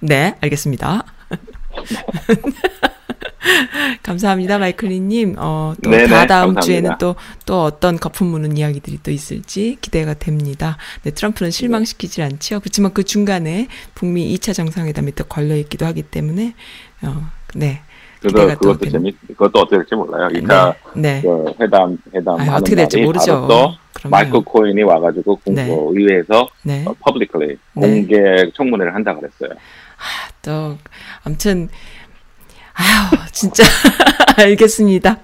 네, 0.00 0.34
알겠습니다. 0.40 1.04
감사합니다, 4.02 4.58
마이클리님. 4.58 5.36
어, 5.38 5.74
또 5.82 5.90
네네, 5.90 6.06
다다음 6.08 6.54
감사합니다. 6.54 6.60
주에는 6.60 6.90
또, 6.98 7.14
또 7.44 7.62
어떤 7.64 7.96
거품 7.98 8.28
무는 8.28 8.56
이야기들이 8.56 8.98
또 9.02 9.10
있을지 9.10 9.76
기대가 9.80 10.14
됩니다. 10.14 10.76
네, 11.02 11.10
트럼프는 11.12 11.50
실망시키질 11.50 12.22
않지요. 12.24 12.60
그렇지만 12.60 12.92
그 12.92 13.04
중간에 13.04 13.68
북미 13.94 14.34
2차 14.36 14.54
정상회담이 14.54 15.12
또 15.12 15.24
걸려있기도 15.24 15.86
하기 15.86 16.02
때문에, 16.02 16.54
어, 17.02 17.30
네. 17.54 17.80
그래서 18.20 18.48
또 18.54 18.58
그것도 18.58 18.78
되는- 18.86 18.92
재밌, 18.92 19.16
그것도 19.28 19.60
어떻게 19.60 19.76
될지 19.76 19.94
몰라요. 19.94 20.28
그러니까 20.28 20.74
네. 20.94 21.20
네. 21.20 21.22
그 21.22 21.52
회담, 21.60 21.98
회담 22.14 22.40
하는 22.40 22.54
어떻게 22.54 22.74
될지 22.74 23.00
모르죠. 23.02 23.46
또. 23.48 23.74
마이클 24.08 24.40
코인이 24.42 24.82
와가지고 24.82 25.36
공, 25.36 25.54
네. 25.54 25.70
어, 25.70 25.90
의회에서 25.92 26.48
네. 26.62 26.84
어, 26.86 26.94
publicly 27.04 27.56
네. 27.74 27.80
공개 27.80 28.50
청문회를 28.54 28.94
한다 28.94 29.14
그랬어요. 29.14 29.50
또 30.42 30.78
아무튼 31.24 31.68
아유 32.74 33.18
진짜 33.32 33.64
알겠습니다. 34.36 35.18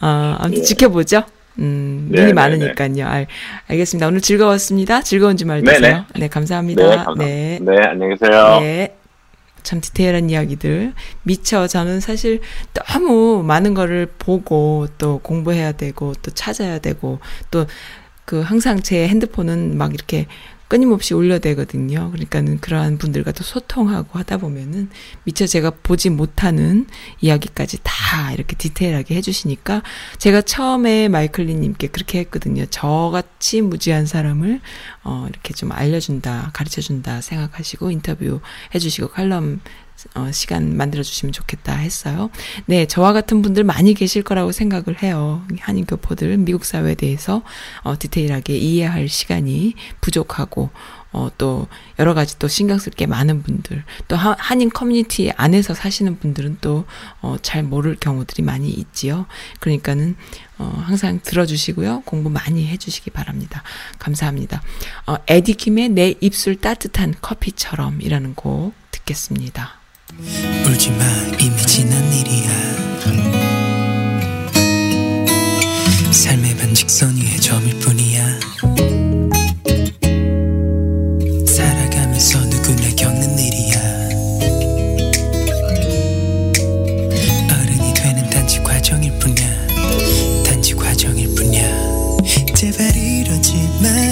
어, 0.00 0.36
아무튼 0.38 0.60
예. 0.60 0.62
지켜보죠. 0.62 1.22
음, 1.58 2.08
네, 2.10 2.18
눈이 2.18 2.26
네, 2.28 2.32
많으니까요. 2.32 3.06
알, 3.06 3.26
알겠습니다. 3.68 4.06
오늘 4.06 4.20
즐거웠습니다. 4.20 5.02
즐거운 5.02 5.36
주말 5.36 5.62
네, 5.62 5.72
되세요. 5.72 6.04
네, 6.14 6.20
네, 6.20 6.28
감사합니다. 6.28 6.82
감사합니다. 6.82 7.24
네. 7.24 7.58
네, 7.62 7.82
안녕히 7.86 8.16
계세요. 8.18 8.60
네. 8.60 8.96
참 9.62 9.80
디테일한 9.80 10.30
이야기들 10.30 10.92
미처 11.22 11.66
저는 11.66 11.98
사실 12.00 12.40
너무 12.72 13.42
많은 13.42 13.74
거를 13.74 14.06
보고 14.18 14.86
또 14.96 15.18
공부해야 15.18 15.72
되고 15.72 16.14
또 16.22 16.30
찾아야 16.30 16.78
되고 16.78 17.18
또 17.50 17.66
그 18.26 18.40
항상 18.40 18.82
제 18.82 19.08
핸드폰은 19.08 19.78
막 19.78 19.94
이렇게 19.94 20.26
끊임없이 20.68 21.14
올려대거든요. 21.14 22.10
그러니까는 22.10 22.60
그러한 22.60 22.98
분들과 22.98 23.32
또 23.32 23.44
소통하고 23.44 24.18
하다 24.18 24.38
보면은 24.38 24.90
미처 25.24 25.46
제가 25.46 25.70
보지 25.70 26.10
못하는 26.10 26.86
이야기까지 27.20 27.78
다 27.82 28.32
이렇게 28.32 28.56
디테일하게 28.56 29.14
해주시니까 29.16 29.82
제가 30.18 30.42
처음에 30.42 31.08
마이클리님께 31.08 31.88
그렇게 31.88 32.18
했거든요. 32.20 32.66
저같이 32.66 33.62
무지한 33.62 34.06
사람을 34.06 34.60
어, 35.04 35.26
이렇게 35.28 35.54
좀 35.54 35.72
알려준다, 35.72 36.50
가르쳐준다 36.52 37.20
생각하시고 37.20 37.90
인터뷰 37.90 38.40
해주시고 38.74 39.08
칼럼 39.08 39.60
어, 40.14 40.30
시간 40.32 40.76
만들어주시면 40.76 41.32
좋겠다 41.32 41.74
했어요. 41.74 42.30
네, 42.66 42.86
저와 42.86 43.12
같은 43.12 43.42
분들 43.42 43.64
많이 43.64 43.94
계실 43.94 44.22
거라고 44.22 44.52
생각을 44.52 45.02
해요. 45.02 45.44
한인 45.60 45.86
교포들 45.86 46.36
미국 46.38 46.64
사회에 46.64 46.94
대해서 46.94 47.42
어, 47.82 47.98
디테일하게 47.98 48.56
이해할 48.56 49.08
시간이 49.08 49.74
부족하고 50.00 50.70
어, 51.12 51.30
또 51.38 51.66
여러 51.98 52.12
가지 52.12 52.38
또 52.38 52.46
신경 52.46 52.78
쓸 52.78 52.92
게 52.92 53.06
많은 53.06 53.42
분들 53.42 53.84
또 54.06 54.16
하, 54.16 54.36
한인 54.38 54.68
커뮤니티 54.68 55.32
안에서 55.34 55.72
사시는 55.72 56.18
분들은 56.18 56.58
또 56.60 56.84
어, 57.22 57.36
잘 57.40 57.62
모를 57.62 57.96
경우들이 57.98 58.42
많이 58.42 58.68
있지요. 58.68 59.26
그러니까는 59.60 60.14
어, 60.58 60.82
항상 60.84 61.20
들어주시고요. 61.22 62.02
공부 62.04 62.28
많이 62.28 62.66
해주시기 62.66 63.10
바랍니다. 63.10 63.62
감사합니다. 63.98 64.62
어, 65.06 65.16
에디킴의 65.26 65.90
내 65.90 66.14
입술 66.20 66.60
따뜻한 66.60 67.14
커피처럼이라는 67.22 68.34
곡 68.34 68.74
듣겠습니다. 68.90 69.85
울지마 70.66 71.04
이미 71.40 71.56
지난 71.66 72.12
일이야. 72.12 72.48
삶의 76.10 76.56
반직선 76.56 77.16
위의 77.16 77.38
점일 77.40 77.78
뿐이야. 77.80 78.40
살아가면서 81.46 82.38
누구나 82.46 82.88
겪는 82.96 83.38
일이야. 83.38 84.08
어른이 87.52 87.94
되는 87.94 88.30
단지 88.30 88.60
과정일 88.62 89.18
뿐이야. 89.18 89.66
단지 90.44 90.74
과정일 90.74 91.34
뿐이야. 91.34 91.68
제발 92.54 92.96
이러지 92.96 93.52
마. 93.82 94.05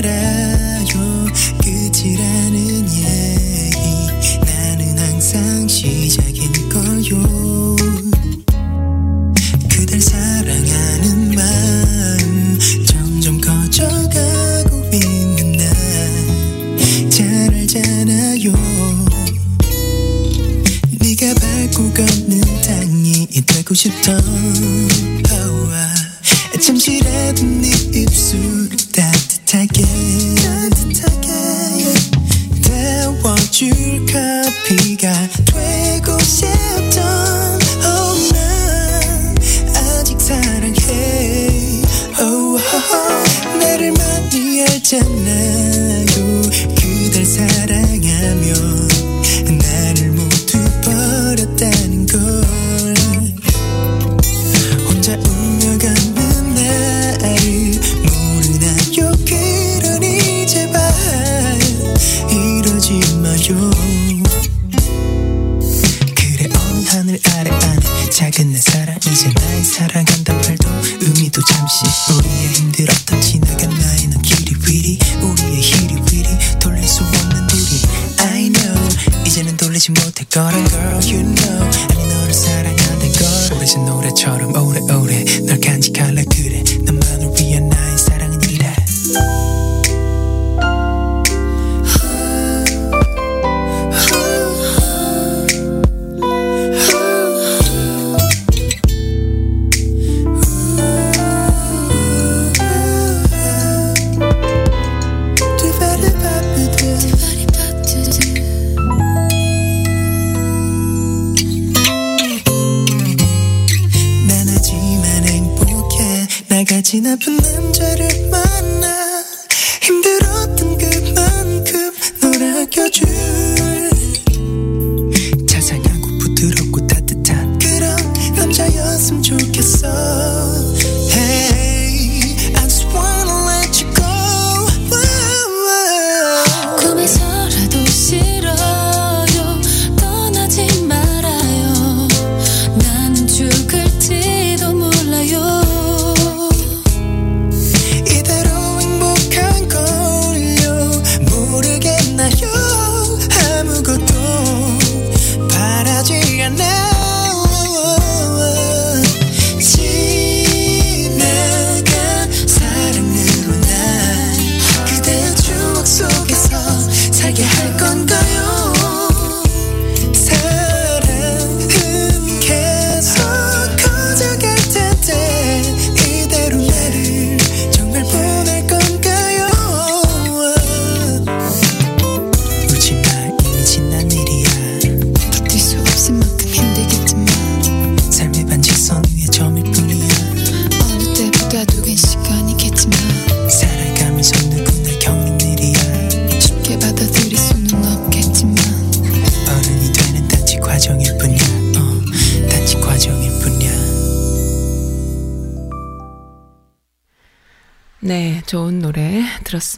잘 17.75 17.83
알잖아요 17.83 18.53
네가 21.01 21.35
밟고 21.35 21.93
걷는 21.93 22.41
땅이 22.63 23.27
되고 23.45 23.75
싶던 23.75 24.21
oh. 25.33 26.61
잠시라도 26.61 27.43
네 27.43 27.69
입술 27.95 28.69
따뜻하게 28.93 29.83
따뜻하게 30.37 31.29
데워줄 32.63 34.07
커피가 34.07 35.13
되고 35.45 36.19
싶던 36.21 37.64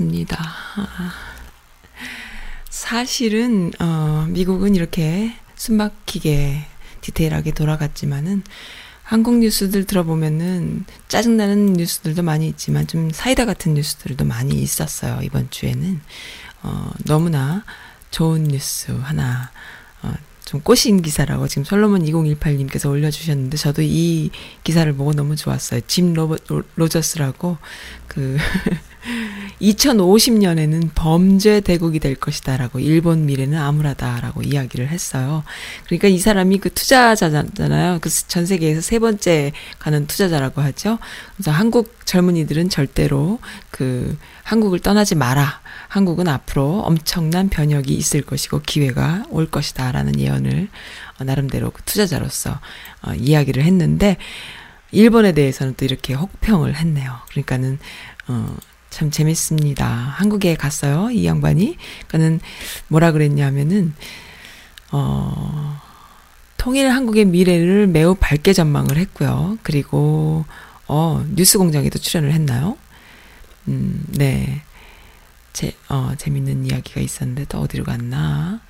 들었습니다. 0.00 0.38
아, 0.76 1.12
사실은 2.68 3.72
어, 3.80 4.26
미국은 4.28 4.74
이렇게 4.74 5.34
숨막히게 5.56 6.64
디테일하게 7.00 7.52
돌아갔지만은 7.52 8.42
한국 9.02 9.38
뉴스들 9.38 9.84
들어보면은 9.84 10.84
짜증나는 11.08 11.74
뉴스들도 11.74 12.22
많이 12.22 12.48
있지만 12.48 12.86
좀 12.86 13.10
사이다 13.10 13.46
같은 13.46 13.74
뉴스들도 13.74 14.24
많이 14.24 14.56
있었어요. 14.60 15.20
이번 15.22 15.48
주에는 15.50 16.00
어, 16.62 16.90
너무나 17.04 17.64
좋은 18.10 18.44
뉴스 18.44 18.90
하나 18.92 19.50
어, 20.02 20.12
좀 20.44 20.60
꼬신 20.60 21.02
기사라고 21.02 21.48
지금 21.48 21.64
솔로몬 21.64 22.02
2018님께서 22.04 22.90
올려주셨는데 22.90 23.56
저도 23.56 23.82
이 23.82 24.30
기사를 24.64 24.92
보고 24.94 25.12
너무 25.12 25.36
좋았어요. 25.36 25.80
짐 25.86 26.12
로버, 26.12 26.36
로- 26.48 26.62
로저스라고 26.74 27.56
그 28.08 28.36
2050년에는 29.62 30.90
범죄 30.94 31.60
대국이 31.60 31.98
될 32.00 32.14
것이다라고 32.14 32.80
일본 32.80 33.26
미래는 33.26 33.58
암울하다라고 33.58 34.42
이야기를 34.42 34.88
했어요. 34.88 35.44
그러니까 35.86 36.08
이 36.08 36.18
사람이 36.18 36.58
그 36.58 36.72
투자자잖아요. 36.72 38.00
그 38.00 38.10
전 38.28 38.46
세계에서 38.46 38.80
세 38.80 38.98
번째 38.98 39.52
가는 39.78 40.06
투자자라고 40.06 40.60
하죠. 40.62 40.98
그래서 41.36 41.50
한국 41.50 41.94
젊은이들은 42.04 42.68
절대로 42.68 43.38
그 43.70 44.18
한국을 44.42 44.80
떠나지 44.80 45.14
마라. 45.14 45.60
한국은 45.88 46.28
앞으로 46.28 46.80
엄청난 46.80 47.48
변혁이 47.48 47.94
있을 47.94 48.22
것이고 48.22 48.60
기회가 48.62 49.24
올 49.30 49.48
것이다라는 49.50 50.18
예언을 50.18 50.68
어, 51.18 51.24
나름대로 51.24 51.70
그 51.70 51.82
투자자로서 51.82 52.58
어, 53.02 53.14
이야기를 53.14 53.62
했는데 53.62 54.16
일본에 54.90 55.32
대해서는 55.32 55.74
또 55.76 55.84
이렇게 55.84 56.14
혹평을 56.14 56.76
했네요. 56.76 57.12
그러니까는 57.30 57.78
어, 58.28 58.56
참 58.96 59.10
재밌습니다. 59.10 59.86
한국에 59.86 60.54
갔어요. 60.54 61.10
이 61.10 61.26
양반이. 61.26 61.76
그러니까는 62.08 62.40
뭐라 62.88 63.12
그랬냐면은 63.12 63.92
어 64.90 65.78
통일 66.56 66.88
한국의 66.88 67.26
미래를 67.26 67.88
매우 67.88 68.14
밝게 68.14 68.54
전망을 68.54 68.96
했고요. 68.96 69.58
그리고 69.62 70.46
어 70.88 71.22
뉴스 71.28 71.58
공장에도 71.58 71.98
출연을 71.98 72.32
했나요? 72.32 72.78
음, 73.68 74.02
네. 74.08 74.62
제, 75.52 75.74
어, 75.90 76.12
재밌는 76.16 76.64
이야기가 76.64 77.02
있었는데 77.02 77.44
또 77.50 77.60
어디로 77.60 77.84
갔나? 77.84 78.60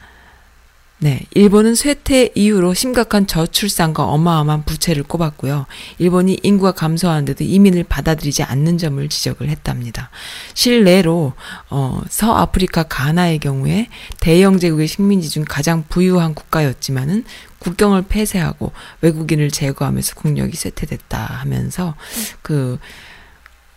네, 0.98 1.26
일본은 1.34 1.74
쇠퇴 1.74 2.30
이후로 2.34 2.72
심각한 2.72 3.26
저출산과 3.26 4.04
어마어마한 4.04 4.64
부채를 4.64 5.02
꼽았고요. 5.02 5.66
일본이 5.98 6.38
인구가 6.42 6.72
감소하는데도 6.72 7.44
이민을 7.44 7.84
받아들이지 7.84 8.42
않는 8.42 8.78
점을 8.78 9.06
지적을 9.06 9.50
했답니다. 9.50 10.10
실내로 10.54 11.34
어, 11.68 12.00
서아프리카 12.08 12.84
가나의 12.84 13.40
경우에 13.40 13.88
대영 14.20 14.58
제국의 14.58 14.88
식민지 14.88 15.28
중 15.28 15.44
가장 15.46 15.84
부유한 15.88 16.34
국가였지만은 16.34 17.24
국경을 17.58 18.02
폐쇄하고 18.08 18.72
외국인을 19.02 19.50
제거하면서 19.50 20.14
국력이 20.14 20.56
쇠퇴됐다 20.56 21.18
하면서 21.18 21.94
그 22.40 22.78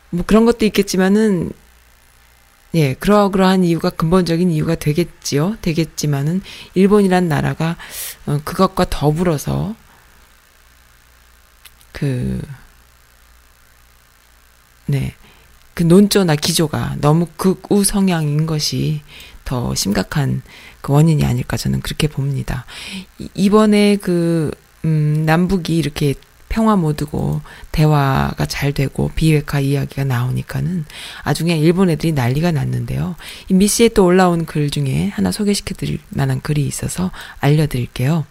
뭐 0.09 0.23
그런 0.25 0.45
것도 0.45 0.65
있겠지만은 0.65 1.51
예, 2.75 2.93
그러그러한 2.93 3.63
이유가 3.63 3.89
근본적인 3.89 4.51
이유가 4.51 4.75
되겠지요. 4.75 5.57
되겠지만은 5.61 6.41
일본이란 6.75 7.27
나라가 7.27 7.75
어, 8.27 8.39
그것과 8.43 8.85
더불어서 8.89 9.75
그 11.91 12.41
네. 14.85 15.13
그 15.73 15.83
논조나 15.83 16.35
기조가 16.35 16.97
너무 16.99 17.27
극우 17.37 17.83
성향인 17.83 18.45
것이 18.45 19.01
더 19.45 19.73
심각한 19.75 20.41
그 20.81 20.93
원인이 20.93 21.23
아닐까 21.25 21.57
저는 21.57 21.81
그렇게 21.81 22.07
봅니다. 22.07 22.65
이- 23.17 23.29
이번에 23.33 23.95
그, 23.97 24.51
음, 24.85 25.23
남북이 25.25 25.75
이렇게 25.77 26.13
평화 26.49 26.75
모드고 26.75 27.41
대화가 27.71 28.45
잘 28.47 28.73
되고 28.73 29.09
비핵화 29.15 29.59
이야기가 29.59 30.03
나오니까는 30.03 30.85
아주 31.23 31.43
그냥 31.43 31.59
일본 31.59 31.89
애들이 31.89 32.11
난리가 32.11 32.51
났는데요. 32.51 33.15
이 33.47 33.53
미씨에 33.53 33.89
또 33.89 34.05
올라온 34.05 34.45
글 34.45 34.69
중에 34.69 35.09
하나 35.09 35.31
소개시켜 35.31 35.75
드릴 35.75 35.99
만한 36.09 36.41
글이 36.41 36.65
있어서 36.65 37.11
알려드릴게요. 37.39 38.25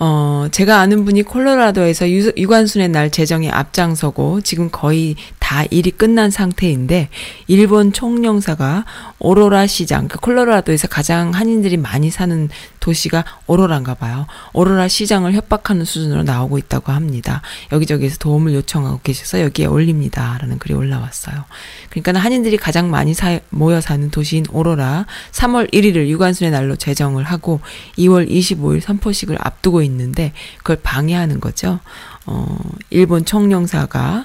어, 0.00 0.48
제가 0.50 0.80
아는 0.80 1.04
분이 1.04 1.22
콜로라도에서 1.22 2.10
유, 2.10 2.32
유관순의 2.36 2.88
날 2.88 3.10
제정에 3.10 3.48
앞장서고 3.48 4.40
지금 4.40 4.70
거의 4.70 5.14
다 5.44 5.62
일이 5.70 5.90
끝난 5.90 6.30
상태인데 6.30 7.10
일본 7.48 7.92
총영사가 7.92 8.86
오로라 9.18 9.66
시장, 9.66 10.08
그 10.08 10.18
콜로라도에서 10.18 10.88
가장 10.88 11.34
한인들이 11.34 11.76
많이 11.76 12.10
사는 12.10 12.48
도시가 12.80 13.26
오로라인가 13.46 13.92
봐요. 13.92 14.26
오로라 14.54 14.88
시장을 14.88 15.34
협박하는 15.34 15.84
수준으로 15.84 16.22
나오고 16.22 16.56
있다고 16.56 16.92
합니다. 16.92 17.42
여기저기에서 17.72 18.16
도움을 18.16 18.54
요청하고 18.54 19.00
계셔서 19.02 19.42
여기에 19.42 19.66
올립니다. 19.66 20.38
라는 20.40 20.58
글이 20.58 20.72
올라왔어요. 20.72 21.44
그러니까 21.90 22.18
한인들이 22.18 22.56
가장 22.56 22.90
많이 22.90 23.12
사, 23.12 23.38
모여 23.50 23.82
사는 23.82 24.10
도시인 24.10 24.46
오로라 24.50 25.04
3월 25.32 25.70
1일을 25.74 26.08
유관순의 26.08 26.52
날로 26.52 26.74
제정을 26.74 27.22
하고 27.22 27.60
2월 27.98 28.30
25일 28.30 28.80
선포식을 28.80 29.36
앞두고 29.38 29.82
있는데 29.82 30.32
그걸 30.56 30.78
방해하는 30.82 31.40
거죠. 31.40 31.80
어, 32.24 32.56
일본 32.88 33.26
총영사가 33.26 34.24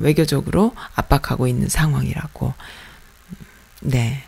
외교적으로 0.00 0.74
압박하고 0.94 1.46
있는 1.46 1.68
상황이라고. 1.68 2.54
네. 3.82 4.25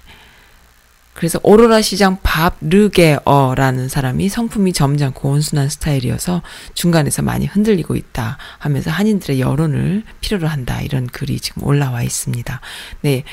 그래서 1.18 1.40
오로라 1.42 1.82
시장 1.82 2.18
밥 2.22 2.54
르게어라는 2.60 3.88
사람이 3.88 4.28
성품이 4.28 4.72
점잖고 4.72 5.30
온순한 5.30 5.68
스타일이어서 5.68 6.42
중간에서 6.74 7.22
많이 7.22 7.44
흔들리고 7.44 7.96
있다 7.96 8.38
하면서 8.58 8.92
한인들의 8.92 9.40
여론을 9.40 10.04
필요로 10.20 10.46
한다 10.46 10.80
이런 10.80 11.08
글이 11.08 11.40
지금 11.40 11.64
올라와 11.64 12.04
있습니다. 12.04 12.60
네. 13.00 13.24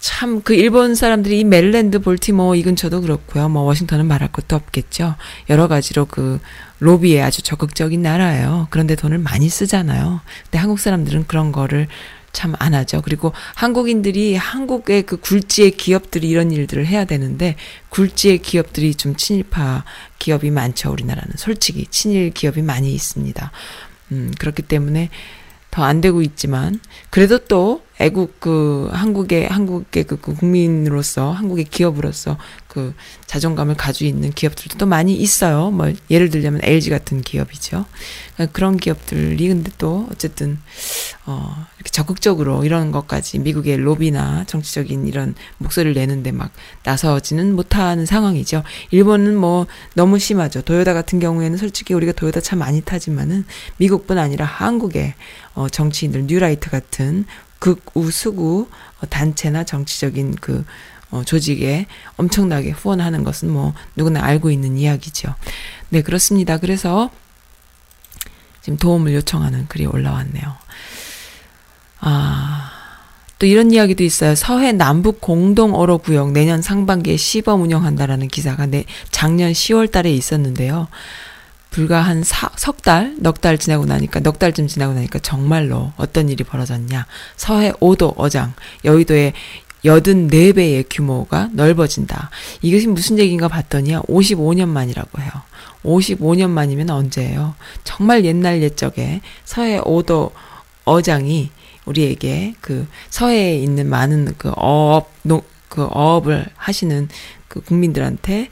참 0.00 0.40
그 0.40 0.54
일본 0.54 0.94
사람들이 0.94 1.40
이 1.40 1.44
멜랜드 1.44 1.98
볼티모 1.98 2.54
이 2.54 2.62
근처도 2.62 3.02
그렇고요. 3.02 3.50
뭐 3.50 3.62
워싱턴은 3.64 4.06
말할 4.06 4.32
것도 4.32 4.56
없겠죠. 4.56 5.14
여러 5.50 5.68
가지로 5.68 6.06
그 6.06 6.40
로비에 6.78 7.20
아주 7.20 7.42
적극적인 7.42 8.00
나라예요. 8.00 8.68
그런데 8.70 8.94
돈을 8.94 9.18
많이 9.18 9.50
쓰잖아요. 9.50 10.20
근데 10.44 10.58
한국 10.58 10.80
사람들은 10.80 11.26
그런 11.26 11.52
거를 11.52 11.86
참 12.34 12.54
안 12.58 12.74
하죠. 12.74 13.00
그리고 13.02 13.32
한국인들이 13.54 14.36
한국의 14.36 15.04
그 15.04 15.16
굴지의 15.16 15.70
기업들이 15.72 16.28
이런 16.28 16.52
일들을 16.52 16.86
해야 16.86 17.06
되는데 17.06 17.56
굴지의 17.88 18.38
기업들이 18.38 18.94
좀 18.94 19.16
친일파 19.16 19.84
기업이 20.18 20.50
많죠. 20.50 20.92
우리나라는 20.92 21.32
솔직히 21.36 21.86
친일 21.90 22.30
기업이 22.32 22.60
많이 22.60 22.92
있습니다. 22.92 23.50
음, 24.12 24.32
그렇기 24.38 24.62
때문에 24.62 25.08
더 25.70 25.82
안 25.82 26.00
되고 26.00 26.22
있지만 26.22 26.78
그래도 27.10 27.38
또 27.38 27.82
애국 28.04 28.38
그 28.38 28.90
한국의 28.92 29.48
한국의 29.48 30.04
그, 30.04 30.20
그 30.20 30.34
국민으로서 30.34 31.32
한국의 31.32 31.64
기업으로서 31.64 32.36
그 32.68 32.92
자존감을 33.26 33.76
가지고 33.76 34.08
있는 34.08 34.30
기업들도 34.30 34.76
또 34.76 34.84
많이 34.84 35.14
있어요. 35.14 35.70
뭐 35.70 35.90
예를 36.10 36.28
들자면 36.28 36.60
LG 36.62 36.90
같은 36.90 37.22
기업이죠. 37.22 37.86
그러니까 38.34 38.52
그런 38.52 38.76
기업들이 38.76 39.48
근데 39.48 39.70
또 39.78 40.06
어쨌든 40.12 40.58
어 41.24 41.64
이렇게 41.76 41.90
적극적으로 41.90 42.64
이런 42.64 42.92
것까지 42.92 43.38
미국의 43.38 43.78
로비나 43.78 44.44
정치적인 44.46 45.06
이런 45.06 45.34
목소리를 45.58 45.94
내는데 45.94 46.30
막 46.30 46.50
나서지는 46.82 47.56
못하는 47.56 48.04
상황이죠. 48.04 48.64
일본은 48.90 49.36
뭐 49.36 49.66
너무 49.94 50.18
심하죠. 50.18 50.60
도요타 50.60 50.92
같은 50.92 51.20
경우에는 51.20 51.56
솔직히 51.56 51.94
우리가 51.94 52.12
도요타 52.12 52.40
차 52.40 52.54
많이 52.54 52.82
타지만은 52.82 53.46
미국뿐 53.78 54.18
아니라 54.18 54.44
한국의 54.44 55.14
어 55.54 55.68
정치인들 55.70 56.24
뉴라이트 56.26 56.68
같은 56.68 57.24
극우 57.64 58.10
수구 58.10 58.68
어, 59.00 59.06
단체나 59.08 59.64
정치적인 59.64 60.36
그 60.40 60.64
어, 61.10 61.22
조직에 61.24 61.86
엄청나게 62.16 62.70
후원하는 62.70 63.24
것은 63.24 63.50
뭐 63.50 63.72
누구나 63.96 64.22
알고 64.22 64.50
있는 64.50 64.76
이야기죠. 64.76 65.34
네, 65.88 66.02
그렇습니다. 66.02 66.58
그래서 66.58 67.10
지금 68.60 68.76
도움을 68.76 69.14
요청하는 69.14 69.66
글이 69.68 69.86
올라왔네요. 69.86 70.56
아, 72.00 72.70
또 73.38 73.46
이런 73.46 73.70
이야기도 73.70 74.04
있어요. 74.04 74.34
서해 74.34 74.72
남북 74.72 75.22
공동 75.22 75.74
어로 75.74 75.98
구역 75.98 76.32
내년 76.32 76.60
상반기에 76.60 77.16
시범 77.16 77.62
운영한다라는 77.62 78.28
기사가 78.28 78.66
내 78.66 78.84
작년 79.10 79.52
10월 79.52 79.90
달에 79.90 80.12
있었는데요. 80.12 80.88
불과 81.74 82.02
한 82.02 82.22
석 82.22 82.82
달, 82.82 83.16
넉 83.18 83.40
달 83.40 83.58
지나고 83.58 83.84
나니까, 83.84 84.20
넉 84.20 84.38
달쯤 84.38 84.68
지나고 84.68 84.94
나니까 84.94 85.18
정말로 85.18 85.92
어떤 85.96 86.28
일이 86.28 86.44
벌어졌냐. 86.44 87.04
서해 87.36 87.72
5도 87.72 88.14
어장, 88.16 88.54
여의도의 88.84 89.32
84배의 89.84 90.86
규모가 90.88 91.50
넓어진다. 91.52 92.30
이것이 92.62 92.86
무슨 92.86 93.18
얘기인가 93.18 93.48
봤더니 93.48 93.96
55년 93.96 94.68
만이라고 94.68 95.20
해요. 95.20 95.30
55년 95.82 96.50
만이면 96.50 96.90
언제예요? 96.90 97.56
정말 97.82 98.24
옛날 98.24 98.62
옛적에 98.62 99.20
서해 99.44 99.80
5도 99.80 100.30
어장이 100.84 101.50
우리에게 101.86 102.54
그 102.60 102.86
서해에 103.10 103.58
있는 103.58 103.90
많은 103.90 104.34
그 104.38 104.52
어업, 104.54 105.10
노, 105.22 105.42
그 105.68 105.88
어업을 105.90 106.46
하시는 106.54 107.08
그 107.48 107.60
국민들한테 107.60 108.48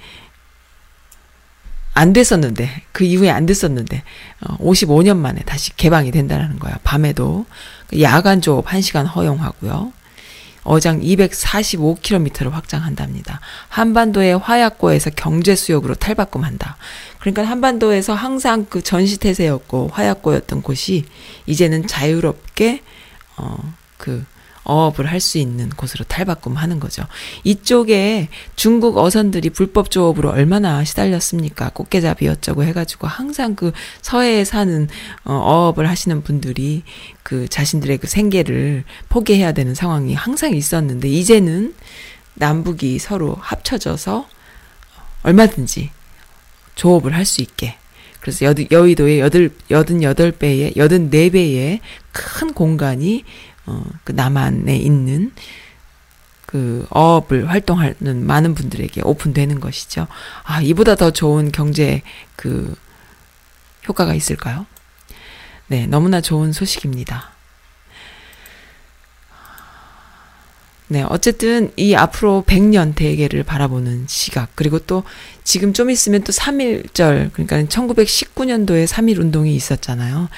안 1.95 2.13
됐었는데 2.13 2.83
그 2.93 3.05
이후에 3.05 3.31
안 3.31 3.47
됐었는데 3.47 4.03
어, 4.41 4.57
55년 4.59 5.17
만에 5.17 5.43
다시 5.43 5.75
개방이 5.77 6.11
된다는 6.11 6.59
거야. 6.59 6.79
밤에도 6.85 7.47
야간 8.01 8.41
조업 8.41 8.67
1시간 8.67 9.07
허용하고요. 9.15 9.93
어장 10.65 11.01
245km를 11.01 12.51
확장한답니다. 12.51 13.41
한반도의 13.69 14.39
화약고에서 14.39 15.11
경제 15.11 15.57
수역으로 15.57 15.95
탈바꿈한다. 15.95 16.77
그러니까 17.19 17.43
한반도에서 17.45 18.15
항상 18.15 18.67
그 18.69 18.81
전시 18.83 19.19
태세였고 19.19 19.91
화약고였던 19.93 20.63
곳이 20.63 21.05
이제는 21.47 21.87
자유롭게 21.89 22.83
어그 23.37 24.25
어업을 24.65 25.07
할 25.07 25.21
수 25.21 25.39
있는 25.39 25.71
곳으로 25.71 26.05
탈바꿈하는 26.07 26.81
거죠. 26.81 27.05
이쪽에 27.45 28.29
중국 28.57 28.99
어선들이 28.99 29.51
불법 29.51 29.91
조업으로 29.91 30.31
얼마나 30.31 30.85
시달렸습니까? 30.85 31.71
꽃게잡이 31.71 32.29
어쩌고 32.29 32.65
해가지고 32.65 33.07
항상 33.07 33.55
그 33.55 33.73
서해에 34.03 34.45
사는 34.45 34.89
어, 35.25 35.33
어업을 35.35 35.89
하시는 35.89 36.23
분들이 36.23 36.83
그 37.23 37.49
자신들의 37.49 37.99
그 37.99 38.07
생계를 38.07 38.85
포기해야 39.09 39.53
되는 39.53 39.75
상황이 39.75 40.15
항상 40.15 40.55
있었는데 40.55 41.09
이제는 41.09 41.75
남북이 42.35 42.99
서로 42.99 43.37
합쳐져서 43.41 44.27
얼마든지 45.23 45.91
조업을 46.75 47.15
할 47.15 47.25
수 47.25 47.41
있게 47.43 47.77
그래서 48.21 48.47
여, 48.47 48.55
여의도의 48.71 49.19
여덟, 49.19 49.51
여든 49.71 50.03
여덟 50.03 50.31
배의, 50.31 50.75
여든 50.77 51.11
네 51.11 51.29
배의 51.31 51.81
큰 52.13 52.53
공간이 52.53 53.25
어, 53.67 53.85
그 54.05 54.13
남한에 54.13 54.77
있는 54.77 55.33
그 56.47 56.87
어업을 56.91 57.49
활동하는 57.49 58.27
많은 58.27 58.55
분들에게 58.55 59.01
오픈되는 59.05 59.61
것이죠. 59.61 60.07
아, 60.45 60.61
이보다 60.61 60.97
더 60.97 61.11
좋은 61.11 61.51
경제 61.51 62.03
그 62.37 62.75
효과가 63.89 64.15
있을까요? 64.15 64.67
네, 65.69 65.87
너무나 65.87 66.21
좋은 66.21 66.53
소식입니다. 66.53 67.31
네, 70.89 71.03
어쨌든 71.09 71.73
이 71.77 71.95
앞으로 71.95 72.45
100년 72.47 72.95
대계를 72.95 73.45
바라보는 73.45 74.05
시각, 74.09 74.51
그리고 74.55 74.79
또 74.79 75.05
지금 75.43 75.73
좀 75.73 75.89
있으면 75.89 76.23
또 76.23 76.33
3.1절, 76.33 77.33
그러니까 77.33 77.63
1919년도에 77.63 78.87
3.1 78.87 79.19
운동이 79.19 79.55
있었잖아요. 79.55 80.29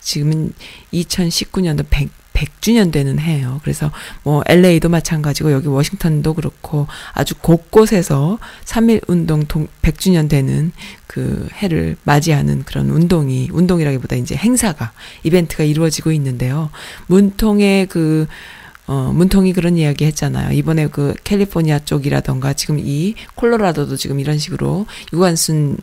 지금은 0.00 0.52
2019년도 0.92 1.86
100, 1.90 2.10
100주년 2.34 2.92
되는 2.92 3.18
해예요. 3.18 3.60
그래서 3.62 3.90
뭐 4.22 4.42
LA도 4.46 4.88
마찬가지고 4.88 5.52
여기 5.52 5.68
워싱턴도 5.68 6.34
그렇고 6.34 6.86
아주 7.12 7.34
곳곳에서 7.40 8.38
3.1 8.64 9.08
운동 9.08 9.46
100주년 9.46 10.28
되는 10.28 10.72
그 11.06 11.48
해를 11.54 11.96
맞이하는 12.04 12.64
그런 12.64 12.90
운동이 12.90 13.48
운동이라기보다 13.52 14.16
이제 14.16 14.34
행사가 14.34 14.92
이벤트가 15.22 15.64
이루어지고 15.64 16.12
있는데요. 16.12 16.70
문통의 17.06 17.86
그 17.86 18.26
어, 18.86 19.12
문통이 19.14 19.54
그런 19.54 19.78
이야기 19.78 20.04
했잖아요. 20.04 20.52
이번에 20.52 20.88
그 20.88 21.14
캘리포니아 21.24 21.78
쪽이라던가 21.78 22.52
지금 22.52 22.78
이 22.78 23.14
콜로라도도 23.34 23.96
지금 23.96 24.20
이런 24.20 24.38
식으로 24.38 24.86
유관순 25.12 25.78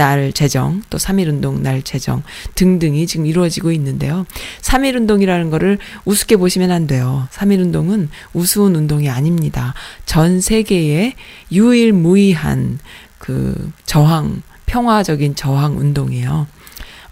날 0.00 0.32
제정, 0.32 0.82
또 0.88 0.96
3.1운동 0.96 1.60
날 1.60 1.82
제정 1.82 2.22
등등이 2.54 3.06
지금 3.06 3.26
이루어지고 3.26 3.70
있는데요. 3.72 4.24
3.1운동이라는 4.62 5.50
거를 5.50 5.76
우습게 6.06 6.36
보시면 6.36 6.70
안 6.70 6.86
돼요. 6.86 7.28
3.1운동은 7.32 8.08
우스운 8.32 8.74
운동이 8.76 9.10
아닙니다. 9.10 9.74
전 10.06 10.40
세계에 10.40 11.12
유일무이한 11.52 12.78
그 13.18 13.70
저항, 13.84 14.40
평화적인 14.64 15.34
저항 15.34 15.76
운동이에요. 15.76 16.46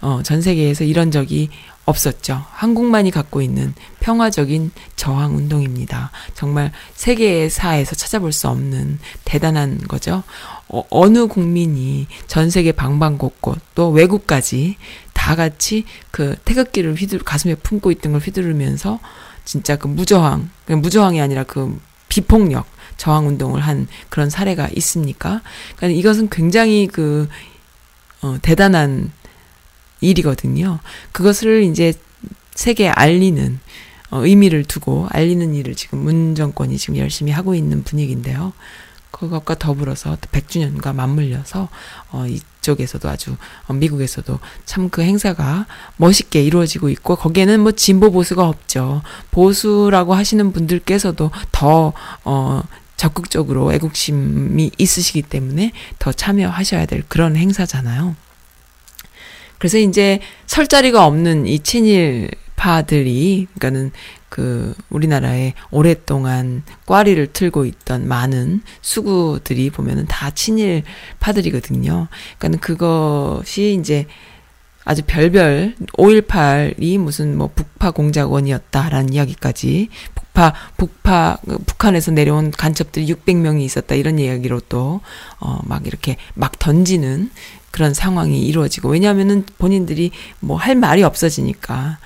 어, 0.01 0.21
전 0.23 0.41
세계에서 0.41 0.83
이런 0.83 1.11
적이 1.11 1.49
없었죠. 1.89 2.43
한국만이 2.51 3.11
갖고 3.11 3.41
있는 3.41 3.73
평화적인 3.99 4.71
저항 4.95 5.35
운동입니다. 5.35 6.11
정말 6.33 6.71
세계사에서 6.93 7.95
찾아볼 7.95 8.31
수 8.31 8.47
없는 8.47 8.99
대단한 9.25 9.79
거죠. 9.87 10.23
어, 10.67 10.83
어느 10.89 11.27
국민이 11.27 12.07
전 12.27 12.49
세계 12.49 12.71
방방곡곡 12.71 13.59
또 13.75 13.89
외국까지 13.89 14.77
다 15.13 15.35
같이 15.35 15.85
그 16.11 16.35
태극기를 16.45 16.95
휘두르 16.95 17.23
가슴에 17.23 17.55
품고 17.55 17.91
있던 17.91 18.13
걸 18.13 18.21
휘두르면서 18.21 18.99
진짜 19.43 19.75
그 19.75 19.87
무저항, 19.87 20.49
무저항이 20.67 21.19
아니라 21.19 21.43
그 21.43 21.79
비폭력 22.07 22.65
저항 22.97 23.27
운동을 23.27 23.61
한 23.61 23.87
그런 24.09 24.29
사례가 24.29 24.69
있습니까? 24.75 25.41
그러니까 25.75 25.99
이것은 25.99 26.29
굉장히 26.29 26.87
그 26.87 27.27
어, 28.21 28.37
대단한 28.41 29.11
일이거든요. 30.01 30.79
그것을 31.11 31.63
이제 31.63 31.93
세계에 32.55 32.89
알리는 32.89 33.59
어, 34.11 34.25
의미를 34.25 34.63
두고 34.63 35.07
알리는 35.11 35.53
일을 35.53 35.75
지금 35.75 35.99
문 35.99 36.33
정권이 36.35 36.77
지금 36.77 36.97
열심히 36.97 37.31
하고 37.31 37.53
있는 37.55 37.83
분위기인데요. 37.83 38.53
그것과 39.11 39.55
더불어서 39.55 40.17
100주년과 40.31 40.93
맞물려서 40.93 41.67
어 42.11 42.25
이쪽에서도 42.27 43.09
아주 43.09 43.35
어, 43.67 43.73
미국에서도 43.73 44.39
참 44.65 44.89
그 44.89 45.01
행사가 45.01 45.65
멋있게 45.97 46.43
이루어지고 46.43 46.89
있고 46.89 47.15
거기에는 47.15 47.59
뭐 47.59 47.71
진보 47.71 48.11
보수가 48.11 48.47
없죠. 48.47 49.01
보수라고 49.31 50.13
하시는 50.13 50.51
분들께서도 50.53 51.31
더 51.51 51.93
어 52.23 52.63
적극적으로 52.97 53.71
애국심이 53.73 54.71
있으시기 54.77 55.21
때문에 55.21 55.71
더 55.99 56.11
참여하셔야 56.11 56.85
될 56.85 57.03
그런 57.07 57.35
행사잖아요. 57.37 58.15
그래서 59.59 59.77
이제 59.77 60.19
설 60.47 60.67
자리가 60.67 61.05
없는 61.05 61.45
이 61.45 61.59
친일파들이 61.59 63.47
그러니까는 63.53 63.91
그 64.29 64.73
우리나라에 64.89 65.53
오랫동안 65.69 66.63
꽈리를 66.85 67.27
틀고 67.33 67.65
있던 67.65 68.07
많은 68.07 68.61
수구들이 68.81 69.69
보면은 69.69 70.05
다 70.07 70.31
친일파들이거든요. 70.31 72.07
그러니까는 72.37 72.59
그것이 72.59 73.77
이제 73.79 74.05
아주 74.85 75.03
별별 75.05 75.75
5.18이 75.97 76.97
무슨 76.97 77.37
뭐 77.37 77.51
북파 77.53 77.91
공작원이었다라는 77.91 79.13
이야기까지 79.13 79.89
북파 80.15 80.53
북파 80.77 81.37
북한에서 81.67 82.11
내려온 82.11 82.49
간첩들이 82.51 83.05
600명이 83.13 83.61
있었다 83.61 83.95
이런 83.95 84.17
이야기로 84.17 84.61
또어막 84.61 85.85
이렇게 85.85 86.17
막 86.33 86.57
던지는 86.57 87.29
그런 87.71 87.93
상황이 87.93 88.41
이루어지고 88.45 88.89
왜냐하면은 88.89 89.45
본인들이 89.57 90.11
뭐 90.39 90.57
할 90.57 90.75
말이 90.75 91.03
없어지니까 91.03 91.97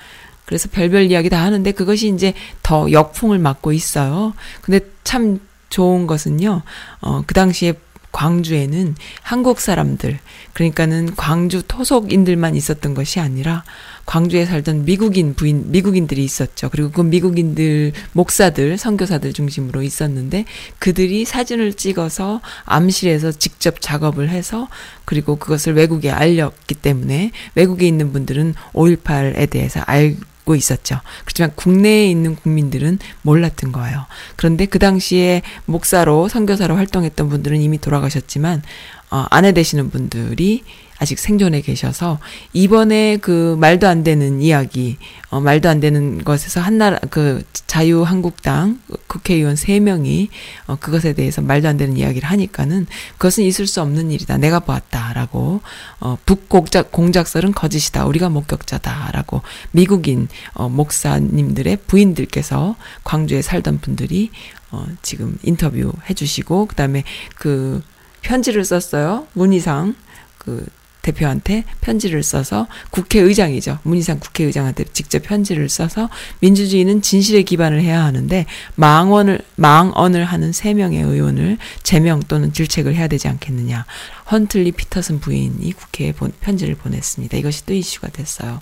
그래서 0.46 0.70
별별 0.72 1.10
이야기 1.10 1.30
다 1.30 1.42
하는데 1.42 1.72
그것이 1.72 2.10
이제 2.10 2.34
더 2.62 2.92
역풍을 2.92 3.40
맞고 3.40 3.72
있어요. 3.74 4.34
근데 4.62 4.82
참 5.04 5.40
좋은 5.70 6.06
것은요. 6.06 6.62
어, 7.02 7.24
그 7.26 7.34
당시에 7.34 7.74
광주에는 8.12 8.96
한국 9.24 9.60
사람들, 9.60 10.20
그러니까는 10.54 11.16
광주 11.16 11.64
토속인들만 11.68 12.56
있었던 12.56 12.94
것이 12.94 13.20
아니라 13.20 13.64
광주에 14.06 14.46
살던 14.46 14.86
미국인 14.86 15.34
부인, 15.34 15.72
미국인들이 15.72 16.24
있었죠. 16.24 16.70
그리고 16.70 16.92
그 16.92 17.02
미국인들, 17.02 17.94
목사들, 18.12 18.78
선교사들 18.78 19.34
중심으로 19.34 19.82
있었는데 19.82 20.46
그들이 20.80 21.26
사진을 21.26 21.74
찍어서 21.74 22.42
암실에서 22.66 23.32
직접 23.32 23.80
작업을 23.80 24.30
해서 24.30 24.68
그리고 25.06 25.38
그것을 25.38 25.74
외국에 25.74 26.10
알렸기 26.10 26.76
때문에 26.76 27.32
외국에 27.56 27.88
있는 27.88 28.12
분들은 28.12 28.56
5.18에 28.74 29.50
대해서 29.50 29.82
알, 29.86 30.16
고 30.46 30.56
있었죠. 30.56 31.00
그렇지만 31.24 31.54
국내에 31.56 32.10
있는 32.10 32.36
국민들은 32.36 33.00
몰랐던 33.22 33.72
거예요. 33.72 34.06
그런데 34.36 34.66
그 34.66 34.78
당시에 34.78 35.42
목사로 35.66 36.28
선교사로 36.28 36.76
활동했던 36.76 37.30
분들은 37.30 37.62
이미 37.62 37.78
돌아가셨지만 37.78 38.62
어, 39.10 39.26
아내 39.30 39.54
되시는 39.54 39.90
분들이 39.90 40.64
아직 41.00 41.20
생존해 41.20 41.62
계셔서 41.62 42.20
이번에 42.54 43.18
그 43.18 43.58
말도 43.60 43.88
안 43.88 44.04
되는 44.04 44.42
이야기, 44.42 44.98
어, 45.30 45.40
말도 45.42 45.68
안 45.68 45.80
되는 45.80 46.24
것에서 46.24 46.62
한나라 46.62 47.00
그 47.10 47.44
자유한국당 47.68 48.80
국회의원 49.08 49.56
세 49.56 49.80
명이 49.80 50.30
어, 50.68 50.76
그것에 50.76 51.14
대해서 51.14 51.42
말도 51.42 51.68
안 51.68 51.78
되는 51.78 51.98
이야기를 51.98 52.30
하니까는 52.30 52.88
그것은 53.14 53.44
있을 53.44 53.68
수 53.68 53.82
없는 53.82 54.12
일이다. 54.12 54.38
내가 54.38 54.60
보았다라고 54.60 55.62
어, 56.00 56.18
북공작 56.26 56.92
공작설은 56.92 57.54
거짓이다. 57.54 58.06
우리가 58.06 58.30
목격자다라고 58.30 59.42
미국인 59.72 60.28
어, 60.54 60.70
목사님들의 60.70 61.78
부인들께서 61.88 62.76
광주에 63.04 63.42
살던 63.42 63.80
분들이 63.80 64.30
어, 64.72 64.86
지금 65.02 65.38
인터뷰 65.44 65.92
해주시고 66.10 66.68
그다음에 66.68 67.04
그 67.36 67.82
편지를 68.22 68.64
썼어요. 68.64 69.28
문희상 69.34 69.96
그 70.38 70.66
대표한테 71.04 71.66
편지를 71.82 72.24
써서 72.24 72.68
국회의장이죠. 72.90 73.78
문희상 73.84 74.20
국회의장한테 74.20 74.86
직접 74.94 75.22
편지를 75.22 75.70
써서 75.70 76.10
민주주의는 76.40 77.02
진실에 77.02 77.44
기반을 77.44 77.82
해야 77.82 78.04
하는데 78.04 78.46
망언을 78.76 79.42
망언을 79.56 80.26
하는 80.26 80.52
세 80.52 80.74
명의 80.74 81.04
의원을 81.04 81.58
제명 81.84 82.22
또는 82.22 82.52
질책을 82.54 82.96
해야 82.96 83.08
되지 83.08 83.28
않겠느냐. 83.28 83.86
헌틀리 84.32 84.72
피터슨 84.72 85.20
부인이 85.20 85.72
국회에 85.74 86.14
본, 86.14 86.32
편지를 86.40 86.76
보냈습니다. 86.76 87.38
이것이 87.38 87.66
또 87.66 87.74
이슈가 87.74 88.08
됐어요. 88.08 88.62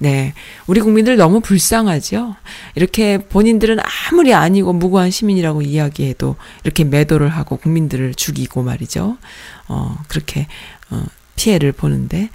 네. 0.00 0.34
우리 0.66 0.80
국민들 0.80 1.16
너무 1.16 1.40
불쌍하죠? 1.40 2.36
이렇게 2.74 3.18
본인들은 3.18 3.78
아무리 4.10 4.32
아니고 4.32 4.72
무고한 4.72 5.10
시민이라고 5.10 5.62
이야기해도 5.62 6.36
이렇게 6.64 6.84
매도를 6.84 7.28
하고 7.28 7.56
국민들을 7.56 8.14
죽이고 8.14 8.62
말이죠. 8.62 9.18
어, 9.66 9.98
그렇게, 10.06 10.46
어, 10.90 11.04
피해를 11.38 11.70
보는데 11.70 12.30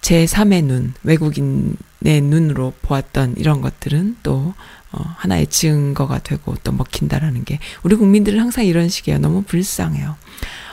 제3의 0.00 0.64
눈, 0.64 0.92
외국인의 1.04 2.20
눈으로 2.22 2.72
보았던 2.82 3.36
이런 3.36 3.60
것들은 3.60 4.16
또 4.22 4.54
어, 4.90 5.00
하나의 5.18 5.46
증거가 5.48 6.18
되고 6.18 6.54
또 6.64 6.72
먹힌다라는 6.72 7.44
게 7.44 7.58
우리 7.82 7.94
국민들은 7.94 8.40
항상 8.40 8.64
이런 8.64 8.88
식이에요. 8.88 9.18
너무 9.18 9.42
불쌍해요. 9.42 10.16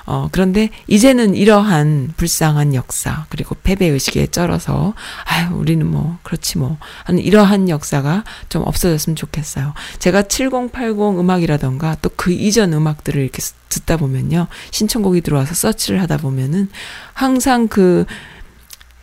어, 0.05 0.29
그런데 0.31 0.69
이제는 0.87 1.35
이러한 1.35 2.13
불쌍한 2.17 2.73
역사, 2.73 3.25
그리고 3.29 3.55
패배의식에 3.63 4.27
쩔어서, 4.27 4.93
아유, 5.25 5.53
우리는 5.55 5.85
뭐, 5.85 6.17
그렇지 6.23 6.57
뭐, 6.57 6.77
하는 7.03 7.21
이러한 7.21 7.69
역사가 7.69 8.23
좀 8.49 8.63
없어졌으면 8.65 9.15
좋겠어요. 9.15 9.73
제가 9.99 10.23
7080 10.23 11.19
음악이라던가 11.19 11.97
또 12.01 12.15
그 12.25 12.31
이전 12.31 12.73
음악들을 12.73 13.21
이렇게 13.21 13.43
듣다 13.69 13.97
보면요. 13.97 14.47
신청곡이 14.71 15.21
들어와서 15.21 15.53
서치를 15.53 16.01
하다 16.01 16.17
보면은 16.17 16.69
항상 17.13 17.67
그, 17.67 18.05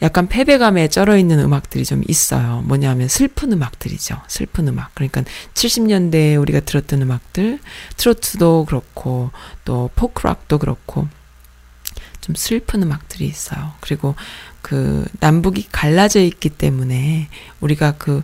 약간 0.03 0.27
패배감에 0.27 0.89
쩔어 0.89 1.17
있는 1.17 1.39
음악들이 1.39 1.85
좀 1.85 2.03
있어요. 2.09 2.63
뭐냐면 2.67 3.07
슬픈 3.09 3.53
음악들이죠. 3.53 4.21
슬픈 4.27 4.67
음악. 4.67 4.93
그러니까 4.95 5.23
70년대에 5.55 6.41
우리가 6.41 6.61
들었던 6.61 7.03
음악들, 7.03 7.61
트로트도 7.97 8.65
그렇고, 8.67 9.31
또 9.65 9.91
포크락도 9.95 10.59
그렇고, 10.59 11.07
좀 12.21 12.35
슬픈 12.35 12.83
음악들이 12.83 13.27
있어요. 13.27 13.73
그리고 13.81 14.17
그 14.61 15.07
남북이 15.21 15.69
갈라져 15.71 16.21
있기 16.21 16.49
때문에 16.51 17.29
우리가 17.61 17.93
그, 17.93 18.23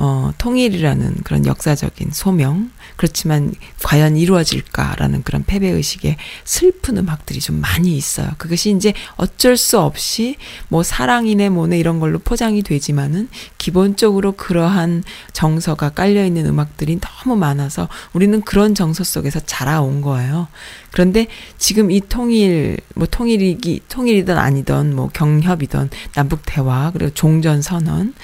어, 0.00 0.30
통일이라는 0.38 1.16
그런 1.24 1.44
역사적인 1.44 2.10
소명, 2.12 2.70
그렇지만 2.94 3.52
과연 3.82 4.16
이루어질까라는 4.16 5.24
그런 5.24 5.42
패배의식에 5.44 6.16
슬픈 6.44 6.98
음악들이 6.98 7.40
좀 7.40 7.60
많이 7.60 7.96
있어요. 7.96 8.30
그것이 8.38 8.70
이제 8.70 8.94
어쩔 9.16 9.56
수 9.56 9.80
없이 9.80 10.36
뭐 10.68 10.84
사랑이네 10.84 11.48
뭐네 11.48 11.80
이런 11.80 11.98
걸로 11.98 12.20
포장이 12.20 12.62
되지만은 12.62 13.28
기본적으로 13.58 14.32
그러한 14.32 15.02
정서가 15.32 15.90
깔려있는 15.90 16.46
음악들이 16.46 17.00
너무 17.00 17.34
많아서 17.34 17.88
우리는 18.12 18.40
그런 18.42 18.76
정서 18.76 19.02
속에서 19.02 19.40
자라온 19.40 20.00
거예요. 20.00 20.46
그런데 20.92 21.26
지금 21.58 21.90
이 21.90 22.00
통일, 22.00 22.76
뭐 22.94 23.08
통일이기, 23.10 23.82
통일이든 23.88 24.38
아니든 24.38 24.94
뭐 24.94 25.10
경협이든 25.12 25.90
남북 26.14 26.42
대화, 26.46 26.92
그리고 26.92 27.12
종전 27.12 27.62
선언, 27.62 28.14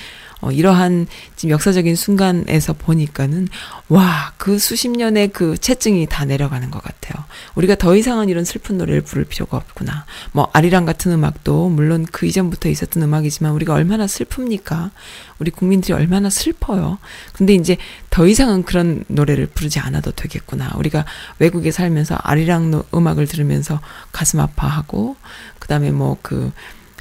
어, 0.44 0.52
이러한 0.52 1.06
지금 1.36 1.54
역사적인 1.54 1.96
순간에서 1.96 2.74
보니까는 2.74 3.48
와, 3.88 4.32
그 4.36 4.58
수십 4.58 4.90
년의 4.90 5.28
그 5.28 5.56
채증이 5.56 6.06
다 6.10 6.26
내려가는 6.26 6.70
것 6.70 6.82
같아요. 6.82 7.24
우리가 7.54 7.76
더 7.76 7.96
이상은 7.96 8.28
이런 8.28 8.44
슬픈 8.44 8.76
노래를 8.76 9.00
부를 9.00 9.24
필요가 9.24 9.56
없구나. 9.56 10.04
뭐 10.32 10.50
아리랑 10.52 10.84
같은 10.84 11.12
음악도 11.12 11.70
물론 11.70 12.04
그 12.12 12.26
이전부터 12.26 12.68
있었던 12.68 13.02
음악이지만 13.02 13.52
우리가 13.52 13.72
얼마나 13.72 14.04
슬픕니까? 14.04 14.90
우리 15.38 15.50
국민들이 15.50 15.94
얼마나 15.94 16.28
슬퍼요. 16.28 16.98
근데 17.32 17.54
이제 17.54 17.78
더 18.10 18.26
이상은 18.26 18.64
그런 18.64 19.04
노래를 19.08 19.46
부르지 19.46 19.78
않아도 19.80 20.10
되겠구나. 20.10 20.72
우리가 20.76 21.06
외국에 21.38 21.70
살면서 21.70 22.16
아리랑 22.20 22.82
음악을 22.94 23.26
들으면서 23.26 23.80
가슴 24.12 24.40
아파하고 24.40 25.16
그다음에 25.58 25.90
뭐그 25.90 26.52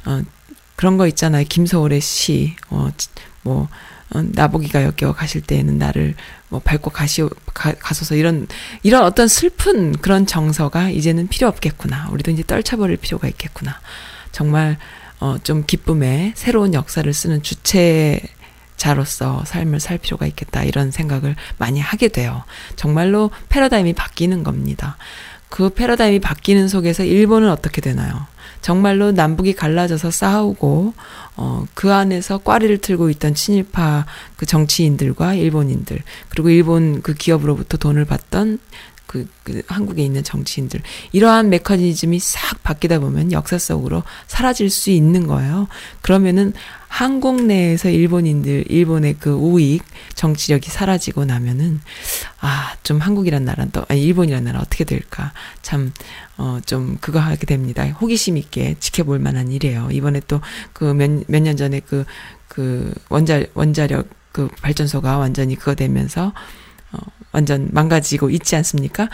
어, 0.06 0.22
그런 0.76 0.96
거 0.96 1.06
있잖아요. 1.06 1.44
김서울의 1.48 2.00
시, 2.00 2.56
어, 2.68 2.88
뭐 3.44 3.68
어, 4.10 4.22
나보기가 4.22 4.82
역겨워 4.84 5.12
가실 5.12 5.40
때에는 5.40 5.78
나를 5.78 6.14
뭐 6.48 6.60
밟고 6.60 6.90
가시 6.90 7.22
가, 7.52 7.72
가소서 7.72 8.16
이런 8.16 8.46
이런 8.82 9.04
어떤 9.04 9.28
슬픈 9.28 9.92
그런 9.92 10.26
정서가 10.26 10.90
이제는 10.90 11.28
필요 11.28 11.46
없겠구나. 11.48 12.08
우리도 12.10 12.32
이제 12.32 12.42
떨쳐버릴 12.44 12.96
필요가 12.96 13.28
있겠구나. 13.28 13.78
정말 14.32 14.78
어, 15.20 15.36
좀 15.42 15.64
기쁨의 15.64 16.32
새로운 16.34 16.74
역사를 16.74 17.10
쓰는 17.12 17.42
주체자로서 17.42 19.44
삶을 19.46 19.80
살 19.80 19.98
필요가 19.98 20.26
있겠다. 20.26 20.64
이런 20.64 20.90
생각을 20.90 21.36
많이 21.58 21.80
하게 21.80 22.08
돼요. 22.08 22.44
정말로 22.76 23.30
패러다임이 23.48 23.92
바뀌는 23.92 24.42
겁니다. 24.42 24.96
그 25.48 25.70
패러다임이 25.70 26.20
바뀌는 26.20 26.68
속에서 26.68 27.04
일본은 27.04 27.48
어떻게 27.48 27.80
되나요? 27.80 28.26
정말로 28.64 29.12
남북이 29.12 29.52
갈라져서 29.52 30.10
싸우고 30.10 30.94
어, 31.36 31.66
그 31.74 31.92
안에서 31.92 32.38
꽈리를 32.38 32.78
틀고 32.78 33.10
있던 33.10 33.34
친일파 33.34 34.06
그 34.38 34.46
정치인들과 34.46 35.34
일본인들 35.34 36.00
그리고 36.30 36.48
일본 36.48 37.02
그 37.02 37.12
기업으로부터 37.12 37.76
돈을 37.76 38.06
받던 38.06 38.58
그, 39.14 39.28
그 39.44 39.62
한국에 39.68 40.02
있는 40.02 40.24
정치인들 40.24 40.80
이러한 41.12 41.48
메커니즘이 41.50 42.18
싹 42.18 42.64
바뀌다 42.64 42.98
보면 42.98 43.30
역사 43.30 43.58
속으로 43.58 44.02
사라질 44.26 44.70
수 44.70 44.90
있는 44.90 45.28
거예요. 45.28 45.68
그러면은 46.02 46.52
한국 46.88 47.42
내에서 47.44 47.90
일본인들 47.90 48.64
일본의 48.68 49.16
그 49.20 49.30
우익 49.30 49.82
정치력이 50.14 50.68
사라지고 50.70 51.24
나면은 51.24 51.80
아 52.40 52.74
좀 52.84 52.98
한국이란 52.98 53.46
나라는 53.46 53.70
또 53.72 53.82
아니 53.88 54.02
일본이란 54.02 54.44
나라 54.44 54.60
어떻게 54.60 54.84
될까 54.84 55.32
참 55.62 55.92
어 56.36 56.60
좀 56.66 56.98
그거 57.00 57.20
하게 57.20 57.46
됩니다. 57.46 57.84
호기심 57.86 58.36
있게 58.36 58.74
지켜볼 58.80 59.20
만한 59.20 59.52
일이에요. 59.52 59.88
이번에 59.92 60.20
또 60.26 60.40
그 60.72 60.90
몇 60.92 61.24
몇 61.28 61.40
년 61.42 61.56
전에 61.56 61.78
그그 61.80 62.04
그 62.48 62.92
원자 63.08 63.44
원자력 63.54 64.08
그 64.32 64.48
발전소가 64.62 65.16
완전히 65.18 65.54
그거 65.54 65.74
되면서 65.76 66.26
어 66.28 66.32
완전 67.34 67.68
망가지고 67.72 68.30
있지 68.30 68.56
않습니까? 68.56 69.10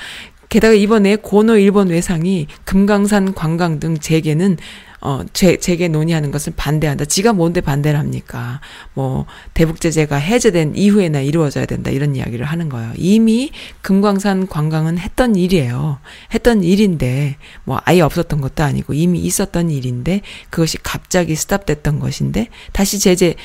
게다가 0.49 0.75
이번에 0.75 1.16
고노 1.16 1.57
일본 1.57 1.89
외상이 1.89 2.47
금강산 2.64 3.35
관광 3.35 3.81
등 3.81 3.99
재개는 3.99 4.59
어, 5.03 5.23
재, 5.33 5.57
재개 5.57 5.89
논의하는 5.89 6.31
것을 6.31 6.53
반대한다. 6.57 7.07
지가 7.07 7.33
뭔데 7.33 7.62
반대를 7.62 7.99
합니까? 7.99 8.61
뭐, 8.93 9.25
대북제재가 9.55 10.16
해제된 10.16 10.75
이후에나 10.77 11.21
이루어져야 11.21 11.64
된다. 11.64 11.91
이런 11.91 12.16
이야기를 12.16 12.45
하는 12.45 12.68
거예요. 12.68 12.93
이미 12.97 13.51
금광산 13.81 14.47
관광은 14.49 14.99
했던 14.99 15.37
일이에요. 15.37 16.01
했던 16.35 16.62
일인데, 16.62 17.37
뭐, 17.64 17.81
아예 17.85 18.03
없었던 18.03 18.43
것도 18.43 18.62
아니고, 18.62 18.93
이미 18.93 19.21
있었던 19.21 19.71
일인데, 19.71 20.21
그것이 20.51 20.77
갑자기 20.83 21.35
스탑됐던 21.35 21.99
것인데, 21.99 22.49
다시 22.73 22.99
제재, 22.99 23.37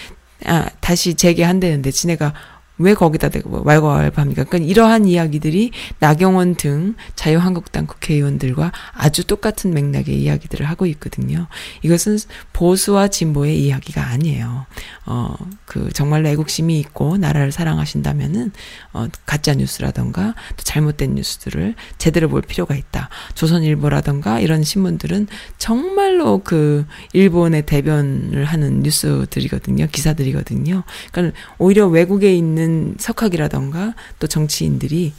아, 0.46 0.68
다시 0.82 1.14
재개한다는데, 1.14 1.92
지네가 1.92 2.34
왜 2.78 2.94
거기다 2.94 3.30
대고 3.30 3.64
왈가왈부합니까? 3.64 4.44
그러니까 4.44 4.70
이러한 4.70 5.06
이야기들이 5.06 5.72
나경원 6.00 6.56
등 6.56 6.96
자유한국당 7.16 7.86
국회의원들과 7.88 8.72
아주 8.94 9.26
똑같은 9.26 9.74
맥락의 9.74 10.22
이야기들을 10.22 10.66
하고 10.66 10.86
있거든요. 10.88 11.48
이것은 11.84 12.18
보수와 12.52 13.08
진보의 13.08 13.62
이야기가 13.62 14.06
아니에요. 14.06 14.66
어, 15.06 15.36
그 15.66 15.90
정말로 15.94 16.28
애국심이 16.30 16.80
있고 16.80 17.18
나라를 17.18 17.52
사랑하신다면은 17.52 18.52
어, 18.94 19.08
가짜 19.26 19.54
뉴스라던가 19.54 20.36
또 20.58 20.64
잘못된 20.64 21.16
뉴스들을 21.16 21.76
제대로 21.98 22.28
볼 22.28 22.42
필요가 22.42 22.76
있다. 22.76 23.10
조선일보라던가 23.36 24.40
이런 24.40 24.64
신문들은 24.64 25.28
정말로 25.58 26.42
그 26.44 26.86
일본의 27.14 27.66
대변을 27.66 28.46
하는 28.46 28.82
뉴스들이거든요. 28.82 29.88
기사들이거든요. 29.92 30.84
그러니까 31.12 31.38
오히려 31.58 31.88
외국에 31.88 32.36
있는 32.36 32.65
있는 32.66 32.96
석학이라던가 33.00 33.94
또 34.20 34.28
정치인들이 34.28 35.14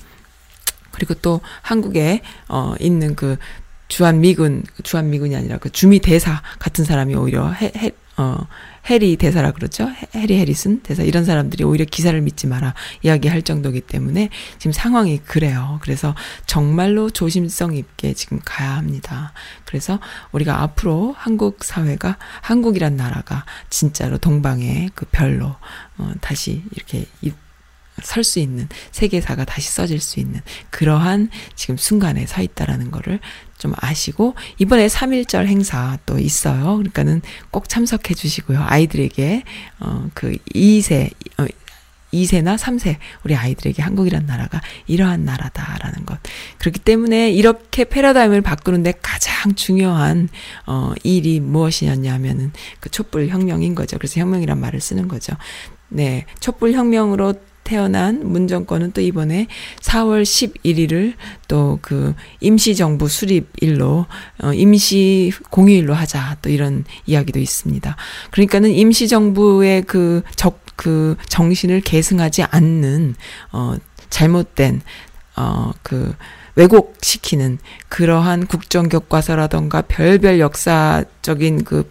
그리고 0.90 1.14
또 1.14 1.40
한국에 1.62 2.22
어 2.48 2.74
있는 2.80 3.14
그 3.14 3.36
주한 3.88 4.20
미군 4.20 4.64
주한 4.82 5.10
미군이 5.10 5.36
아니라 5.36 5.58
그 5.58 5.70
주미 5.70 6.00
대사 6.00 6.42
같은 6.58 6.84
사람이 6.84 7.14
오히려 7.14 7.50
해, 7.50 7.72
해, 7.76 7.90
어 8.18 8.46
해리 8.88 9.16
대사라 9.16 9.52
그러죠 9.52 9.90
해리 10.14 10.38
해리슨 10.38 10.80
대사 10.80 11.02
이런 11.02 11.24
사람들이 11.24 11.64
오히려 11.64 11.84
기사를 11.84 12.18
믿지 12.20 12.46
마라 12.46 12.74
이야기할 13.02 13.42
정도기 13.42 13.82
때문에 13.82 14.30
지금 14.58 14.72
상황이 14.72 15.18
그래요. 15.18 15.78
그래서 15.82 16.14
정말로 16.46 17.10
조심성 17.10 17.74
있게 17.76 18.14
지금 18.14 18.40
가야 18.44 18.76
합니다. 18.76 19.32
그래서 19.64 19.98
우리가 20.32 20.62
앞으로 20.62 21.14
한국 21.18 21.64
사회가 21.64 22.16
한국이란 22.42 22.96
나라가 22.96 23.44
진짜로 23.70 24.18
동방의 24.18 24.90
그 24.94 25.06
별로 25.10 25.56
어, 25.98 26.12
다시 26.20 26.62
이렇게 26.72 27.06
설수 28.02 28.40
있는 28.40 28.68
세계사가 28.92 29.44
다시 29.44 29.70
써질 29.70 30.00
수 30.00 30.20
있는 30.20 30.40
그러한 30.70 31.30
지금 31.54 31.76
순간에 31.76 32.26
서 32.26 32.42
있다라는 32.42 32.90
거를 32.90 33.20
좀 33.58 33.72
아시고 33.76 34.34
이번에 34.58 34.86
3.1절 34.86 35.46
행사 35.46 35.98
또 36.06 36.18
있어요. 36.18 36.76
그러니까는 36.76 37.22
꼭 37.50 37.68
참석해 37.68 38.14
주시고요. 38.14 38.62
아이들에게 38.62 39.42
어 39.80 40.06
그 40.14 40.36
2세 40.54 41.10
어 41.38 41.46
2세나 42.12 42.56
3세 42.56 42.96
우리 43.24 43.34
아이들에게 43.34 43.82
한국이란 43.82 44.26
나라가 44.26 44.60
이러한 44.86 45.24
나라다라는 45.24 46.06
것. 46.06 46.18
그렇기 46.58 46.80
때문에 46.80 47.30
이렇게 47.30 47.84
패러다임을 47.84 48.40
바꾸는데 48.40 48.94
가장 49.02 49.54
중요한 49.54 50.28
어 50.66 50.92
일이 51.02 51.40
무엇이었냐면은 51.40 52.52
그 52.80 52.88
촛불 52.90 53.28
혁명인 53.28 53.74
거죠. 53.74 53.98
그래서 53.98 54.20
혁명이란 54.20 54.58
말을 54.58 54.80
쓰는 54.80 55.08
거죠. 55.08 55.34
네, 55.88 56.24
촛불 56.40 56.72
혁명으로 56.72 57.34
태어난 57.66 58.26
문 58.26 58.48
정권은 58.48 58.92
또 58.92 59.00
이번에 59.00 59.48
4월 59.80 60.22
11일을 60.22 61.14
또 61.48 61.78
그 61.82 62.14
임시정부 62.40 63.08
수립일로 63.08 64.06
어 64.42 64.52
임시 64.54 65.32
공휴일로 65.50 65.92
하자 65.92 66.38
또 66.40 66.48
이런 66.48 66.84
이야기도 67.04 67.38
있습니다. 67.38 67.96
그러니까는 68.30 68.70
임시정부의 68.70 69.82
그 69.82 70.22
적 70.36 70.64
그 70.76 71.16
정신을 71.28 71.80
계승하지 71.80 72.44
않는 72.44 73.16
어 73.52 73.74
잘못된 74.10 74.82
어 75.36 75.72
그 75.82 76.14
왜곡시키는 76.54 77.58
그러한 77.90 78.46
국정교과서라던가 78.46 79.82
별별 79.82 80.40
역사적인 80.40 81.64
그 81.64 81.90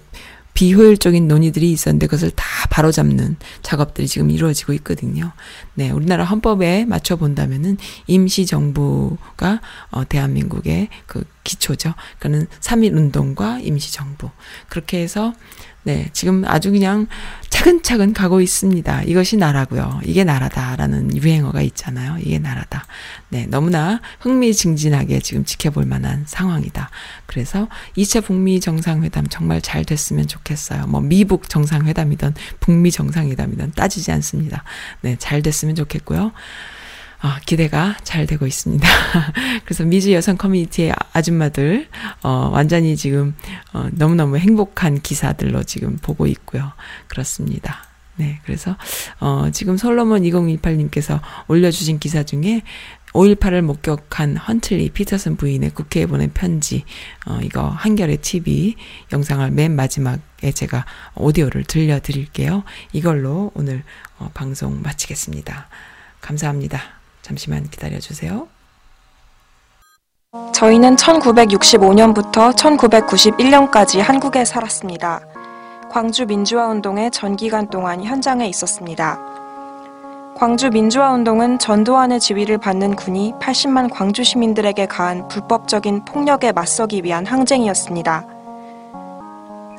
비효율적인 0.56 1.28
논의들이 1.28 1.72
있었는데 1.72 2.08
그것을 2.08 2.32
다 2.32 2.46
바로잡는 2.72 3.36
작업들이 3.62 4.08
지금 4.08 4.32
이루어지고 4.32 4.74
있거든요. 4.74 5.32
네, 5.76 5.92
우리나라 5.92 6.24
헌법에 6.24 6.86
맞춰 6.86 7.18
본다면은 7.18 7.78
임시 8.08 8.46
정부가 8.46 9.62
어 9.92 10.06
대한민국의 10.06 10.88
그 11.06 11.24
기초죠. 11.44 11.94
그러니까는 12.20 12.48
3.1 12.62 12.96
운동과 12.96 13.60
임시 13.60 13.94
정부. 13.94 14.32
그렇게 14.70 15.00
해서 15.00 15.34
네, 15.86 16.10
지금 16.14 16.44
아주 16.48 16.72
그냥 16.72 17.06
차근차근 17.50 18.14
가고 18.14 18.42
있습니다. 18.42 19.04
이것이 19.04 19.38
나라고요. 19.38 20.02
이게 20.04 20.24
나라다라는 20.24 21.16
유행어가 21.16 21.62
있잖아요. 21.62 22.18
이게 22.20 22.40
나라다. 22.40 22.88
네, 23.30 23.46
너무나 23.46 24.02
흥미진진하게 24.20 25.20
지금 25.20 25.46
지켜볼 25.46 25.86
만한 25.86 26.24
상황이다. 26.26 26.90
그래서 27.28 27.68
2차 27.98 28.26
북미 28.26 28.60
정상회담 28.60 29.28
정말 29.28 29.62
잘 29.62 29.86
됐으면 29.86 30.26
좋겠어요. 30.26 30.88
뭐 30.88 31.02
미북 31.02 31.50
정상회담이든 31.50 32.34
북미 32.60 32.90
정상회담이든 32.90 33.74
따지지 33.76 34.12
않습니다. 34.12 34.64
네, 35.02 35.18
잘 35.20 35.44
됐으면 35.44 35.76
좋겠고요. 35.76 36.32
어, 37.26 37.40
기대가 37.44 37.98
잘 38.04 38.28
되고 38.28 38.46
있습니다. 38.46 38.88
그래서 39.66 39.84
미주 39.84 40.14
여성 40.14 40.38
커뮤니티의 40.38 40.94
아줌마들, 41.12 41.88
어, 42.22 42.52
완전히 42.54 42.96
지금, 42.96 43.34
어, 43.74 43.88
너무너무 43.94 44.38
행복한 44.38 45.02
기사들로 45.02 45.64
지금 45.64 45.98
보고 45.98 46.28
있고요. 46.28 46.72
그렇습니다. 47.08 47.84
네, 48.18 48.40
그래서, 48.46 48.78
어, 49.20 49.50
지금 49.52 49.76
솔로몬 49.76 50.22
2018님께서 50.22 51.20
올려주신 51.48 51.98
기사 51.98 52.22
중에 52.22 52.62
5.18을 53.14 53.62
목격한 53.62 54.38
헌틀리 54.38 54.92
피터슨 54.92 55.36
부인의 55.36 55.72
국회에 55.72 56.06
보낸 56.06 56.32
편지, 56.32 56.84
어, 57.26 57.40
이거 57.42 57.68
한결의 57.68 58.18
TV 58.18 58.76
영상을 59.12 59.50
맨 59.50 59.76
마지막에 59.76 60.52
제가 60.52 60.86
오디오를 61.16 61.64
들려드릴게요. 61.64 62.66
이걸로 62.94 63.52
오늘 63.56 63.82
어, 64.20 64.30
방송 64.36 64.84
마치겠습니다. 64.84 65.70
감사합니다. 66.22 67.05
잠시만 67.26 67.68
기다려 67.72 68.00
주세요. 68.00 68.48
저희는 70.54 70.96
1965년부터 70.96 72.56
1991년까지 72.56 74.00
한국에 74.00 74.46
살았습니다. 74.46 75.22
광주 75.90 76.28
민주화 76.28 76.68
운동의 76.68 77.10
전 77.10 77.36
기간 77.36 77.68
동안 77.70 78.04
현장에 78.04 78.48
있었습니다. 78.48 79.20
광주 80.38 80.70
민주화 80.70 81.14
운동은 81.14 81.58
전두환의 81.58 82.20
지휘를 82.20 82.60
받는 82.60 82.96
군이 82.96 83.34
80만 83.40 83.90
광주 83.92 84.24
시민들에게 84.24 84.86
가한 84.86 85.28
불법적인 85.28 86.06
폭력에 86.06 86.52
맞서기 86.52 87.04
위한 87.04 87.26
항쟁이었습니다. 87.26 88.35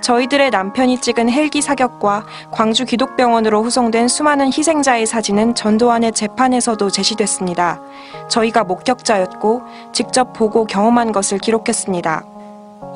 저희들의 0.01 0.51
남편이 0.51 1.01
찍은 1.01 1.31
헬기 1.31 1.61
사격과 1.63 2.25
광주 2.51 2.85
기독병원으로 2.85 3.63
후송된 3.63 4.09
수많은 4.09 4.47
희생자의 4.47 5.07
사진은 5.07 5.55
전두환의 5.55 6.13
재판에서도 6.13 6.91
제시됐습니다. 6.91 7.81
저희가 8.29 8.65
목격자였고 8.65 9.63
직접 9.93 10.33
보고 10.33 10.65
경험한 10.65 11.13
것을 11.13 11.39
기록했습니다. 11.39 12.25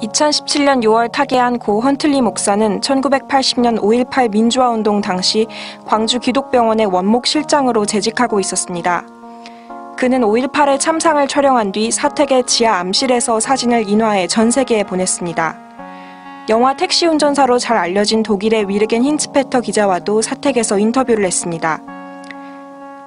2017년 0.03 0.83
6월 0.83 1.13
타계한 1.13 1.59
고 1.59 1.81
헌틀리 1.81 2.23
목사는 2.23 2.81
1980년 2.81 3.79
5.18 3.81 4.31
민주화운동 4.31 5.01
당시 5.01 5.47
광주 5.85 6.19
기독병원의 6.19 6.87
원목 6.87 7.27
실장으로 7.27 7.85
재직하고 7.85 8.41
있었습니다. 8.41 9.05
그는 9.97 10.23
5.18의 10.23 10.81
참상을 10.81 11.27
촬영한 11.29 11.73
뒤 11.73 11.91
사택의 11.91 12.45
지하 12.47 12.79
암실에서 12.79 13.41
사진을 13.41 13.87
인화해 13.89 14.27
전 14.27 14.51
세계에 14.51 14.85
보냈습니다. 14.85 15.70
영화 16.49 16.75
택시 16.75 17.07
운전사로 17.07 17.59
잘 17.59 17.77
알려진 17.77 18.23
독일의 18.23 18.69
위르겐 18.69 19.05
힌츠페터 19.05 19.61
기자와도 19.61 20.23
사택에서 20.23 20.79
인터뷰를 20.79 21.25
했습니다. 21.25 21.81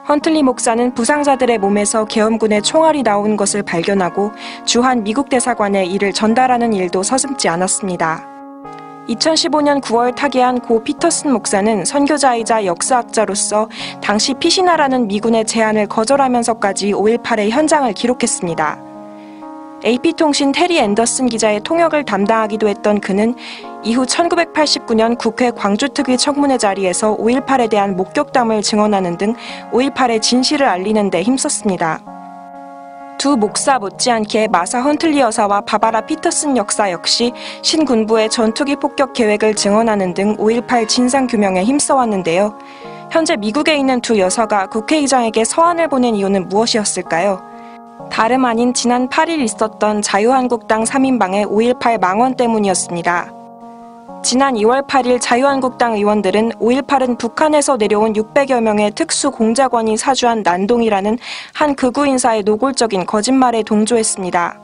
헌틀리 0.08 0.44
목사는 0.44 0.94
부상자들의 0.94 1.58
몸에서 1.58 2.06
계엄군의 2.06 2.62
총알이 2.62 3.04
나온 3.04 3.38
것을 3.38 3.64
발견하고 3.64 4.32
주한 4.66 5.04
미국 5.04 5.30
대사관에 5.30 5.86
이를 5.86 6.14
전달하는 6.14 6.74
일도 6.74 7.04
서슴지 7.04 7.48
않았습니다. 7.50 8.28
2015년 9.08 9.82
9월 9.82 10.16
타계한 10.16 10.60
고 10.62 10.84
피터슨 10.84 11.34
목사는 11.34 11.84
선교자이자 11.84 12.66
역사학자로서 12.66 13.70
당시 14.02 14.34
피시나라는 14.34 15.08
미군의 15.08 15.46
제안을 15.46 15.88
거절하면서까지 15.88 16.92
5.18의 16.92 17.50
현장을 17.50 17.92
기록했습니다. 17.94 18.93
AP통신 19.86 20.52
테리 20.54 20.78
앤더슨 20.80 21.28
기자의 21.28 21.62
통역을 21.62 22.06
담당하기도 22.06 22.68
했던 22.68 23.02
그는 23.02 23.36
이후 23.84 24.06
1989년 24.06 25.18
국회 25.18 25.52
광주특위 25.52 26.18
청문회 26.18 26.58
자리에서 26.58 27.18
5.18에 27.18 27.70
대한 27.70 27.96
목격담을 27.98 28.62
증언하는 28.62 29.18
등 29.18 29.36
5.18의 29.72 30.22
진실을 30.22 30.66
알리는 30.66 31.10
데 31.10 31.22
힘썼습니다. 31.22 32.00
두 33.18 33.38
목사 33.38 33.80
못지않게 33.80 34.50
마사 34.50 34.82
헌틀리 34.82 35.20
여사와 35.20 35.62
바바라 35.62 36.02
피터슨 36.02 36.58
역사 36.58 36.92
역시 36.92 37.32
신군부의 37.62 38.30
전투기 38.30 38.76
폭격 38.76 39.14
계획을 39.14 39.56
증언하는 39.56 40.14
등 40.14 40.36
5.18 40.38 40.88
진상규명에 40.88 41.64
힘써왔는데요. 41.64 42.58
현재 43.12 43.38
미국에 43.38 43.78
있는 43.78 44.02
두 44.02 44.18
여사가 44.18 44.68
국회의장에게 44.68 45.46
서한을 45.46 45.88
보낸 45.88 46.16
이유는 46.16 46.50
무엇이었을까요? 46.50 47.53
다름 48.10 48.46
아닌 48.46 48.74
지난 48.74 49.10
8일 49.10 49.40
있었던 49.40 50.02
자유한국당 50.02 50.84
3인방의 50.84 51.48
5.18 51.48 52.00
망원 52.00 52.36
때문이었습니다. 52.36 53.32
지난 54.24 54.54
2월 54.54 54.88
8일 54.88 55.20
자유한국당 55.20 55.96
의원들은 55.96 56.52
5.18은 56.54 57.18
북한에서 57.18 57.76
내려온 57.76 58.14
600여 58.14 58.62
명의 58.62 58.92
특수 58.92 59.32
공작원이 59.32 59.98
사주한 59.98 60.44
난동이라는 60.44 61.18
한 61.54 61.76
극우 61.76 62.08
인사의 62.08 62.44
노골적인 62.44 63.06
거짓말에 63.06 63.64
동조했습니다. 63.64 64.60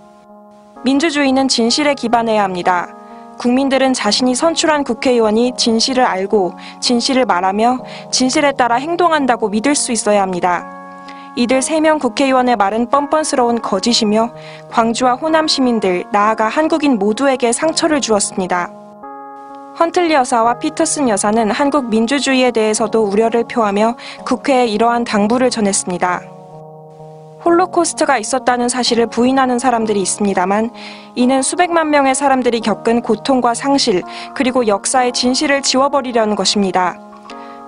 민주주의는 0.86 1.50
진실에 1.50 1.94
기반해야 1.94 2.42
합니다. 2.42 2.96
국민들은 3.38 3.94
자신이 3.94 4.34
선출한 4.34 4.84
국회의원이 4.84 5.54
진실을 5.58 6.06
알고 6.06 6.54
진실을 6.80 7.26
말하며 7.26 7.80
진실에 8.12 8.54
따라 8.54 8.76
행동한다고 8.76 9.50
믿을 9.50 9.76
수 9.76 9.92
있어야 9.92 10.22
합니다. 10.22 10.79
이들 11.36 11.60
3명 11.60 12.00
국회의원의 12.00 12.56
말은 12.56 12.90
뻔뻔스러운 12.90 13.62
거짓이며 13.62 14.32
광주와 14.70 15.14
호남 15.14 15.48
시민들, 15.48 16.04
나아가 16.12 16.48
한국인 16.48 16.98
모두에게 16.98 17.52
상처를 17.52 18.02
주었습니다. 18.02 18.72
헌틀리 19.80 20.14
여사와 20.14 20.60
피터슨 20.60 21.08
여사는 21.08 21.52
한국 21.52 21.90
민주주의에 21.90 22.52
대해서도 22.52 23.04
우려를 23.04 23.46
표하며 23.46 23.96
국회에 24.26 24.68
이러한 24.68 25.06
당부를 25.06 25.50
전했습니다. 25.50 26.22
홀로코스트가 27.46 28.18
있었다는 28.18 28.68
사실을 28.68 29.08
부인하는 29.08 29.60
사람들이 29.60 30.02
있습니다만 30.02 30.72
이는 31.16 31.42
수백만 31.42 31.90
명의 31.90 32.14
사람들이 32.14 32.60
겪은 32.60 33.02
고통과 33.02 33.54
상실 33.54 34.04
그리고 34.36 34.68
역사의 34.68 35.14
진실을 35.14 35.62
지워버리려는 35.62 36.36
것입니다. 36.36 37.00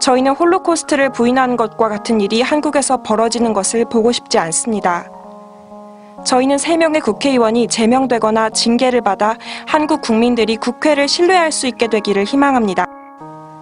저희는 0.01 0.31
홀로코스트를 0.33 1.11
부인하는 1.11 1.55
것과 1.55 1.87
같은 1.87 2.21
일이 2.21 2.41
한국에서 2.41 3.03
벌어지는 3.03 3.53
것을 3.53 3.85
보고 3.85 4.11
싶지 4.11 4.39
않습니다. 4.39 5.05
저희는 6.25 6.57
3명의 6.57 7.03
국회의원이 7.03 7.67
제명되거나 7.67 8.49
징계를 8.49 9.01
받아 9.01 9.35
한국 9.67 10.01
국민들이 10.01 10.57
국회를 10.57 11.07
신뢰할 11.07 11.51
수 11.51 11.67
있게 11.67 11.87
되기를 11.87 12.23
희망합니다. 12.23 12.87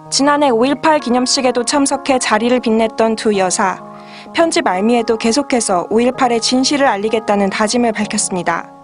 지난해 0.10 0.50
5.18 0.50 1.02
기념식에도 1.02 1.66
참석해 1.66 2.20
자리를 2.20 2.58
빛냈던 2.62 3.18
두 3.18 3.38
여사. 3.38 3.78
편지 4.34 4.62
말미에도 4.62 5.18
계속해서 5.18 5.88
5.18의 5.90 6.42
진실을 6.42 6.88
알리겠다는 6.88 7.50
다짐을 7.50 7.92
밝혔습니다. 7.92 8.78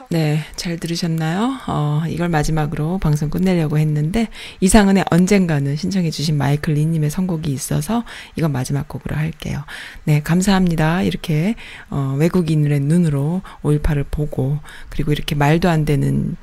그렇죠? 0.00 0.06
네, 0.10 0.44
잘 0.56 0.78
들으셨나요? 0.78 1.58
어, 1.66 2.02
이걸 2.08 2.28
마지막으로 2.28 2.98
방송 2.98 3.28
끝내려고 3.28 3.78
했는데 3.78 4.28
이상은의 4.60 5.04
언젠가는 5.10 5.76
신청해 5.76 6.10
주신 6.10 6.38
마이클 6.38 6.74
리님의 6.74 7.10
선곡이 7.10 7.50
있어서 7.52 8.04
이건 8.36 8.52
마지막 8.52 8.88
곡으로 8.88 9.16
할게요. 9.16 9.64
네, 10.04 10.22
감사합니다. 10.22 11.02
이렇게 11.02 11.54
어, 11.90 12.14
외국인의 12.18 12.80
눈으로 12.80 13.42
5.18을 13.62 14.06
보고 14.10 14.58
그리고 14.88 15.12
이렇게 15.12 15.34
말도 15.34 15.68
안 15.68 15.84
되는 15.84 16.36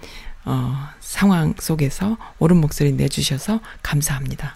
어, 0.46 0.90
상황 1.00 1.54
속에서 1.60 2.18
옳은 2.40 2.58
목소리 2.58 2.94
내주셔서 2.94 3.60
감사합니다. 3.82 4.56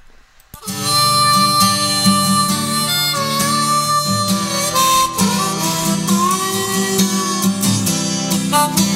아 8.53 8.90